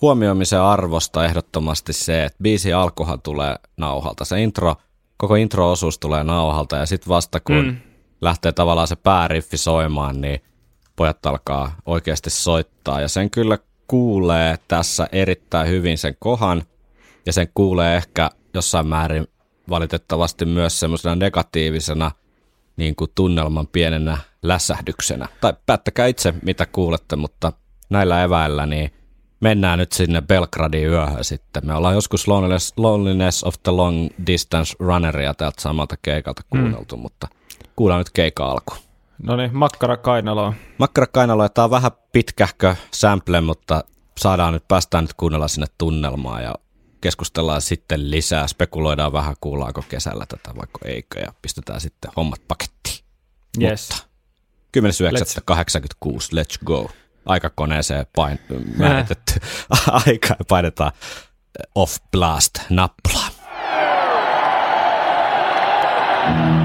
[0.01, 4.25] huomioimisen arvosta ehdottomasti se, että biisi alkuhan tulee nauhalta.
[4.25, 4.75] Se intro,
[5.17, 7.77] koko intro-osuus tulee nauhalta ja sitten vasta kun mm.
[8.21, 10.41] lähtee tavallaan se pääriffi soimaan, niin
[10.95, 13.01] pojat alkaa oikeasti soittaa.
[13.01, 13.57] Ja sen kyllä
[13.87, 16.63] kuulee tässä erittäin hyvin sen kohan
[17.25, 19.27] ja sen kuulee ehkä jossain määrin
[19.69, 22.11] valitettavasti myös semmoisena negatiivisena
[22.77, 25.27] niin kuin tunnelman pienenä lässähdyksenä.
[25.41, 27.53] Tai päättäkää itse, mitä kuulette, mutta
[27.89, 28.91] näillä eväillä niin–
[29.39, 31.67] mennään nyt sinne Belgradin yöhön sitten.
[31.67, 36.59] Me ollaan joskus Loneliness, Loneliness of the Long Distance Runneria täältä samalta keikalta mm.
[36.59, 37.01] kuunneltu, mm.
[37.01, 37.27] mutta
[37.75, 38.73] kuullaan nyt keika alku.
[39.23, 40.53] No niin, makkara kainaloa.
[40.77, 43.83] Makkara kainaloa, tämä on vähän pitkähkö sample, mutta
[44.17, 46.55] saadaan nyt, päästään nyt kuunnella sinne tunnelmaa ja
[47.01, 53.05] keskustellaan sitten lisää, spekuloidaan vähän, kuullaanko kesällä tätä vaikka eikö, ja pistetään sitten hommat pakettiin.
[53.61, 53.89] Yes.
[53.89, 54.05] Mutta
[54.77, 56.89] 10.9.86, let's go
[57.25, 58.39] aikakoneeseen pain,
[58.77, 59.33] määritetty
[60.07, 60.91] aika ja painetaan
[61.75, 63.29] off blast nappulaa.
[66.25, 66.64] Onhan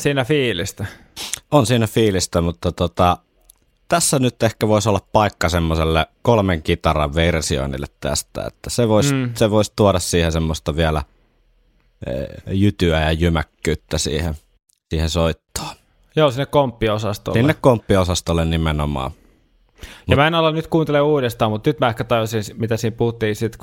[0.00, 0.86] siinä fiilistä.
[1.50, 3.16] On siinä fiilistä, mutta tota,
[3.88, 9.30] tässä nyt ehkä voisi olla paikka semmoiselle kolmen kitaran versioinnille tästä, että se voisi, mm.
[9.34, 11.02] se voisi tuoda siihen semmoista vielä
[12.06, 12.10] e,
[12.46, 14.34] jytyä ja jymäkkyyttä siihen,
[14.90, 15.76] siihen soittoon.
[16.16, 17.38] Joo, sinne komppiosastolle.
[17.38, 19.10] Sinne komppiosastolle nimenomaan.
[20.08, 23.36] Ja mä en ala nyt kuuntele uudestaan, mutta nyt mä ehkä tajusin, mitä siinä puhuttiin
[23.36, 23.58] siitä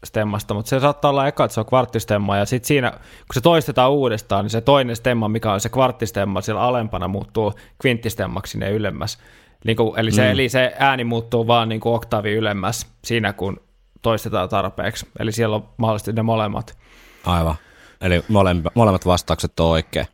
[0.00, 3.40] kvarttistemmasta, mutta se saattaa olla eka, että se on kvarttistemma, ja sitten siinä, kun se
[3.40, 8.70] toistetaan uudestaan, niin se toinen stemma, mikä on se kvarttistemma, siellä alempana muuttuu kvinttistemmaksi sinne
[8.70, 9.18] ylemmäs.
[9.64, 10.30] Niin kuin, eli, se, mm.
[10.30, 13.60] eli se ääni muuttuu vaan niin kuin oktaavi ylemmäs siinä, kun
[14.02, 15.06] toistetaan tarpeeksi.
[15.18, 16.78] Eli siellä on mahdollisesti ne molemmat.
[17.26, 17.54] Aivan.
[18.00, 20.06] Eli molemmat, molemmat vastaukset on oikein.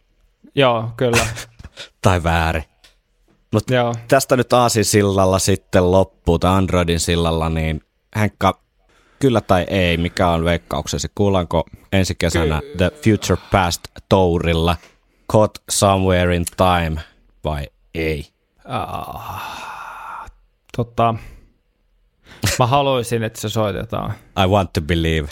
[0.55, 1.27] Joo, kyllä.
[2.03, 2.65] tai väärin.
[3.53, 3.75] Mutta
[4.09, 7.81] tästä nyt Aasin sillalla sitten loppuu, tai Androidin sillalla, niin
[8.17, 8.66] Henkka,
[9.19, 11.09] kyllä tai ei, mikä on veikkauksesi?
[11.15, 14.77] Kuullaanko ensi kesänä Ky- The Future Past Tourilla
[15.33, 17.01] Caught Somewhere in Time
[17.45, 18.27] vai ei?
[18.67, 19.21] Uh,
[20.77, 21.15] tota,
[22.59, 24.15] mä haluaisin, että se soitetaan.
[24.45, 25.29] I want to believe.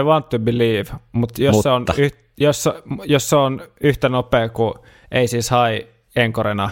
[0.00, 2.68] I want to believe, mutta jos, Se on yh, jos,
[3.04, 4.74] jos se on yhtä nopea kuin
[5.10, 5.86] ei siis hai
[6.16, 6.70] enkorena,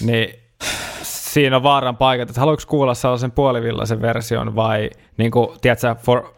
[0.00, 0.41] niin
[1.32, 6.34] siinä on vaaran paikat, että haluatko kuulla sellaisen puolivillaisen version vai niin kuin, tiedätkö, for,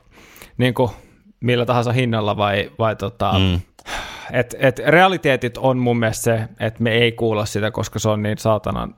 [0.58, 0.90] niin kuin,
[1.40, 3.60] millä tahansa hinnalla vai, vai tota, mm.
[4.32, 8.22] et, et realiteetit on mun mielestä se, että me ei kuulla sitä, koska se on
[8.22, 8.94] niin saatanan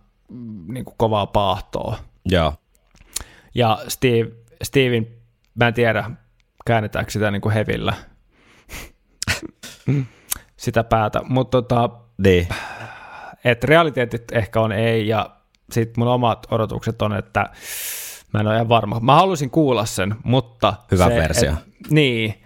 [0.68, 1.98] niin kuin kovaa paahtoa.
[2.24, 2.54] Joo.
[3.54, 4.30] Ja Steve,
[4.62, 5.06] Steven,
[5.54, 6.10] mä en tiedä,
[6.66, 7.94] käännetäänkö sitä niin kuin hevillä,
[10.56, 12.48] sitä päätä, mutta tota, niin
[13.44, 15.35] että realiteetit ehkä on ei, ja
[15.72, 17.46] sitten mun omat odotukset on, että
[18.32, 19.00] mä en ole ihan varma.
[19.00, 20.74] Mä haluaisin kuulla sen, mutta...
[20.90, 21.50] Hyvä se, versio.
[21.50, 22.42] Et, niin.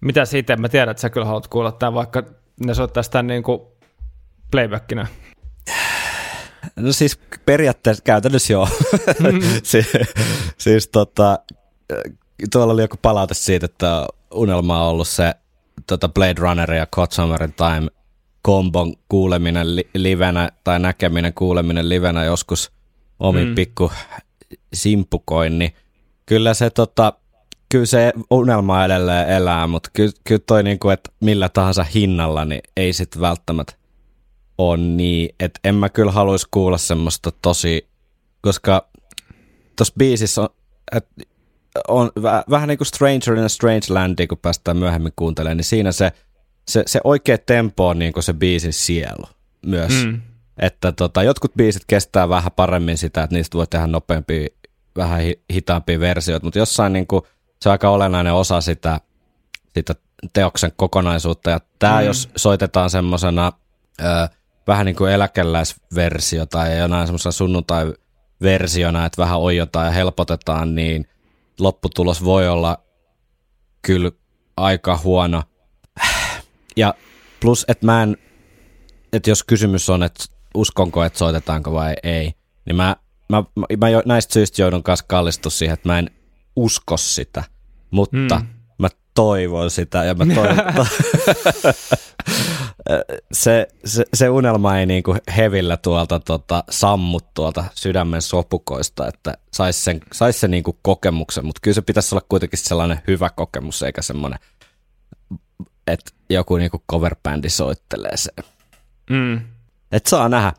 [0.00, 0.56] Mitä siitä?
[0.56, 2.22] Mä tiedän, että sä kyllä haluat kuulla tämän, vaikka
[2.64, 3.60] ne soittaisi tämän niin kuin
[4.50, 5.06] playbackina.
[6.76, 8.68] No siis periaatteessa käytännössä joo.
[9.20, 9.40] Mm-hmm.
[9.62, 9.86] si-
[10.58, 11.38] siis tota,
[12.52, 15.34] tuolla oli joku palaute siitä, että unelma on ollut se
[15.86, 17.88] tota Blade Runner ja Caught Summer Time
[18.46, 22.72] kombon kuuleminen li- livenä tai näkeminen kuuleminen livenä joskus
[23.18, 23.54] omin mm.
[23.54, 23.92] pikku
[24.74, 25.72] simpukoin, niin
[26.26, 27.12] kyllä se, tota,
[27.68, 32.60] kyllä se unelma edelleen elää, mutta kyllä, kyllä toi niinku, että millä tahansa hinnalla, niin
[32.76, 33.72] ei sit välttämättä
[34.58, 37.88] ole niin, että en mä kyllä haluaisi kuulla semmoista tosi,
[38.40, 38.88] koska
[39.76, 40.48] tuossa biisissä on,
[40.92, 41.22] että
[41.88, 42.10] on
[42.50, 46.12] vähän niin kuin Stranger in a Strange Land, kun päästään myöhemmin kuuntelemaan, niin siinä se–
[46.68, 49.26] se, se oikea tempo on niin se biisin sielu
[49.66, 49.92] myös.
[50.04, 50.20] Mm.
[50.58, 54.48] Että tota, jotkut biisit kestää vähän paremmin sitä, että niistä voi tehdä nopeampia,
[54.96, 55.20] vähän
[55.52, 57.22] hitaampia versioita, mutta jossain niin kuin,
[57.60, 59.00] se on aika olennainen osa sitä,
[59.74, 59.94] sitä
[60.32, 61.50] teoksen kokonaisuutta.
[61.50, 62.06] Ja tämä, mm.
[62.06, 63.52] jos soitetaan semmoisena
[64.66, 71.08] vähän niin kuin eläkeläisversio tai jonain semmoisena sunnuntai-versiona, että vähän oijotaan ja helpotetaan, niin
[71.60, 72.78] lopputulos voi olla
[73.82, 74.10] kyllä
[74.56, 75.42] aika huono–
[76.76, 76.94] ja
[77.40, 78.16] plus, että mä en,
[79.12, 80.24] että jos kysymys on, että
[80.54, 82.32] uskonko, että soitetaanko vai ei,
[82.66, 82.96] niin mä,
[83.28, 86.10] mä, mä, mä jo, näistä syistä joudun kanssa kallistua siihen, että mä en
[86.56, 87.44] usko sitä,
[87.90, 88.46] mutta mm.
[88.78, 90.86] mä toivon sitä ja mä toivon,
[93.32, 99.82] se, se, se, unelma ei niinku hevillä tuolta tota, sammu tuolta sydämen sopukoista, että saisi
[99.82, 104.02] sen, sais sen niinku kokemuksen, mutta kyllä se pitäisi olla kuitenkin sellainen hyvä kokemus, eikä
[104.02, 104.38] semmoinen–
[105.86, 108.44] että joku niinku coverbändi soittelee sen.
[109.10, 109.40] Mm.
[109.92, 110.52] Et saa nähdä.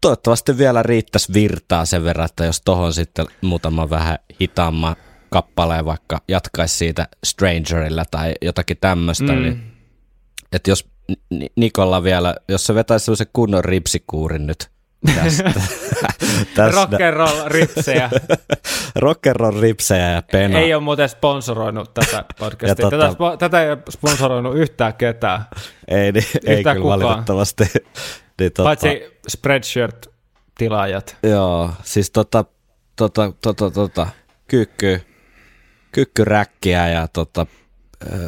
[0.00, 4.96] Toivottavasti vielä riittäisi virtaa sen verran, että jos tohon sitten muutama vähän hitaamman
[5.30, 9.42] kappaleen vaikka jatkaisi siitä Strangerilla tai jotakin tämmöistä, mm.
[9.42, 9.72] niin
[10.52, 10.90] että jos
[11.56, 14.70] Nikolla vielä, jos se vetäisi sellaisen kunnon ripsikuurin nyt
[15.14, 15.52] tästä.
[16.56, 16.86] tästä.
[16.86, 18.10] Rock'n'roll ripsejä.
[19.04, 20.58] Rock'n'roll ripsejä ja pena.
[20.58, 22.90] Ei ole muuten sponsoroinut tätä podcastia.
[22.90, 25.44] Tota, tätä, tätä ei ole sponsoroinut yhtään ketään.
[25.88, 27.00] Ei, niin, ei kyllä kukaan.
[27.00, 27.64] valitettavasti.
[28.40, 31.16] Niin, tota, Paitsi Spreadshirt-tilaajat.
[31.22, 32.44] Joo, siis tota,
[32.96, 34.06] tota, tota, tota,
[34.48, 35.00] kyykky,
[35.92, 37.46] kyykkyräkkiä ja tota,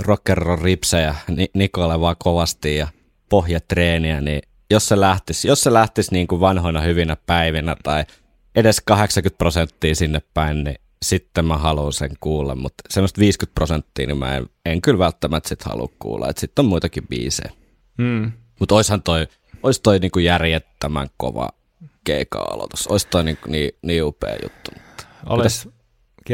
[0.02, 1.14] rock'n'roll ripsejä
[1.54, 2.88] Nikolle vaan kovasti ja
[3.28, 4.42] pohjatreeniä, niin
[4.72, 8.04] jos se lähtisi, jos se lähtisi niin kuin vanhoina hyvinä päivinä tai
[8.54, 14.06] edes 80 prosenttia sinne päin, niin sitten mä haluan sen kuulla, mutta semmoista 50 prosenttia,
[14.06, 17.52] niin mä en, en kyllä välttämättä sit halua kuulla, että sitten on muitakin biisejä.
[17.98, 18.32] Mm.
[18.60, 19.26] Mutta oishan toi,
[19.62, 21.48] ois toi niinku järjettömän kova
[22.04, 24.70] keika-aloitus, ois toi niinku niin, niin upea juttu.
[24.74, 25.68] Mutta Olis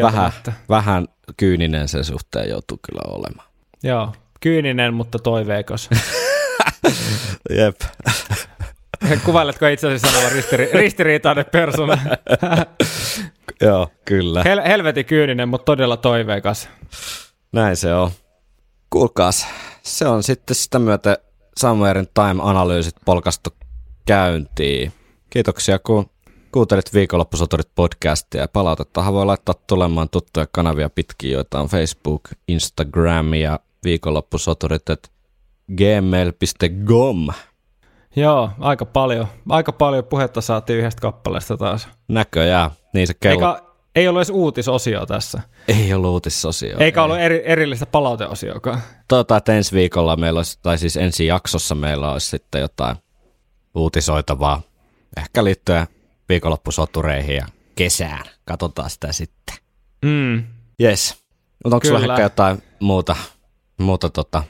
[0.02, 0.32] vähän,
[0.68, 3.48] vähän kyyninen sen suhteen joutuu kyllä olemaan.
[3.82, 5.88] Joo, kyyninen, mutta toiveikas.
[7.58, 7.80] Jep.
[9.24, 11.98] Kuvailetko itse asiassa olevan ristiri- ristiriitainen persona?
[13.60, 14.42] Joo, kyllä.
[14.42, 16.68] Hel- helvetin kyyninen, mutta todella toiveikas.
[17.52, 18.10] Näin se on.
[18.90, 19.46] Kuulkaas,
[19.82, 21.18] se on sitten sitä myötä
[21.56, 23.50] Samuelin Time-analyysit polkastu
[24.06, 24.92] käyntiin.
[25.30, 26.10] Kiitoksia, kun
[26.52, 28.40] kuuntelit viikonloppusoturit podcastia.
[28.40, 35.08] Ja palautettahan voi laittaa tulemaan tuttuja kanavia pitkin, joita on Facebook, Instagram ja viikonloppusoturit, että
[35.76, 37.26] gmail.com.
[38.16, 39.26] Joo, aika paljon.
[39.48, 41.88] Aika paljon puhetta saatiin yhdestä kappaleesta taas.
[42.08, 43.54] Näköjään, niin se kello.
[43.54, 45.42] Eikä, ei ollut edes uutisosio tässä.
[45.68, 46.78] Ei ollut uutisosio.
[46.78, 48.80] Eikä ollut eri, erillistä palauteosiokaan.
[49.08, 52.96] Toivotaan, että ensi viikolla meillä olisi, tai siis ensi jaksossa meillä olisi sitten jotain
[53.74, 54.62] uutisoitavaa.
[55.16, 55.86] Ehkä liittyen
[56.28, 58.24] viikonloppusotureihin ja kesään.
[58.44, 59.56] Katsotaan sitä sitten.
[60.04, 60.44] Mm.
[60.82, 61.16] Yes.
[61.64, 63.16] Mutta onko sulla ehkä jotain muuta,
[63.78, 64.42] muuta tota,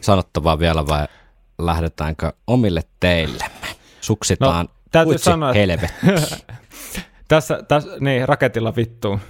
[0.00, 1.06] sanottavaa vielä vai
[1.58, 3.68] lähdetäänkö omille teillemme?
[4.00, 5.88] Suksitaan No, täytyy uitsi sanoa, että-.
[7.28, 9.20] Tässä, tässä, niin, raketilla vittuun.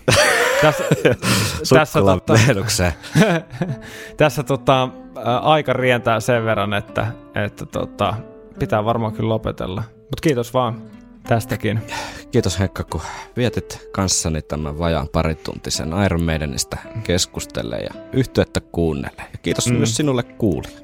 [0.63, 0.85] tässä,
[1.75, 2.41] tässä, Sukkulan tota,
[4.17, 8.15] tässä tota, ä, aika rientää sen verran, että, että tota,
[8.59, 9.83] pitää varmaan kyllä lopetella.
[9.97, 10.83] Mutta kiitos vaan
[11.29, 11.81] tästäkin.
[12.31, 13.01] Kiitos Henkka, kun
[13.37, 19.23] vietit kanssani tämän vajaan parituntisen Iron Maidenistä keskustelle ja yhtyettä kuunnelle.
[19.33, 19.77] Ja kiitos mm.
[19.77, 20.79] myös sinulle kuulija.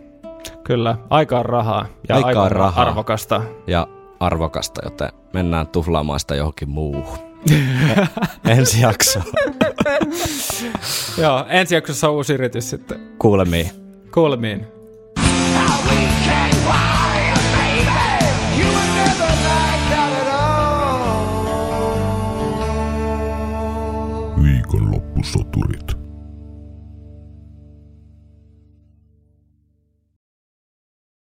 [0.64, 2.88] Kyllä, aika on rahaa ja Aika on rahaa.
[2.88, 3.42] arvokasta.
[3.66, 3.88] Ja
[4.20, 7.18] arvokasta, joten mennään tuhlaamaan sitä johonkin muuhun.
[8.56, 9.20] Ensi jakso.
[11.22, 13.00] Joo, ensi jaksossa on uusi yritys sitten.
[13.18, 13.70] Kuulemiin.
[14.14, 14.75] Kuulemiin.
[25.56, 25.85] Viikonloppusoturit.